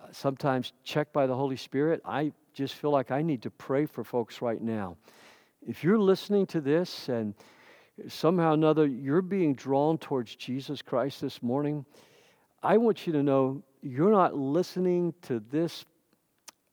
uh, 0.02 0.08
sometimes 0.12 0.74
checked 0.84 1.14
by 1.14 1.28
the 1.28 1.36
Holy 1.36 1.58
Spirit. 1.58 2.02
I 2.04 2.32
just 2.54 2.76
feel 2.76 2.92
like 2.92 3.12
I 3.12 3.22
need 3.22 3.42
to 3.44 3.50
pray 3.50 3.86
for 3.86 4.04
folks 4.04 4.42
right 4.42 4.62
now. 4.62 4.98
If 5.66 5.84
you're 5.84 6.00
listening 6.00 6.46
to 6.48 6.62
this 6.62 7.10
and 7.10 7.34
somehow 8.08 8.52
or 8.52 8.54
another 8.54 8.88
you're 8.88 9.22
being 9.22 9.54
drawn 9.54 9.98
towards 9.98 10.36
Jesus 10.36 10.82
Christ 10.82 11.22
this 11.22 11.42
morning, 11.44 11.86
I 12.64 12.78
want 12.78 13.06
you 13.06 13.14
to 13.14 13.24
know 13.24 13.64
you're 13.82 14.12
not 14.12 14.36
listening 14.36 15.14
to 15.24 15.40
this 15.40 15.86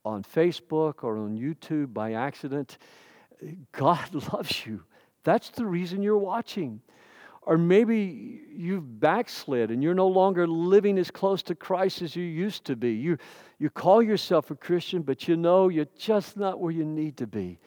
on 0.05 0.23
Facebook 0.23 1.05
or 1.05 1.17
on 1.19 1.37
YouTube 1.37 1.93
by 1.93 2.13
accident. 2.13 2.79
God 3.73 4.15
loves 4.33 4.67
you. 4.67 4.83
That's 5.25 5.51
the 5.51 5.67
reason 5.67 6.03
you're 6.03 6.19
watching. 6.19 6.81
Or 7.49 7.57
maybe 7.57 8.43
you've 8.55 9.01
backslid 9.01 9.71
and 9.71 9.83
you're 9.83 9.95
no 9.95 10.07
longer 10.07 10.47
living 10.47 10.99
as 10.99 11.11
close 11.11 11.43
to 11.45 11.55
Christ 11.55 12.03
as 12.03 12.15
you 12.15 12.23
used 12.23 12.67
to 12.67 12.77
be. 12.77 12.93
You, 12.93 13.17
you 13.59 13.71
call 13.71 14.03
yourself 14.03 14.51
a 14.51 14.55
Christian, 14.55 15.01
but 15.01 15.27
you 15.27 15.35
know 15.35 15.71
you're 15.71 15.87
just 15.99 16.37
not 16.37 16.61
where 16.61 16.73
you 16.73 16.85
need 16.85 17.17
to 17.17 17.27
be. 17.27 17.59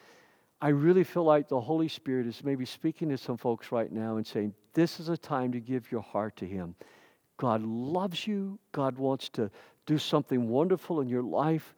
I 0.60 0.68
really 0.68 1.02
feel 1.02 1.24
like 1.24 1.48
the 1.48 1.60
Holy 1.60 1.88
Spirit 1.88 2.28
is 2.28 2.44
maybe 2.44 2.64
speaking 2.64 3.08
to 3.08 3.18
some 3.18 3.36
folks 3.36 3.72
right 3.72 3.90
now 3.90 4.18
and 4.18 4.24
saying, 4.24 4.54
This 4.72 5.00
is 5.00 5.08
a 5.08 5.16
time 5.16 5.50
to 5.50 5.58
give 5.58 5.90
your 5.90 6.02
heart 6.02 6.36
to 6.36 6.46
Him. 6.46 6.76
God 7.36 7.64
loves 7.64 8.24
you, 8.24 8.60
God 8.70 8.96
wants 8.96 9.30
to 9.30 9.50
do 9.86 9.98
something 9.98 10.48
wonderful 10.48 11.00
in 11.00 11.08
your 11.08 11.24
life. 11.24 11.74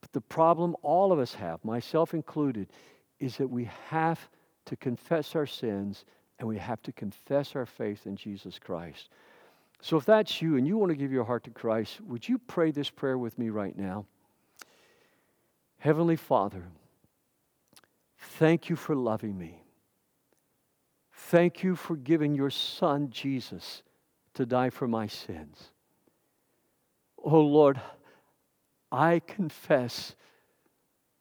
But 0.00 0.10
the 0.10 0.22
problem 0.22 0.74
all 0.82 1.12
of 1.12 1.20
us 1.20 1.34
have, 1.34 1.64
myself 1.64 2.14
included, 2.14 2.66
is 3.20 3.36
that 3.36 3.46
we 3.46 3.70
have 3.90 4.18
to 4.64 4.74
confess 4.74 5.36
our 5.36 5.46
sins 5.46 6.04
and 6.44 6.48
we 6.50 6.58
have 6.58 6.82
to 6.82 6.92
confess 6.92 7.56
our 7.56 7.64
faith 7.64 8.06
in 8.06 8.16
Jesus 8.16 8.58
Christ. 8.58 9.08
So 9.80 9.96
if 9.96 10.04
that's 10.04 10.42
you 10.42 10.58
and 10.58 10.66
you 10.66 10.76
want 10.76 10.90
to 10.90 10.94
give 10.94 11.10
your 11.10 11.24
heart 11.24 11.44
to 11.44 11.50
Christ, 11.50 12.02
would 12.02 12.28
you 12.28 12.36
pray 12.36 12.70
this 12.70 12.90
prayer 12.90 13.16
with 13.16 13.38
me 13.38 13.48
right 13.48 13.74
now? 13.74 14.04
Heavenly 15.78 16.16
Father, 16.16 16.66
thank 18.18 18.68
you 18.68 18.76
for 18.76 18.94
loving 18.94 19.38
me. 19.38 19.62
Thank 21.14 21.62
you 21.62 21.76
for 21.76 21.96
giving 21.96 22.34
your 22.34 22.50
Son, 22.50 23.08
Jesus, 23.08 23.82
to 24.34 24.44
die 24.44 24.68
for 24.68 24.86
my 24.86 25.06
sins. 25.06 25.70
Oh 27.24 27.40
Lord, 27.40 27.80
I 28.92 29.20
confess 29.20 30.14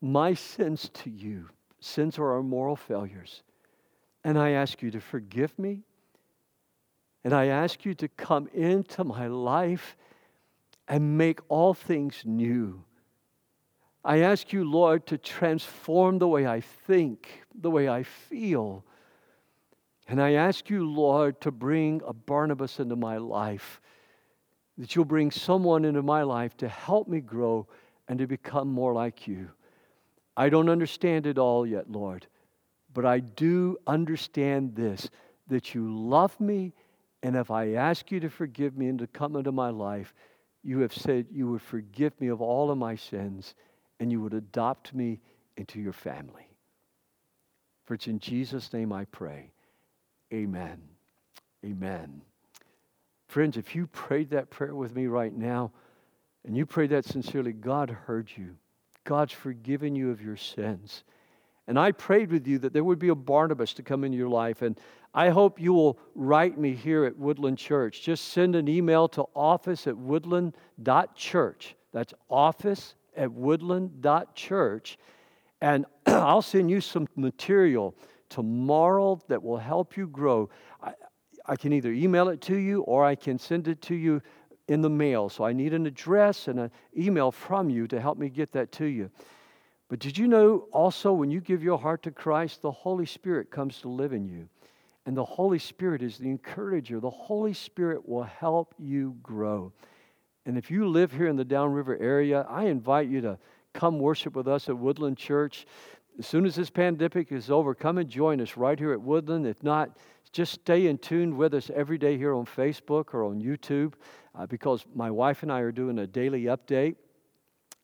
my 0.02 0.34
sins 0.34 0.90
to 0.96 1.10
you. 1.10 1.48
Sins 1.80 2.20
are 2.20 2.34
our 2.34 2.44
moral 2.44 2.76
failures. 2.76 3.42
And 4.24 4.38
I 4.38 4.52
ask 4.52 4.82
you 4.82 4.92
to 4.92 5.02
forgive 5.02 5.58
me. 5.60 5.84
And 7.24 7.34
I 7.34 7.48
ask 7.48 7.86
you 7.86 7.94
to 7.96 8.08
come 8.08 8.48
into 8.54 9.04
my 9.04 9.28
life 9.28 9.96
and 10.88 11.18
make 11.18 11.40
all 11.48 11.74
things 11.74 12.24
new. 12.26 12.84
I 14.04 14.20
ask 14.20 14.52
you, 14.52 14.70
Lord, 14.70 15.08
to 15.08 15.18
transform 15.18 16.20
the 16.20 16.28
way 16.28 16.46
I 16.46 16.60
think, 16.60 17.44
the 17.56 17.72
way 17.72 17.88
I 17.88 18.04
feel. 18.04 18.84
And 20.08 20.22
I 20.22 20.34
ask 20.34 20.70
you, 20.70 20.90
Lord, 20.90 21.40
to 21.42 21.52
bring 21.52 22.02
a 22.06 22.12
Barnabas 22.12 22.80
into 22.80 22.98
my 22.98 23.18
life, 23.18 23.80
that 24.78 24.96
you'll 24.96 25.06
bring 25.06 25.32
someone 25.32 25.86
into 25.86 26.02
my 26.02 26.24
life 26.24 26.58
to 26.58 26.68
help 26.68 27.08
me 27.08 27.22
grow 27.22 27.68
and 28.10 28.20
to 28.20 28.28
become 28.28 28.68
more 28.68 28.94
like 28.94 29.28
you. 29.28 29.50
I 30.36 30.50
don't 30.50 30.68
understand 30.68 31.26
it 31.26 31.38
all 31.38 31.66
yet, 31.66 31.90
Lord, 31.90 32.28
but 32.94 33.06
I 33.06 33.20
do 33.20 33.78
understand 33.88 34.76
this 34.76 35.10
that 35.48 35.76
you 35.76 35.94
love 35.94 36.40
me, 36.40 36.74
and 37.22 37.36
if 37.36 37.52
I 37.52 37.74
ask 37.74 38.12
you 38.12 38.20
to 38.22 38.30
forgive 38.30 38.78
me 38.78 38.88
and 38.88 39.00
to 39.00 39.08
come 39.08 39.36
into 39.36 39.52
my 39.52 39.70
life, 39.70 40.14
you 40.64 40.80
have 40.80 40.94
said 40.94 41.28
you 41.32 41.50
would 41.52 41.62
forgive 41.62 42.20
me 42.22 42.28
of 42.28 42.42
all 42.42 42.72
of 42.72 42.78
my 42.78 42.96
sins 42.96 43.56
and 44.00 44.12
you 44.12 44.22
would 44.22 44.34
adopt 44.34 44.94
me 44.94 45.20
into 45.58 45.80
your 45.80 45.94
family. 45.94 46.48
For 47.86 47.94
it's 47.94 48.08
in 48.08 48.20
Jesus' 48.20 48.72
name 48.72 48.94
I 48.94 49.06
pray. 49.06 49.52
Amen. 50.34 50.82
Amen. 51.66 52.22
Friends, 53.28 53.58
if 53.58 53.76
you 53.76 53.88
prayed 53.88 54.30
that 54.32 54.50
prayer 54.50 54.76
with 54.76 54.96
me 54.96 55.08
right 55.08 55.34
now, 55.34 55.72
and 56.46 56.56
you 56.58 56.66
prayed 56.66 56.90
that 56.90 57.06
sincerely, 57.06 57.54
God 57.54 57.90
heard 57.90 58.30
you. 58.36 58.56
God's 59.06 59.34
forgiven 59.34 59.96
you 59.96 60.12
of 60.12 60.22
your 60.22 60.38
sins. 60.38 61.04
And 61.68 61.80
I 61.80 61.92
prayed 61.92 62.32
with 62.32 62.48
you 62.48 62.60
that 62.60 62.74
there 62.74 62.84
would 62.84 63.00
be 63.00 63.10
a 63.10 63.16
Barnabas 63.16 63.74
to 63.76 63.84
come 63.84 64.04
into 64.04 64.18
your 64.18 64.30
life. 64.30 64.62
And 64.62 64.80
I 65.14 65.30
hope 65.30 65.62
you 65.62 65.74
will 65.74 65.98
write 66.16 66.58
me 66.58 66.74
here 66.74 67.06
at 67.06 67.18
Woodland 67.18 67.58
Church. 67.58 68.02
Just 68.02 68.30
send 68.30 68.56
an 68.56 68.68
email 68.68 69.08
to 69.10 69.26
office 69.36 69.88
at 69.88 69.98
woodland.church. 69.98 71.76
That's 71.94 72.14
office 72.30 72.96
at 73.16 73.32
woodland.church. 73.32 74.98
And 75.62 75.86
I'll 76.06 76.42
send 76.42 76.70
you 76.70 76.82
some 76.82 77.08
material 77.16 77.96
tomorrow 78.30 79.22
that 79.28 79.42
will 79.42 79.58
help 79.58 79.96
you 79.96 80.08
grow. 80.08 80.50
I, 80.82 80.94
I 81.46 81.56
can 81.56 81.72
either 81.72 81.92
email 81.92 82.30
it 82.30 82.42
to 82.42 82.56
you 82.58 82.82
or 82.82 83.06
I 83.06 83.16
can 83.16 83.38
send 83.38 83.68
it 83.68 83.82
to 83.84 83.96
you 83.96 84.22
in 84.68 84.82
the 84.82 84.90
mail. 84.90 85.30
So 85.30 85.44
I 85.44 85.54
need 85.54 85.74
an 85.74 85.86
address 85.86 86.48
and 86.48 86.60
an 86.60 86.72
email 86.98 87.32
from 87.32 87.70
you 87.70 87.88
to 87.88 88.02
help 88.02 88.18
me 88.18 88.30
get 88.30 88.52
that 88.54 88.72
to 88.74 88.86
you. 88.86 89.10
But 89.90 90.00
did 90.00 90.18
you 90.18 90.28
know 90.28 90.68
also 90.72 91.14
when 91.14 91.30
you 91.30 91.42
give 91.42 91.64
your 91.64 91.78
heart 91.78 92.04
to 92.04 92.12
Christ, 92.12 92.62
the 92.62 92.72
Holy 92.72 93.06
Spirit 93.06 93.52
comes 93.52 93.80
to 93.82 93.90
live 93.90 94.14
in 94.14 94.28
you? 94.28 94.48
And 95.06 95.18
the 95.18 95.26
Holy 95.26 95.60
Spirit 95.60 96.02
is 96.02 96.18
the 96.18 96.30
encourager. 96.30 97.00
The 97.00 97.10
Holy 97.10 97.54
Spirit 97.54 98.08
will 98.08 98.24
help 98.24 98.74
you 98.80 99.18
grow. 99.22 99.74
And 100.46 100.58
if 100.58 100.72
you 100.72 100.88
live 100.88 101.12
here 101.12 101.28
in 101.28 101.36
the 101.36 101.46
Downriver 101.46 101.98
area, 102.00 102.46
I 102.50 102.66
invite 102.66 103.10
you 103.10 103.22
to 103.22 103.38
come 103.74 104.00
worship 104.00 104.36
with 104.36 104.48
us 104.48 104.70
at 104.70 104.78
Woodland 104.78 105.18
Church. 105.18 105.66
As 106.20 106.28
soon 106.28 106.46
as 106.46 106.56
this 106.56 106.70
pandemic 106.70 107.32
is 107.32 107.50
over, 107.50 107.74
come 107.74 107.98
and 107.98 108.10
join 108.10 108.40
us 108.40 108.56
right 108.56 108.78
here 108.78 108.94
at 108.94 109.02
Woodland. 109.02 109.48
If 109.48 109.64
not, 109.64 109.98
just 110.32 110.54
stay 110.54 110.88
in 110.88 110.98
tune 110.98 111.38
with 111.38 111.54
us 111.54 111.70
every 111.74 111.98
day 111.98 112.18
here 112.18 112.34
on 112.34 112.46
Facebook 112.46 113.14
or 113.14 113.24
on 113.24 113.42
YouTube 113.42 113.94
uh, 114.36 114.46
because 114.46 114.86
my 114.96 115.12
wife 115.12 115.44
and 115.44 115.52
I 115.52 115.60
are 115.60 115.72
doing 115.72 116.00
a 116.00 116.08
daily 116.08 116.44
update. 116.46 116.96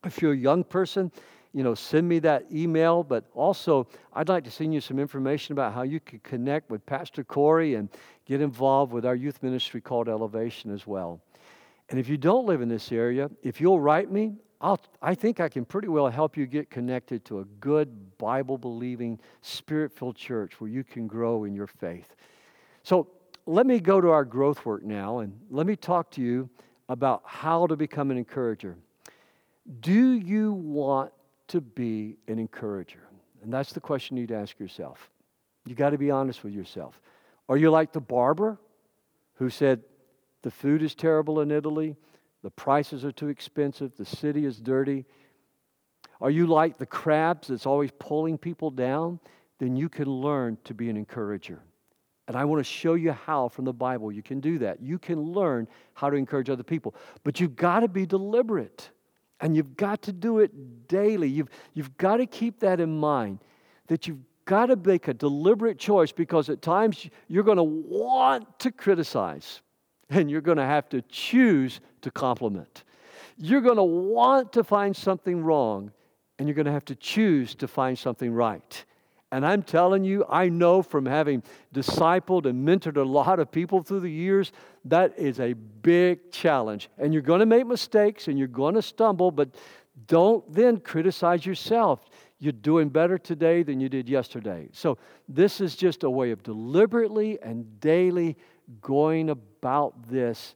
If 0.05 0.21
you're 0.21 0.33
a 0.33 0.37
young 0.37 0.63
person, 0.63 1.11
you 1.53 1.63
know, 1.63 1.73
send 1.73 2.07
me 2.07 2.19
that 2.19 2.45
email. 2.51 3.03
But 3.03 3.25
also, 3.33 3.87
I'd 4.13 4.29
like 4.29 4.43
to 4.43 4.51
send 4.51 4.73
you 4.73 4.81
some 4.81 4.99
information 4.99 5.53
about 5.53 5.73
how 5.73 5.83
you 5.83 5.99
can 5.99 6.19
connect 6.19 6.69
with 6.69 6.85
Pastor 6.85 7.23
Corey 7.23 7.75
and 7.75 7.89
get 8.25 8.41
involved 8.41 8.93
with 8.93 9.05
our 9.05 9.15
youth 9.15 9.41
ministry 9.41 9.81
called 9.81 10.07
Elevation 10.07 10.73
as 10.73 10.85
well. 10.85 11.21
And 11.89 11.99
if 11.99 12.07
you 12.07 12.17
don't 12.17 12.45
live 12.45 12.61
in 12.61 12.69
this 12.69 12.91
area, 12.91 13.29
if 13.41 13.59
you'll 13.59 13.79
write 13.79 14.11
me, 14.11 14.33
I'll, 14.61 14.79
I 15.01 15.15
think 15.15 15.39
I 15.39 15.49
can 15.49 15.65
pretty 15.65 15.87
well 15.87 16.09
help 16.09 16.35
you 16.35 16.45
get 16.45 16.69
connected 16.69 17.23
to 17.25 17.39
a 17.39 17.45
good 17.59 18.17
Bible 18.17 18.57
believing, 18.57 19.19
spirit 19.41 19.91
filled 19.91 20.17
church 20.17 20.59
where 20.59 20.69
you 20.69 20.83
can 20.83 21.07
grow 21.07 21.45
in 21.45 21.55
your 21.55 21.67
faith. 21.67 22.15
So 22.83 23.07
let 23.45 23.65
me 23.65 23.79
go 23.79 24.01
to 24.01 24.09
our 24.09 24.25
growth 24.25 24.65
work 24.65 24.83
now 24.83 25.19
and 25.19 25.33
let 25.49 25.65
me 25.65 25.75
talk 25.75 26.11
to 26.11 26.21
you 26.21 26.49
about 26.89 27.23
how 27.25 27.67
to 27.67 27.75
become 27.75 28.11
an 28.11 28.17
encourager. 28.17 28.75
Do 29.79 30.11
you 30.11 30.53
want 30.53 31.11
to 31.49 31.61
be 31.61 32.17
an 32.27 32.39
encourager? 32.39 33.07
And 33.43 33.53
that's 33.53 33.73
the 33.73 33.79
question 33.79 34.17
you 34.17 34.23
need 34.23 34.29
to 34.29 34.35
ask 34.35 34.59
yourself. 34.59 35.09
You 35.65 35.75
got 35.75 35.91
to 35.91 35.97
be 35.97 36.11
honest 36.11 36.43
with 36.43 36.53
yourself. 36.53 36.99
Are 37.47 37.57
you 37.57 37.69
like 37.69 37.91
the 37.91 38.01
barber 38.01 38.57
who 39.35 39.49
said, 39.49 39.81
The 40.41 40.51
food 40.51 40.81
is 40.81 40.95
terrible 40.95 41.41
in 41.41 41.51
Italy, 41.51 41.95
the 42.43 42.51
prices 42.51 43.03
are 43.03 43.11
too 43.11 43.27
expensive, 43.27 43.95
the 43.97 44.05
city 44.05 44.45
is 44.45 44.59
dirty? 44.59 45.05
Are 46.21 46.29
you 46.29 46.47
like 46.47 46.77
the 46.77 46.85
crabs 46.85 47.47
that's 47.47 47.65
always 47.65 47.91
pulling 47.99 48.37
people 48.37 48.71
down? 48.71 49.19
Then 49.59 49.75
you 49.75 49.89
can 49.89 50.09
learn 50.09 50.57
to 50.65 50.73
be 50.73 50.89
an 50.89 50.97
encourager. 50.97 51.61
And 52.27 52.37
I 52.37 52.45
want 52.45 52.59
to 52.59 52.63
show 52.63 52.93
you 52.93 53.11
how 53.11 53.49
from 53.49 53.65
the 53.65 53.73
Bible 53.73 54.11
you 54.11 54.21
can 54.21 54.39
do 54.39 54.59
that. 54.59 54.81
You 54.81 54.99
can 54.99 55.19
learn 55.19 55.67
how 55.93 56.09
to 56.09 56.15
encourage 56.15 56.49
other 56.49 56.63
people. 56.63 56.93
But 57.23 57.39
you've 57.39 57.55
got 57.55 57.79
to 57.79 57.87
be 57.87 58.05
deliberate. 58.05 58.89
And 59.41 59.55
you've 59.55 59.77
got 59.77 60.01
to 60.03 60.11
do 60.11 60.39
it 60.39 60.87
daily. 60.87 61.29
You've, 61.29 61.49
you've 61.73 61.95
got 61.97 62.17
to 62.17 62.25
keep 62.25 62.59
that 62.59 62.79
in 62.79 62.97
mind 62.99 63.39
that 63.87 64.07
you've 64.07 64.19
got 64.45 64.67
to 64.67 64.75
make 64.75 65.07
a 65.07 65.13
deliberate 65.13 65.77
choice 65.77 66.11
because 66.11 66.49
at 66.49 66.61
times 66.61 67.07
you're 67.27 67.43
going 67.43 67.57
to 67.57 67.63
want 67.63 68.59
to 68.59 68.71
criticize 68.71 69.61
and 70.09 70.29
you're 70.29 70.41
going 70.41 70.57
to 70.57 70.65
have 70.65 70.89
to 70.89 71.01
choose 71.03 71.79
to 72.01 72.11
compliment. 72.11 72.83
You're 73.37 73.61
going 73.61 73.77
to 73.77 73.83
want 73.83 74.51
to 74.53 74.63
find 74.63 74.95
something 74.95 75.43
wrong 75.43 75.91
and 76.37 76.47
you're 76.47 76.55
going 76.55 76.65
to 76.65 76.71
have 76.71 76.85
to 76.85 76.95
choose 76.95 77.53
to 77.55 77.67
find 77.67 77.97
something 77.97 78.31
right. 78.31 78.85
And 79.31 79.45
I'm 79.45 79.61
telling 79.61 80.03
you, 80.03 80.25
I 80.27 80.49
know 80.49 80.81
from 80.81 81.05
having 81.05 81.43
discipled 81.73 82.45
and 82.45 82.67
mentored 82.67 82.97
a 82.97 83.03
lot 83.03 83.39
of 83.39 83.51
people 83.51 83.83
through 83.83 83.99
the 83.99 84.09
years, 84.09 84.51
that 84.85 85.17
is 85.17 85.39
a 85.39 85.53
big 85.53 86.31
challenge. 86.31 86.89
And 86.97 87.13
you're 87.13 87.21
going 87.21 87.41
to 87.41 87.45
make 87.45 87.67
mistakes 87.67 88.27
and 88.27 88.39
you're 88.39 88.47
going 88.47 88.73
to 88.73 88.81
stumble, 88.81 89.29
but 89.29 89.55
don't 90.07 90.51
then 90.51 90.77
criticize 90.77 91.45
yourself. 91.45 92.09
You're 92.39 92.53
doing 92.53 92.89
better 92.89 93.17
today 93.17 93.63
than 93.63 93.79
you 93.79 93.89
did 93.89 94.09
yesterday. 94.09 94.69
So, 94.71 94.97
this 95.27 95.59
is 95.59 95.75
just 95.75 96.03
a 96.03 96.09
way 96.09 96.31
of 96.31 96.41
deliberately 96.41 97.37
and 97.41 97.79
daily 97.81 98.37
going 98.81 99.29
about 99.29 100.09
this. 100.09 100.55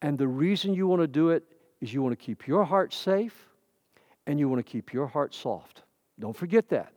And 0.00 0.16
the 0.16 0.28
reason 0.28 0.74
you 0.74 0.86
want 0.86 1.02
to 1.02 1.08
do 1.08 1.30
it 1.30 1.42
is 1.80 1.92
you 1.92 2.02
want 2.02 2.18
to 2.18 2.24
keep 2.24 2.46
your 2.46 2.64
heart 2.64 2.94
safe 2.94 3.48
and 4.26 4.38
you 4.38 4.48
want 4.48 4.64
to 4.64 4.70
keep 4.70 4.92
your 4.92 5.08
heart 5.08 5.34
soft. 5.34 5.82
Don't 6.18 6.36
forget 6.36 6.68
that. 6.68 6.93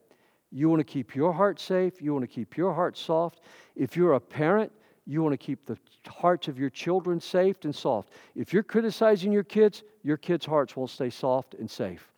You 0.57 0.69
want 0.69 0.79
to 0.79 0.83
keep 0.83 1.15
your 1.15 1.33
heart 1.33 1.59
safe. 1.59 2.01
You 2.01 2.13
want 2.13 2.23
to 2.23 2.27
keep 2.27 2.57
your 2.57 2.73
heart 2.73 2.97
soft. 2.97 3.41
If 3.75 3.95
you're 3.95 4.13
a 4.13 4.19
parent, 4.19 4.71
you 5.05 5.21
want 5.21 5.33
to 5.33 5.37
keep 5.37 5.67
the 5.67 5.77
hearts 6.07 6.47
of 6.47 6.57
your 6.57 6.71
children 6.71 7.19
safe 7.19 7.57
and 7.63 7.75
soft. 7.75 8.09
If 8.35 8.53
you're 8.53 8.63
criticizing 8.63 9.31
your 9.31 9.43
kids, 9.43 9.83
your 10.01 10.17
kids' 10.17 10.47
hearts 10.47 10.75
won't 10.75 10.89
stay 10.89 11.11
soft 11.11 11.53
and 11.53 11.69
safe. 11.69 12.11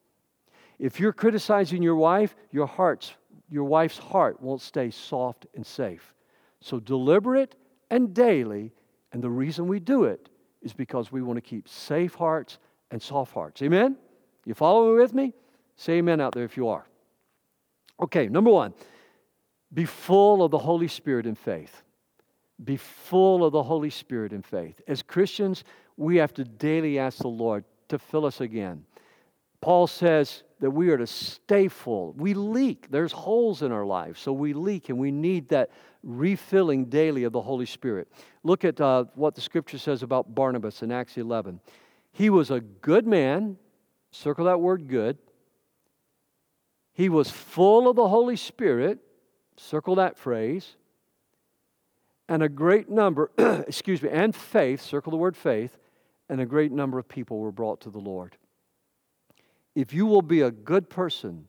If 0.80 1.02
you're 1.02 1.12
criticizing 1.12 1.84
your 1.84 1.98
wife, 1.98 2.34
your 2.54 2.66
hearts, 2.66 3.14
your 3.50 3.66
wife's 3.66 3.98
heart 3.98 4.42
won't 4.42 4.62
stay 4.62 4.90
soft 4.90 5.46
and 5.54 5.66
safe. 5.66 6.14
So 6.62 6.80
deliberate 6.80 7.56
and 7.90 8.14
daily, 8.14 8.72
and 9.12 9.22
the 9.22 9.30
reason 9.30 9.68
we 9.68 9.82
do 9.82 10.06
it 10.06 10.30
is 10.62 10.72
because 10.72 11.12
we 11.12 11.22
want 11.22 11.36
to 11.36 11.42
keep 11.42 11.68
safe 11.68 12.16
hearts 12.16 12.58
and 12.90 13.02
soft 13.02 13.34
hearts. 13.34 13.62
Amen? 13.62 13.98
You 14.46 14.54
following 14.54 14.98
with 14.98 15.14
me? 15.14 15.34
Say 15.76 15.98
amen 15.98 16.22
out 16.22 16.34
there 16.34 16.46
if 16.46 16.56
you 16.56 16.70
are. 16.70 16.86
Okay, 18.00 18.28
number 18.28 18.52
one, 18.52 18.74
be 19.74 19.86
full 19.86 20.44
of 20.44 20.52
the 20.52 20.58
Holy 20.58 20.88
Spirit 20.88 21.26
in 21.26 21.36
faith. 21.36 21.84
Be 22.64 22.78
full 22.78 23.46
of 23.46 23.52
the 23.52 23.64
Holy 23.64 23.90
Spirit 23.90 24.34
in 24.34 24.42
faith. 24.42 24.82
As 24.88 25.02
Christians, 25.02 25.64
we 25.98 26.18
have 26.18 26.34
to 26.36 26.44
daily 26.44 27.00
ask 27.00 27.20
the 27.20 27.28
Lord 27.28 27.64
to 27.90 28.00
fill 28.00 28.26
us 28.26 28.42
again. 28.42 28.86
Paul 29.62 29.88
says 29.88 30.44
that 30.60 30.72
we 30.72 30.90
are 30.90 30.98
to 30.98 31.08
stay 31.08 31.68
full. 31.68 32.14
We 32.14 32.34
leak, 32.34 32.90
there's 32.90 33.12
holes 33.12 33.62
in 33.62 33.72
our 33.72 33.86
lives, 33.86 34.20
so 34.20 34.32
we 34.32 34.54
leak, 34.54 34.90
and 34.90 34.98
we 34.98 35.12
need 35.12 35.50
that 35.50 35.72
refilling 36.04 36.86
daily 36.86 37.26
of 37.26 37.34
the 37.34 37.42
Holy 37.42 37.66
Spirit. 37.66 38.08
Look 38.44 38.64
at 38.64 38.80
uh, 38.80 39.06
what 39.16 39.36
the 39.36 39.42
scripture 39.42 39.78
says 39.78 40.02
about 40.04 40.34
Barnabas 40.34 40.82
in 40.82 40.92
Acts 40.92 41.18
11. 41.18 41.60
He 42.14 42.30
was 42.30 42.52
a 42.52 42.62
good 42.62 43.06
man, 43.06 43.58
circle 44.12 44.46
that 44.46 44.62
word 44.62 44.88
good, 44.88 45.18
he 47.00 47.08
was 47.08 47.32
full 47.32 47.88
of 47.88 47.96
the 47.96 48.10
Holy 48.10 48.36
Spirit, 48.36 49.00
circle 49.56 49.96
that 49.96 50.18
phrase, 50.18 50.76
and 52.28 52.44
a 52.44 52.50
great 52.50 52.90
number, 52.90 53.32
excuse 53.38 54.02
me, 54.02 54.10
and 54.10 54.36
faith, 54.36 54.82
circle 54.82 55.10
the 55.10 55.16
word 55.16 55.38
faith, 55.38 55.78
and 56.28 56.42
a 56.42 56.46
great 56.46 56.74
number 56.74 57.00
of 57.00 57.08
people 57.08 57.40
were 57.40 57.54
brought 57.54 57.80
to 57.80 57.90
the 57.90 58.00
Lord. 58.00 58.36
If 59.76 59.94
you 59.94 60.08
will 60.08 60.22
be 60.22 60.42
a 60.42 60.52
good 60.52 60.90
person, 60.90 61.48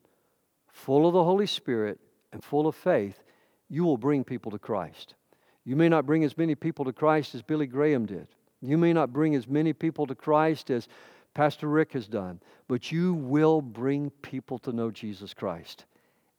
full 0.69 1.05
of 1.05 1.15
the 1.15 1.25
Holy 1.25 1.49
Spirit 1.49 1.99
and 2.33 2.45
full 2.45 2.69
of 2.69 2.77
faith, 2.77 3.21
you 3.69 3.83
will 3.83 3.97
bring 3.99 4.23
people 4.23 4.53
to 4.53 4.59
Christ. 4.61 5.17
You 5.65 5.75
may 5.75 5.89
not 5.89 6.07
bring 6.07 6.23
as 6.23 6.39
many 6.39 6.55
people 6.55 6.85
to 6.85 6.93
Christ 6.93 7.35
as 7.35 7.43
Billy 7.43 7.67
Graham 7.67 8.07
did. 8.07 8.29
You 8.63 8.79
may 8.79 8.93
not 8.93 9.13
bring 9.13 9.35
as 9.35 9.49
many 9.49 9.73
people 9.73 10.07
to 10.07 10.15
Christ 10.15 10.71
as 10.71 10.87
Pastor 11.35 11.69
Rick 11.69 11.93
has 11.93 12.09
done, 12.09 12.41
but 12.69 12.91
you 12.91 13.15
will 13.15 13.61
bring 13.63 14.11
people 14.23 14.59
to 14.61 14.73
know 14.73 14.91
Jesus 14.91 15.33
Christ. 15.35 15.85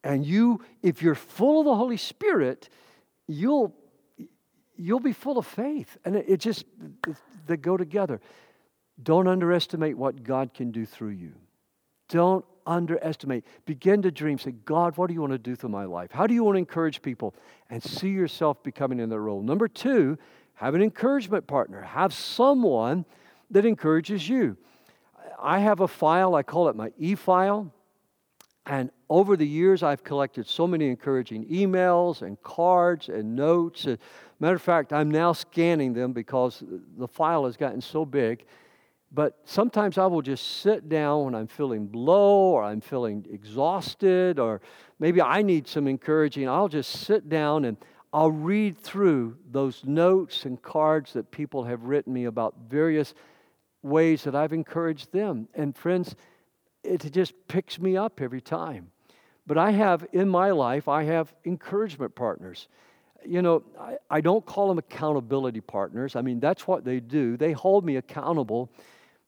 And 0.03 0.25
you, 0.25 0.61
if 0.81 1.01
you're 1.01 1.15
full 1.15 1.59
of 1.59 1.65
the 1.65 1.75
Holy 1.75 1.97
Spirit, 1.97 2.69
you'll 3.27 3.75
you'll 4.75 4.99
be 4.99 5.13
full 5.13 5.37
of 5.37 5.45
faith. 5.45 5.97
And 6.03 6.15
it, 6.15 6.25
it 6.27 6.37
just 6.37 6.65
they 7.45 7.57
go 7.57 7.77
together. 7.77 8.19
Don't 9.01 9.27
underestimate 9.27 9.97
what 9.97 10.23
God 10.23 10.53
can 10.53 10.71
do 10.71 10.85
through 10.85 11.09
you. 11.09 11.33
Don't 12.09 12.43
underestimate. 12.65 13.45
Begin 13.65 14.01
to 14.01 14.11
dream. 14.11 14.37
Say, 14.37 14.51
God, 14.51 14.97
what 14.97 15.07
do 15.07 15.13
you 15.13 15.21
want 15.21 15.33
to 15.33 15.37
do 15.39 15.55
through 15.55 15.69
my 15.69 15.85
life? 15.85 16.11
How 16.11 16.27
do 16.27 16.33
you 16.33 16.43
want 16.43 16.55
to 16.55 16.59
encourage 16.59 17.01
people? 17.01 17.33
And 17.69 17.81
see 17.81 18.09
yourself 18.09 18.61
becoming 18.63 18.99
in 18.99 19.09
that 19.09 19.19
role. 19.19 19.41
Number 19.41 19.67
two, 19.67 20.17
have 20.55 20.75
an 20.75 20.81
encouragement 20.81 21.47
partner. 21.47 21.81
Have 21.81 22.13
someone 22.13 23.05
that 23.51 23.65
encourages 23.65 24.27
you. 24.27 24.57
I 25.41 25.59
have 25.59 25.79
a 25.79 25.87
file, 25.87 26.35
I 26.35 26.43
call 26.43 26.69
it 26.69 26.75
my 26.75 26.91
e 26.97 27.15
file. 27.15 27.73
And 28.65 28.91
over 29.09 29.35
the 29.35 29.47
years, 29.47 29.81
I've 29.81 30.03
collected 30.03 30.47
so 30.47 30.67
many 30.67 30.87
encouraging 30.87 31.45
emails 31.47 32.21
and 32.21 32.41
cards 32.43 33.09
and 33.09 33.35
notes. 33.35 33.87
Uh, 33.87 33.97
matter 34.39 34.55
of 34.55 34.61
fact, 34.61 34.93
I'm 34.93 35.09
now 35.09 35.33
scanning 35.33 35.93
them 35.93 36.13
because 36.13 36.63
the 36.97 37.07
file 37.07 37.45
has 37.45 37.57
gotten 37.57 37.81
so 37.81 38.05
big. 38.05 38.45
But 39.11 39.39
sometimes 39.43 39.97
I 39.97 40.05
will 40.05 40.21
just 40.21 40.61
sit 40.61 40.87
down 40.87 41.25
when 41.25 41.35
I'm 41.35 41.47
feeling 41.47 41.89
low 41.91 42.51
or 42.51 42.63
I'm 42.63 42.79
feeling 42.79 43.25
exhausted 43.29 44.39
or 44.39 44.61
maybe 44.99 45.21
I 45.21 45.41
need 45.41 45.67
some 45.67 45.87
encouraging. 45.87 46.47
I'll 46.47 46.69
just 46.69 46.91
sit 46.91 47.27
down 47.27 47.65
and 47.65 47.75
I'll 48.13 48.31
read 48.31 48.77
through 48.77 49.37
those 49.51 49.83
notes 49.85 50.45
and 50.45 50.61
cards 50.61 51.13
that 51.13 51.31
people 51.31 51.63
have 51.63 51.83
written 51.83 52.13
me 52.13 52.25
about 52.25 52.55
various 52.69 53.13
ways 53.83 54.23
that 54.23 54.35
I've 54.35 54.53
encouraged 54.53 55.11
them. 55.11 55.47
And 55.53 55.75
friends, 55.75 56.15
it 56.83 57.11
just 57.11 57.33
picks 57.47 57.79
me 57.79 57.97
up 57.97 58.21
every 58.21 58.41
time. 58.41 58.91
But 59.47 59.57
I 59.57 59.71
have 59.71 60.05
in 60.13 60.29
my 60.29 60.51
life, 60.51 60.87
I 60.87 61.03
have 61.03 61.33
encouragement 61.45 62.15
partners. 62.15 62.67
You 63.25 63.41
know, 63.41 63.63
I, 63.79 63.97
I 64.09 64.21
don't 64.21 64.45
call 64.45 64.67
them 64.67 64.77
accountability 64.77 65.61
partners. 65.61 66.15
I 66.15 66.21
mean, 66.21 66.39
that's 66.39 66.67
what 66.67 66.85
they 66.85 66.99
do. 66.99 67.37
They 67.37 67.51
hold 67.51 67.85
me 67.85 67.97
accountable, 67.97 68.71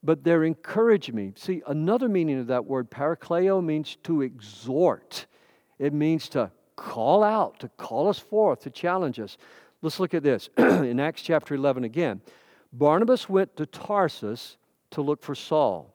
but 0.04 0.24
they're 0.24 0.44
encouraging 0.44 1.16
me. 1.16 1.34
See, 1.36 1.62
another 1.68 2.10
meaning 2.10 2.40
of 2.40 2.48
that 2.48 2.66
word, 2.66 2.90
parakaleo, 2.90 3.64
means 3.64 3.98
to 4.04 4.22
exhort. 4.22 5.26
It 5.78 5.94
means 5.94 6.30
to 6.30 6.52
call 6.76 7.24
out, 7.24 7.60
to 7.60 7.70
call 7.70 8.10
us 8.10 8.20
forth, 8.20 8.62
to 8.62 8.70
challenge 8.70 9.20
us. 9.20 9.38
Let's 9.82 10.00
look 10.00 10.14
at 10.14 10.24
this 10.24 10.50
in 10.58 11.00
Acts 11.00 11.22
chapter 11.22 11.56
11 11.56 11.84
again. 11.84 12.22
Barnabas 12.74 13.30
went 13.30 13.56
to 13.58 13.68
Tarsus 13.68 14.58
to 14.92 15.02
look 15.02 15.22
for 15.22 15.36
Saul. 15.36 15.94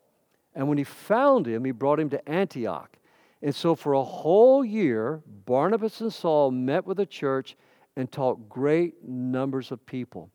And 0.55 0.69
when 0.69 0.79
he 0.79 0.85
found 0.85 1.47
him, 1.47 1.65
he 1.65 1.73
brought 1.73 2.01
him 2.01 2.09
to 2.11 2.29
Antioch. 2.29 2.97
And 3.43 3.55
so 3.55 3.75
for 3.75 3.93
a 3.93 4.03
whole 4.03 4.65
year, 4.65 5.23
Barnabas 5.45 6.01
and 6.01 6.13
Saul 6.13 6.51
met 6.51 6.87
with 6.87 6.97
the 6.97 7.07
church 7.07 7.57
and 7.97 8.11
taught 8.11 8.49
great 8.49 9.05
numbers 9.05 9.71
of 9.73 9.85
people. 9.85 10.31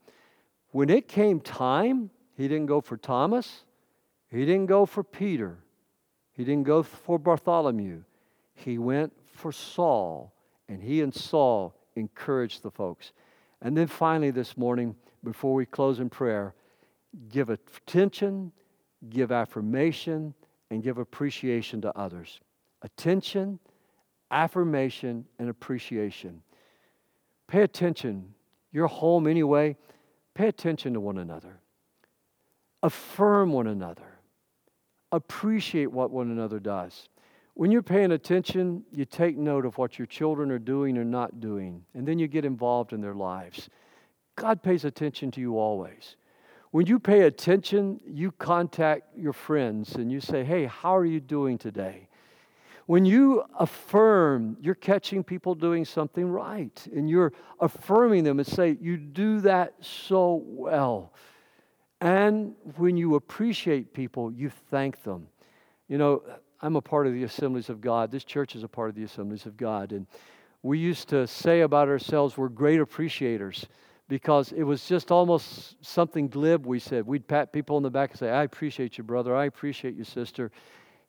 When 0.70 0.90
it 0.90 1.08
came 1.08 1.40
time, 1.40 2.10
he 2.36 2.48
didn't 2.48 2.66
go 2.66 2.80
for 2.80 2.96
Thomas, 2.96 3.64
he 4.30 4.44
didn't 4.44 4.66
go 4.66 4.86
for 4.86 5.02
Peter, 5.02 5.58
he 6.32 6.44
didn't 6.44 6.64
go 6.64 6.82
for 6.82 7.18
Bartholomew. 7.18 8.02
He 8.54 8.78
went 8.78 9.12
for 9.32 9.52
Saul, 9.52 10.32
and 10.68 10.82
he 10.82 11.00
and 11.00 11.14
Saul 11.14 11.74
encouraged 11.96 12.62
the 12.62 12.70
folks. 12.70 13.12
And 13.60 13.76
then 13.76 13.86
finally, 13.86 14.30
this 14.30 14.56
morning, 14.56 14.94
before 15.24 15.54
we 15.54 15.66
close 15.66 16.00
in 16.00 16.10
prayer, 16.10 16.54
give 17.30 17.50
attention, 17.50 18.52
give 19.08 19.32
affirmation, 19.32 20.34
and 20.70 20.82
give 20.82 20.98
appreciation 20.98 21.80
to 21.82 21.96
others. 21.98 22.40
Attention, 22.82 23.58
affirmation, 24.30 25.24
and 25.38 25.48
appreciation. 25.48 26.42
Pay 27.46 27.62
attention. 27.62 28.34
You're 28.72 28.88
home 28.88 29.26
anyway. 29.26 29.76
Pay 30.34 30.48
attention 30.48 30.94
to 30.94 31.00
one 31.00 31.18
another. 31.18 31.60
Affirm 32.82 33.52
one 33.52 33.66
another. 33.66 34.18
Appreciate 35.12 35.90
what 35.90 36.10
one 36.10 36.30
another 36.30 36.58
does. 36.58 37.08
When 37.54 37.70
you're 37.70 37.82
paying 37.82 38.10
attention, 38.10 38.82
you 38.92 39.04
take 39.04 39.36
note 39.36 39.64
of 39.64 39.78
what 39.78 39.96
your 39.96 40.06
children 40.06 40.50
are 40.50 40.58
doing 40.58 40.98
or 40.98 41.04
not 41.04 41.40
doing, 41.40 41.84
and 41.94 42.06
then 42.06 42.18
you 42.18 42.26
get 42.26 42.44
involved 42.44 42.92
in 42.92 43.00
their 43.00 43.14
lives. 43.14 43.70
God 44.36 44.62
pays 44.62 44.84
attention 44.84 45.30
to 45.32 45.40
you 45.40 45.58
always. 45.58 46.16
When 46.70 46.86
you 46.86 46.98
pay 46.98 47.22
attention, 47.22 48.00
you 48.04 48.32
contact 48.32 49.16
your 49.16 49.32
friends 49.32 49.94
and 49.94 50.10
you 50.10 50.20
say, 50.20 50.42
Hey, 50.42 50.66
how 50.66 50.96
are 50.96 51.04
you 51.04 51.20
doing 51.20 51.56
today? 51.56 52.08
When 52.86 53.06
you 53.06 53.44
affirm, 53.58 54.56
you're 54.60 54.74
catching 54.74 55.24
people 55.24 55.54
doing 55.54 55.84
something 55.84 56.28
right 56.28 56.86
and 56.94 57.08
you're 57.08 57.32
affirming 57.60 58.24
them 58.24 58.38
and 58.38 58.46
say, 58.46 58.76
You 58.80 58.96
do 58.96 59.40
that 59.42 59.74
so 59.80 60.42
well. 60.44 61.12
And 62.00 62.54
when 62.76 62.96
you 62.96 63.14
appreciate 63.14 63.94
people, 63.94 64.32
you 64.32 64.50
thank 64.70 65.02
them. 65.04 65.28
You 65.88 65.96
know, 65.96 66.22
I'm 66.60 66.76
a 66.76 66.82
part 66.82 67.06
of 67.06 67.12
the 67.12 67.22
Assemblies 67.22 67.68
of 67.68 67.80
God. 67.80 68.10
This 68.10 68.24
church 68.24 68.56
is 68.56 68.62
a 68.62 68.68
part 68.68 68.90
of 68.90 68.96
the 68.96 69.04
Assemblies 69.04 69.46
of 69.46 69.56
God. 69.56 69.92
And 69.92 70.06
we 70.62 70.78
used 70.78 71.08
to 71.10 71.26
say 71.26 71.60
about 71.60 71.88
ourselves, 71.88 72.36
we're 72.36 72.48
great 72.48 72.80
appreciators 72.80 73.66
because 74.08 74.52
it 74.52 74.62
was 74.62 74.86
just 74.86 75.10
almost 75.10 75.76
something 75.84 76.28
glib 76.28 76.66
we 76.66 76.78
said. 76.78 77.06
We'd 77.06 77.26
pat 77.26 77.52
people 77.52 77.76
on 77.76 77.82
the 77.82 77.90
back 77.90 78.10
and 78.10 78.18
say, 78.18 78.30
I 78.30 78.42
appreciate 78.42 78.98
you, 78.98 79.04
brother. 79.04 79.34
I 79.34 79.46
appreciate 79.46 79.94
you, 79.96 80.04
sister. 80.04 80.50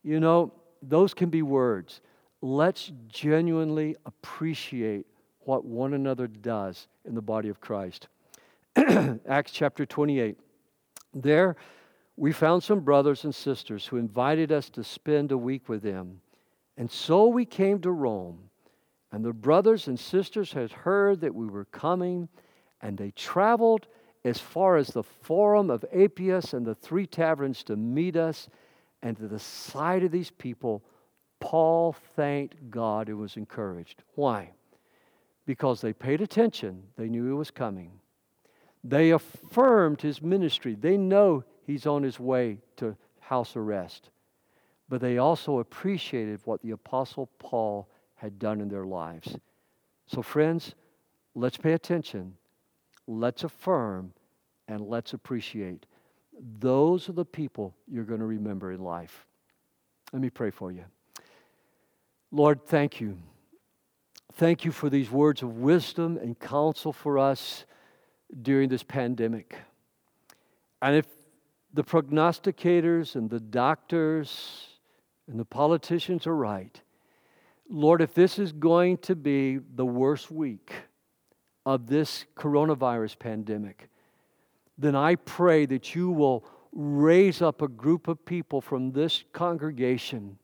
You 0.03 0.19
know, 0.19 0.53
those 0.81 1.13
can 1.13 1.29
be 1.29 1.41
words. 1.41 2.01
Let's 2.41 2.91
genuinely 3.07 3.95
appreciate 4.05 5.05
what 5.39 5.65
one 5.65 5.93
another 5.93 6.27
does 6.27 6.87
in 7.05 7.15
the 7.15 7.21
body 7.21 7.49
of 7.49 7.59
Christ. 7.59 8.07
Acts 8.75 9.51
chapter 9.51 9.85
28. 9.85 10.37
There, 11.13 11.55
we 12.17 12.31
found 12.31 12.63
some 12.63 12.79
brothers 12.81 13.23
and 13.23 13.33
sisters 13.33 13.85
who 13.85 13.97
invited 13.97 14.51
us 14.51 14.69
to 14.71 14.83
spend 14.83 15.31
a 15.31 15.37
week 15.37 15.67
with 15.67 15.81
them. 15.81 16.21
And 16.77 16.89
so 16.89 17.27
we 17.27 17.45
came 17.45 17.79
to 17.81 17.91
Rome. 17.91 18.49
And 19.11 19.23
the 19.23 19.33
brothers 19.33 19.87
and 19.87 19.99
sisters 19.99 20.51
had 20.51 20.71
heard 20.71 21.21
that 21.21 21.33
we 21.33 21.47
were 21.47 21.65
coming, 21.65 22.27
and 22.81 22.97
they 22.97 23.11
traveled 23.11 23.87
as 24.23 24.39
far 24.39 24.77
as 24.77 24.87
the 24.87 25.03
Forum 25.03 25.69
of 25.69 25.85
Appius 25.93 26.53
and 26.53 26.65
the 26.65 26.75
Three 26.75 27.05
Taverns 27.05 27.63
to 27.63 27.75
meet 27.75 28.15
us. 28.15 28.49
And 29.01 29.15
to 29.17 29.27
the 29.27 29.39
sight 29.39 30.03
of 30.03 30.11
these 30.11 30.31
people, 30.31 30.83
Paul 31.39 31.93
thanked 32.15 32.71
God 32.71 33.07
and 33.07 33.19
was 33.19 33.37
encouraged. 33.37 34.03
Why? 34.15 34.51
Because 35.45 35.79
they 35.79 35.93
paid 35.93 36.21
attention, 36.21 36.83
they 36.97 37.07
knew 37.07 37.25
he 37.25 37.33
was 37.33 37.51
coming. 37.51 37.91
They 38.83 39.11
affirmed 39.11 40.01
his 40.01 40.21
ministry. 40.21 40.75
They 40.75 40.97
know 40.97 41.43
he's 41.65 41.85
on 41.85 42.03
his 42.03 42.19
way 42.19 42.59
to 42.77 42.95
house 43.19 43.55
arrest. 43.55 44.09
But 44.89 45.01
they 45.01 45.17
also 45.17 45.59
appreciated 45.59 46.41
what 46.45 46.61
the 46.61 46.71
Apostle 46.71 47.29
Paul 47.39 47.89
had 48.15 48.39
done 48.39 48.61
in 48.61 48.69
their 48.69 48.85
lives. 48.85 49.37
So, 50.07 50.21
friends, 50.21 50.75
let's 51.33 51.57
pay 51.57 51.73
attention, 51.73 52.37
let's 53.07 53.43
affirm, 53.43 54.13
and 54.67 54.81
let's 54.81 55.13
appreciate. 55.13 55.85
Those 56.59 57.09
are 57.09 57.13
the 57.13 57.25
people 57.25 57.73
you're 57.87 58.03
going 58.03 58.19
to 58.19 58.25
remember 58.25 58.71
in 58.71 58.81
life. 58.81 59.25
Let 60.11 60.21
me 60.21 60.29
pray 60.29 60.51
for 60.51 60.71
you. 60.71 60.85
Lord, 62.31 62.65
thank 62.65 62.99
you. 62.99 63.17
Thank 64.33 64.65
you 64.65 64.71
for 64.71 64.89
these 64.89 65.09
words 65.09 65.41
of 65.41 65.57
wisdom 65.57 66.17
and 66.17 66.37
counsel 66.37 66.91
for 66.91 67.17
us 67.17 67.65
during 68.41 68.69
this 68.69 68.83
pandemic. 68.83 69.55
And 70.81 70.95
if 70.95 71.05
the 71.73 71.83
prognosticators 71.83 73.15
and 73.15 73.29
the 73.29 73.39
doctors 73.39 74.67
and 75.27 75.39
the 75.39 75.45
politicians 75.45 76.25
are 76.25 76.35
right. 76.35 76.81
Lord, 77.69 78.01
if 78.01 78.13
this 78.13 78.39
is 78.39 78.51
going 78.51 78.99
to 78.99 79.15
be 79.15 79.57
the 79.57 79.85
worst 79.85 80.31
week 80.31 80.71
of 81.65 81.87
this 81.87 82.25
coronavirus 82.35 83.17
pandemic, 83.17 83.89
then 84.77 84.95
I 84.95 85.15
pray 85.15 85.65
that 85.65 85.95
you 85.95 86.11
will 86.11 86.45
raise 86.71 87.41
up 87.41 87.61
a 87.61 87.67
group 87.67 88.07
of 88.07 88.25
people 88.25 88.61
from 88.61 88.91
this 88.91 89.23
congregation, 89.31 90.37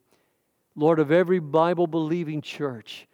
Lord, 0.74 0.98
of 0.98 1.12
every 1.12 1.38
Bible 1.38 1.86
believing 1.86 2.40
church, 2.40 3.06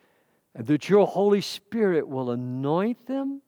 and 0.54 0.66
that 0.68 0.88
your 0.88 1.06
Holy 1.06 1.40
Spirit 1.40 2.08
will 2.08 2.30
anoint 2.30 3.06
them, 3.06 3.42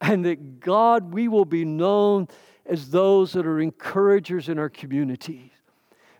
and 0.00 0.24
that 0.24 0.60
God, 0.60 1.12
we 1.12 1.28
will 1.28 1.44
be 1.44 1.64
known 1.64 2.28
as 2.64 2.90
those 2.90 3.32
that 3.32 3.46
are 3.46 3.60
encouragers 3.60 4.48
in 4.48 4.58
our 4.58 4.68
communities. 4.68 5.50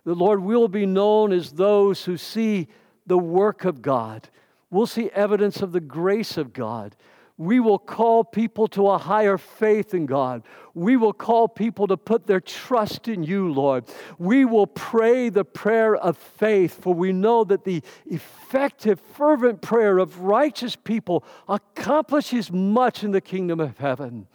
The 0.03 0.13
Lord 0.13 0.41
will 0.41 0.67
be 0.67 0.85
known 0.85 1.31
as 1.31 1.53
those 1.53 2.03
who 2.03 2.17
see 2.17 2.67
the 3.07 3.17
work 3.17 3.63
of 3.63 3.81
God. 3.81 4.27
We'll 4.69 4.87
see 4.87 5.09
evidence 5.11 5.61
of 5.61 5.71
the 5.71 5.79
grace 5.79 6.37
of 6.37 6.51
God. 6.51 6.95
We 7.37 7.59
will 7.59 7.79
call 7.79 8.23
people 8.23 8.67
to 8.69 8.89
a 8.89 8.97
higher 8.97 9.39
faith 9.39 9.95
in 9.95 10.05
God. 10.05 10.43
We 10.75 10.97
will 10.97 11.13
call 11.13 11.47
people 11.47 11.87
to 11.87 11.97
put 11.97 12.27
their 12.27 12.39
trust 12.39 13.07
in 13.07 13.23
you, 13.23 13.51
Lord. 13.51 13.85
We 14.19 14.45
will 14.45 14.67
pray 14.67 15.29
the 15.29 15.43
prayer 15.43 15.95
of 15.95 16.15
faith, 16.15 16.79
for 16.81 16.93
we 16.93 17.11
know 17.11 17.43
that 17.45 17.63
the 17.63 17.81
effective, 18.05 18.99
fervent 18.99 19.61
prayer 19.61 19.97
of 19.97 20.19
righteous 20.19 20.75
people 20.75 21.23
accomplishes 21.47 22.51
much 22.51 23.03
in 23.03 23.11
the 23.11 23.21
kingdom 23.21 23.59
of 23.59 23.79
heaven. 23.79 24.27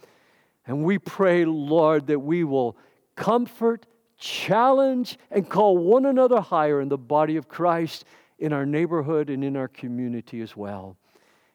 And 0.67 0.83
we 0.83 0.99
pray, 0.99 1.45
Lord, 1.45 2.07
that 2.07 2.19
we 2.19 2.43
will 2.43 2.77
comfort, 3.15 3.85
challenge, 4.17 5.17
and 5.31 5.49
call 5.49 5.77
one 5.77 6.05
another 6.05 6.41
higher 6.41 6.81
in 6.81 6.89
the 6.89 6.97
body 6.97 7.37
of 7.37 7.47
Christ, 7.47 8.03
in 8.37 8.51
our 8.51 8.65
neighborhood, 8.65 9.29
and 9.29 9.43
in 9.43 9.55
our 9.55 9.69
community 9.69 10.41
as 10.41 10.55
well. 10.55 10.97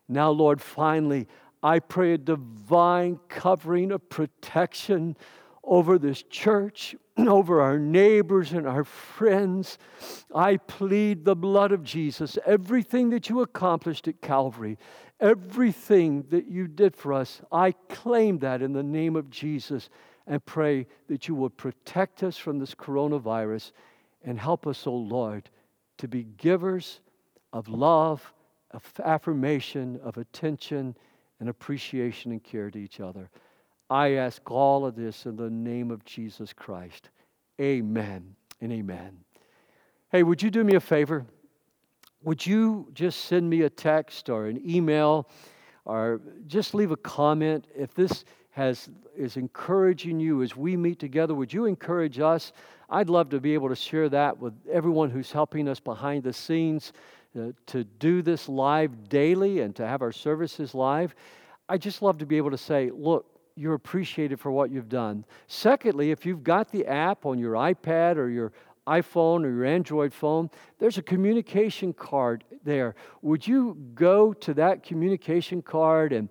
Now, 0.08 0.30
Lord, 0.30 0.60
finally, 0.60 1.28
I 1.62 1.78
pray 1.78 2.14
a 2.14 2.18
divine 2.18 3.18
covering 3.28 3.92
of 3.92 4.08
protection 4.08 5.16
over 5.62 5.98
this 5.98 6.22
church, 6.22 6.94
over 7.16 7.62
our 7.62 7.78
neighbors 7.78 8.52
and 8.52 8.66
our 8.66 8.84
friends. 8.84 9.78
I 10.34 10.58
plead 10.58 11.24
the 11.24 11.36
blood 11.36 11.72
of 11.72 11.82
Jesus, 11.82 12.36
everything 12.44 13.10
that 13.10 13.30
you 13.30 13.40
accomplished 13.40 14.06
at 14.08 14.20
Calvary, 14.20 14.78
Everything 15.20 16.24
that 16.30 16.48
you 16.48 16.66
did 16.66 16.96
for 16.96 17.12
us, 17.12 17.40
I 17.52 17.72
claim 17.72 18.40
that 18.40 18.62
in 18.62 18.72
the 18.72 18.82
name 18.82 19.14
of 19.14 19.30
Jesus 19.30 19.88
and 20.26 20.44
pray 20.44 20.86
that 21.08 21.28
you 21.28 21.34
will 21.34 21.50
protect 21.50 22.22
us 22.22 22.36
from 22.36 22.58
this 22.58 22.74
coronavirus 22.74 23.72
and 24.24 24.38
help 24.38 24.66
us, 24.66 24.86
O 24.86 24.90
oh 24.90 24.96
Lord, 24.96 25.50
to 25.98 26.08
be 26.08 26.24
givers 26.24 27.00
of 27.52 27.68
love, 27.68 28.32
of 28.74 28.82
affirmation, 29.02 29.98
of 30.02 30.18
attention, 30.18 30.96
and 31.40 31.48
appreciation 31.48 32.32
and 32.32 32.42
care 32.42 32.70
to 32.70 32.78
each 32.78 33.00
other. 33.00 33.30
I 33.88 34.12
ask 34.12 34.50
all 34.50 34.84
of 34.84 34.96
this 34.96 35.26
in 35.26 35.36
the 35.36 35.50
name 35.50 35.90
of 35.90 36.04
Jesus 36.04 36.52
Christ. 36.52 37.10
Amen 37.60 38.34
and 38.60 38.72
amen. 38.72 39.18
Hey, 40.10 40.22
would 40.22 40.42
you 40.42 40.50
do 40.50 40.64
me 40.64 40.74
a 40.74 40.80
favor? 40.80 41.24
would 42.24 42.44
you 42.44 42.88
just 42.94 43.26
send 43.26 43.48
me 43.48 43.62
a 43.62 43.70
text 43.70 44.28
or 44.28 44.46
an 44.46 44.60
email 44.68 45.28
or 45.84 46.20
just 46.46 46.74
leave 46.74 46.90
a 46.90 46.96
comment 46.96 47.66
if 47.76 47.94
this 47.94 48.24
has 48.50 48.88
is 49.16 49.36
encouraging 49.36 50.18
you 50.18 50.42
as 50.42 50.56
we 50.56 50.76
meet 50.76 50.98
together 50.98 51.34
would 51.34 51.52
you 51.52 51.66
encourage 51.66 52.18
us 52.18 52.52
i'd 52.90 53.10
love 53.10 53.28
to 53.28 53.40
be 53.40 53.52
able 53.52 53.68
to 53.68 53.76
share 53.76 54.08
that 54.08 54.36
with 54.38 54.54
everyone 54.72 55.10
who's 55.10 55.30
helping 55.30 55.68
us 55.68 55.78
behind 55.78 56.22
the 56.22 56.32
scenes 56.32 56.92
uh, 57.38 57.52
to 57.66 57.84
do 57.84 58.22
this 58.22 58.48
live 58.48 59.08
daily 59.08 59.60
and 59.60 59.74
to 59.76 59.86
have 59.86 60.02
our 60.02 60.12
services 60.12 60.74
live 60.74 61.14
i 61.68 61.76
just 61.76 62.02
love 62.02 62.18
to 62.18 62.26
be 62.26 62.36
able 62.36 62.50
to 62.50 62.58
say 62.58 62.90
look 62.94 63.26
you're 63.56 63.74
appreciated 63.74 64.40
for 64.40 64.50
what 64.50 64.70
you've 64.70 64.88
done 64.88 65.24
secondly 65.46 66.10
if 66.10 66.26
you've 66.26 66.44
got 66.44 66.70
the 66.70 66.86
app 66.86 67.26
on 67.26 67.38
your 67.38 67.54
ipad 67.54 68.16
or 68.16 68.28
your 68.28 68.52
iPhone 68.86 69.44
or 69.44 69.50
your 69.50 69.64
Android 69.64 70.12
phone, 70.12 70.50
there's 70.78 70.98
a 70.98 71.02
communication 71.02 71.92
card 71.92 72.44
there. 72.64 72.94
Would 73.22 73.46
you 73.46 73.76
go 73.94 74.32
to 74.34 74.54
that 74.54 74.82
communication 74.82 75.62
card 75.62 76.12
and 76.12 76.28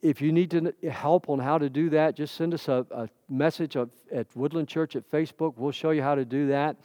If 0.00 0.22
you 0.22 0.32
need 0.32 0.50
to 0.52 0.72
help 0.90 1.28
on 1.28 1.38
how 1.38 1.58
to 1.58 1.68
do 1.68 1.90
that, 1.90 2.16
just 2.16 2.34
send 2.36 2.54
us 2.54 2.68
a, 2.68 2.86
a 2.90 3.08
message 3.28 3.76
at 3.76 4.26
Woodland 4.34 4.66
Church 4.66 4.96
at 4.96 5.04
Facebook. 5.10 5.58
We'll 5.58 5.72
show 5.72 5.90
you 5.90 6.02
how 6.02 6.14
to 6.14 6.24
do 6.24 6.48
that. 6.48 6.76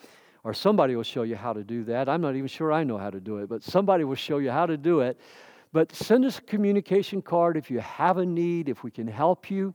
Or 0.43 0.53
somebody 0.53 0.95
will 0.95 1.03
show 1.03 1.23
you 1.23 1.35
how 1.35 1.53
to 1.53 1.63
do 1.63 1.83
that. 1.85 2.07
I'm 2.07 2.21
not 2.21 2.35
even 2.35 2.47
sure 2.47 2.71
I 2.71 2.83
know 2.83 2.97
how 2.97 3.09
to 3.09 3.19
do 3.19 3.37
it, 3.37 3.49
but 3.49 3.63
somebody 3.63 4.03
will 4.03 4.15
show 4.15 4.37
you 4.37 4.51
how 4.51 4.65
to 4.65 4.77
do 4.77 5.01
it. 5.01 5.19
But 5.71 5.93
send 5.93 6.25
us 6.25 6.39
a 6.39 6.41
communication 6.41 7.21
card 7.21 7.57
if 7.57 7.69
you 7.69 7.79
have 7.79 8.17
a 8.17 8.25
need, 8.25 8.69
if 8.69 8.83
we 8.83 8.89
can 8.89 9.07
help 9.07 9.51
you. 9.51 9.73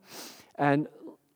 And, 0.57 0.89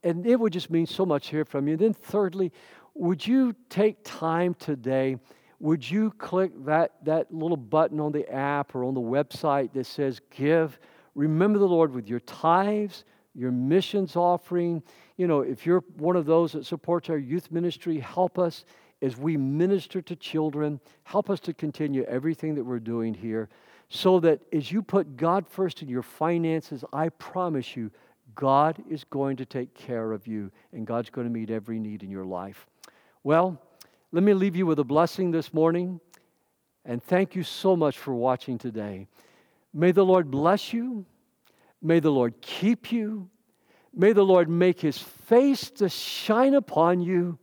and 0.02 0.26
it 0.26 0.40
would 0.40 0.52
just 0.52 0.70
mean 0.70 0.86
so 0.86 1.06
much 1.06 1.26
to 1.26 1.30
hear 1.30 1.44
from 1.44 1.68
you. 1.68 1.74
And 1.74 1.80
then, 1.80 1.94
thirdly, 1.94 2.52
would 2.94 3.24
you 3.24 3.54
take 3.68 3.98
time 4.02 4.54
today? 4.54 5.16
Would 5.60 5.88
you 5.88 6.10
click 6.12 6.52
that, 6.64 7.04
that 7.04 7.32
little 7.32 7.56
button 7.56 8.00
on 8.00 8.12
the 8.12 8.28
app 8.32 8.74
or 8.74 8.84
on 8.84 8.94
the 8.94 9.00
website 9.00 9.72
that 9.74 9.86
says 9.86 10.20
give? 10.30 10.78
Remember 11.14 11.58
the 11.58 11.66
Lord 11.66 11.92
with 11.92 12.08
your 12.08 12.20
tithes, 12.20 13.04
your 13.34 13.50
missions 13.50 14.16
offering. 14.16 14.82
You 15.16 15.26
know, 15.26 15.40
if 15.40 15.66
you're 15.66 15.84
one 15.96 16.16
of 16.16 16.26
those 16.26 16.52
that 16.52 16.66
supports 16.66 17.10
our 17.10 17.18
youth 17.18 17.50
ministry, 17.50 17.98
help 17.98 18.38
us 18.38 18.64
as 19.02 19.16
we 19.16 19.36
minister 19.36 20.02
to 20.02 20.16
children. 20.16 20.80
Help 21.04 21.30
us 21.30 21.40
to 21.40 21.54
continue 21.54 22.04
everything 22.04 22.54
that 22.54 22.64
we're 22.64 22.78
doing 22.78 23.14
here 23.14 23.48
so 23.88 24.20
that 24.20 24.40
as 24.52 24.70
you 24.70 24.82
put 24.82 25.16
God 25.16 25.46
first 25.48 25.82
in 25.82 25.88
your 25.88 26.02
finances, 26.02 26.84
I 26.92 27.08
promise 27.10 27.76
you, 27.76 27.90
God 28.34 28.82
is 28.88 29.04
going 29.04 29.36
to 29.38 29.46
take 29.46 29.74
care 29.74 30.12
of 30.12 30.26
you 30.26 30.50
and 30.72 30.86
God's 30.86 31.10
going 31.10 31.26
to 31.26 31.32
meet 31.32 31.50
every 31.50 31.78
need 31.78 32.02
in 32.02 32.10
your 32.10 32.24
life. 32.24 32.66
Well, 33.24 33.60
let 34.12 34.22
me 34.22 34.34
leave 34.34 34.56
you 34.56 34.66
with 34.66 34.78
a 34.78 34.84
blessing 34.84 35.30
this 35.30 35.52
morning 35.54 36.00
and 36.84 37.02
thank 37.02 37.34
you 37.34 37.42
so 37.42 37.76
much 37.76 37.98
for 37.98 38.14
watching 38.14 38.58
today. 38.58 39.06
May 39.74 39.92
the 39.92 40.04
Lord 40.04 40.30
bless 40.30 40.72
you. 40.72 41.04
May 41.82 42.00
the 42.00 42.10
Lord 42.10 42.40
keep 42.40 42.90
you. 42.90 43.28
May 43.94 44.12
the 44.12 44.24
Lord 44.24 44.48
make 44.48 44.80
his 44.80 44.98
face 44.98 45.70
to 45.72 45.88
shine 45.88 46.54
upon 46.54 47.00
you. 47.00 47.38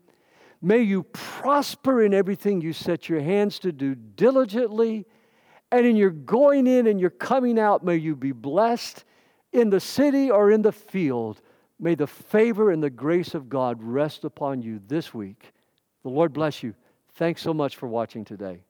May 0.66 0.82
you 0.82 1.04
prosper 1.04 2.02
in 2.02 2.12
everything 2.12 2.60
you 2.60 2.74
set 2.74 3.08
your 3.08 3.22
hands 3.22 3.60
to 3.60 3.72
do 3.72 3.94
diligently 3.94 5.06
and 5.72 5.86
in 5.86 5.96
your 5.96 6.10
going 6.10 6.66
in 6.66 6.88
and 6.88 7.00
your 7.00 7.12
coming 7.12 7.60
out, 7.60 7.84
may 7.84 7.98
you 7.98 8.16
be 8.16 8.32
blessed 8.32 9.06
in 9.52 9.70
the 9.70 9.80
city 9.80 10.32
or 10.32 10.50
in 10.50 10.64
the 10.64 10.72
field. 10.72 11.40
May 11.80 11.94
the 11.94 12.08
favor 12.08 12.72
and 12.72 12.82
the 12.82 12.90
grace 12.90 13.36
of 13.36 13.48
God 13.48 13.78
rest 13.84 14.24
upon 14.24 14.64
you 14.64 14.82
this 14.88 15.14
week. 15.14 15.54
The 16.02 16.10
Lord 16.10 16.34
bless 16.34 16.64
you. 16.64 16.74
Thanks 17.14 17.44
so 17.44 17.54
much 17.54 17.76
for 17.76 17.86
watching 17.86 18.26
today. 18.26 18.62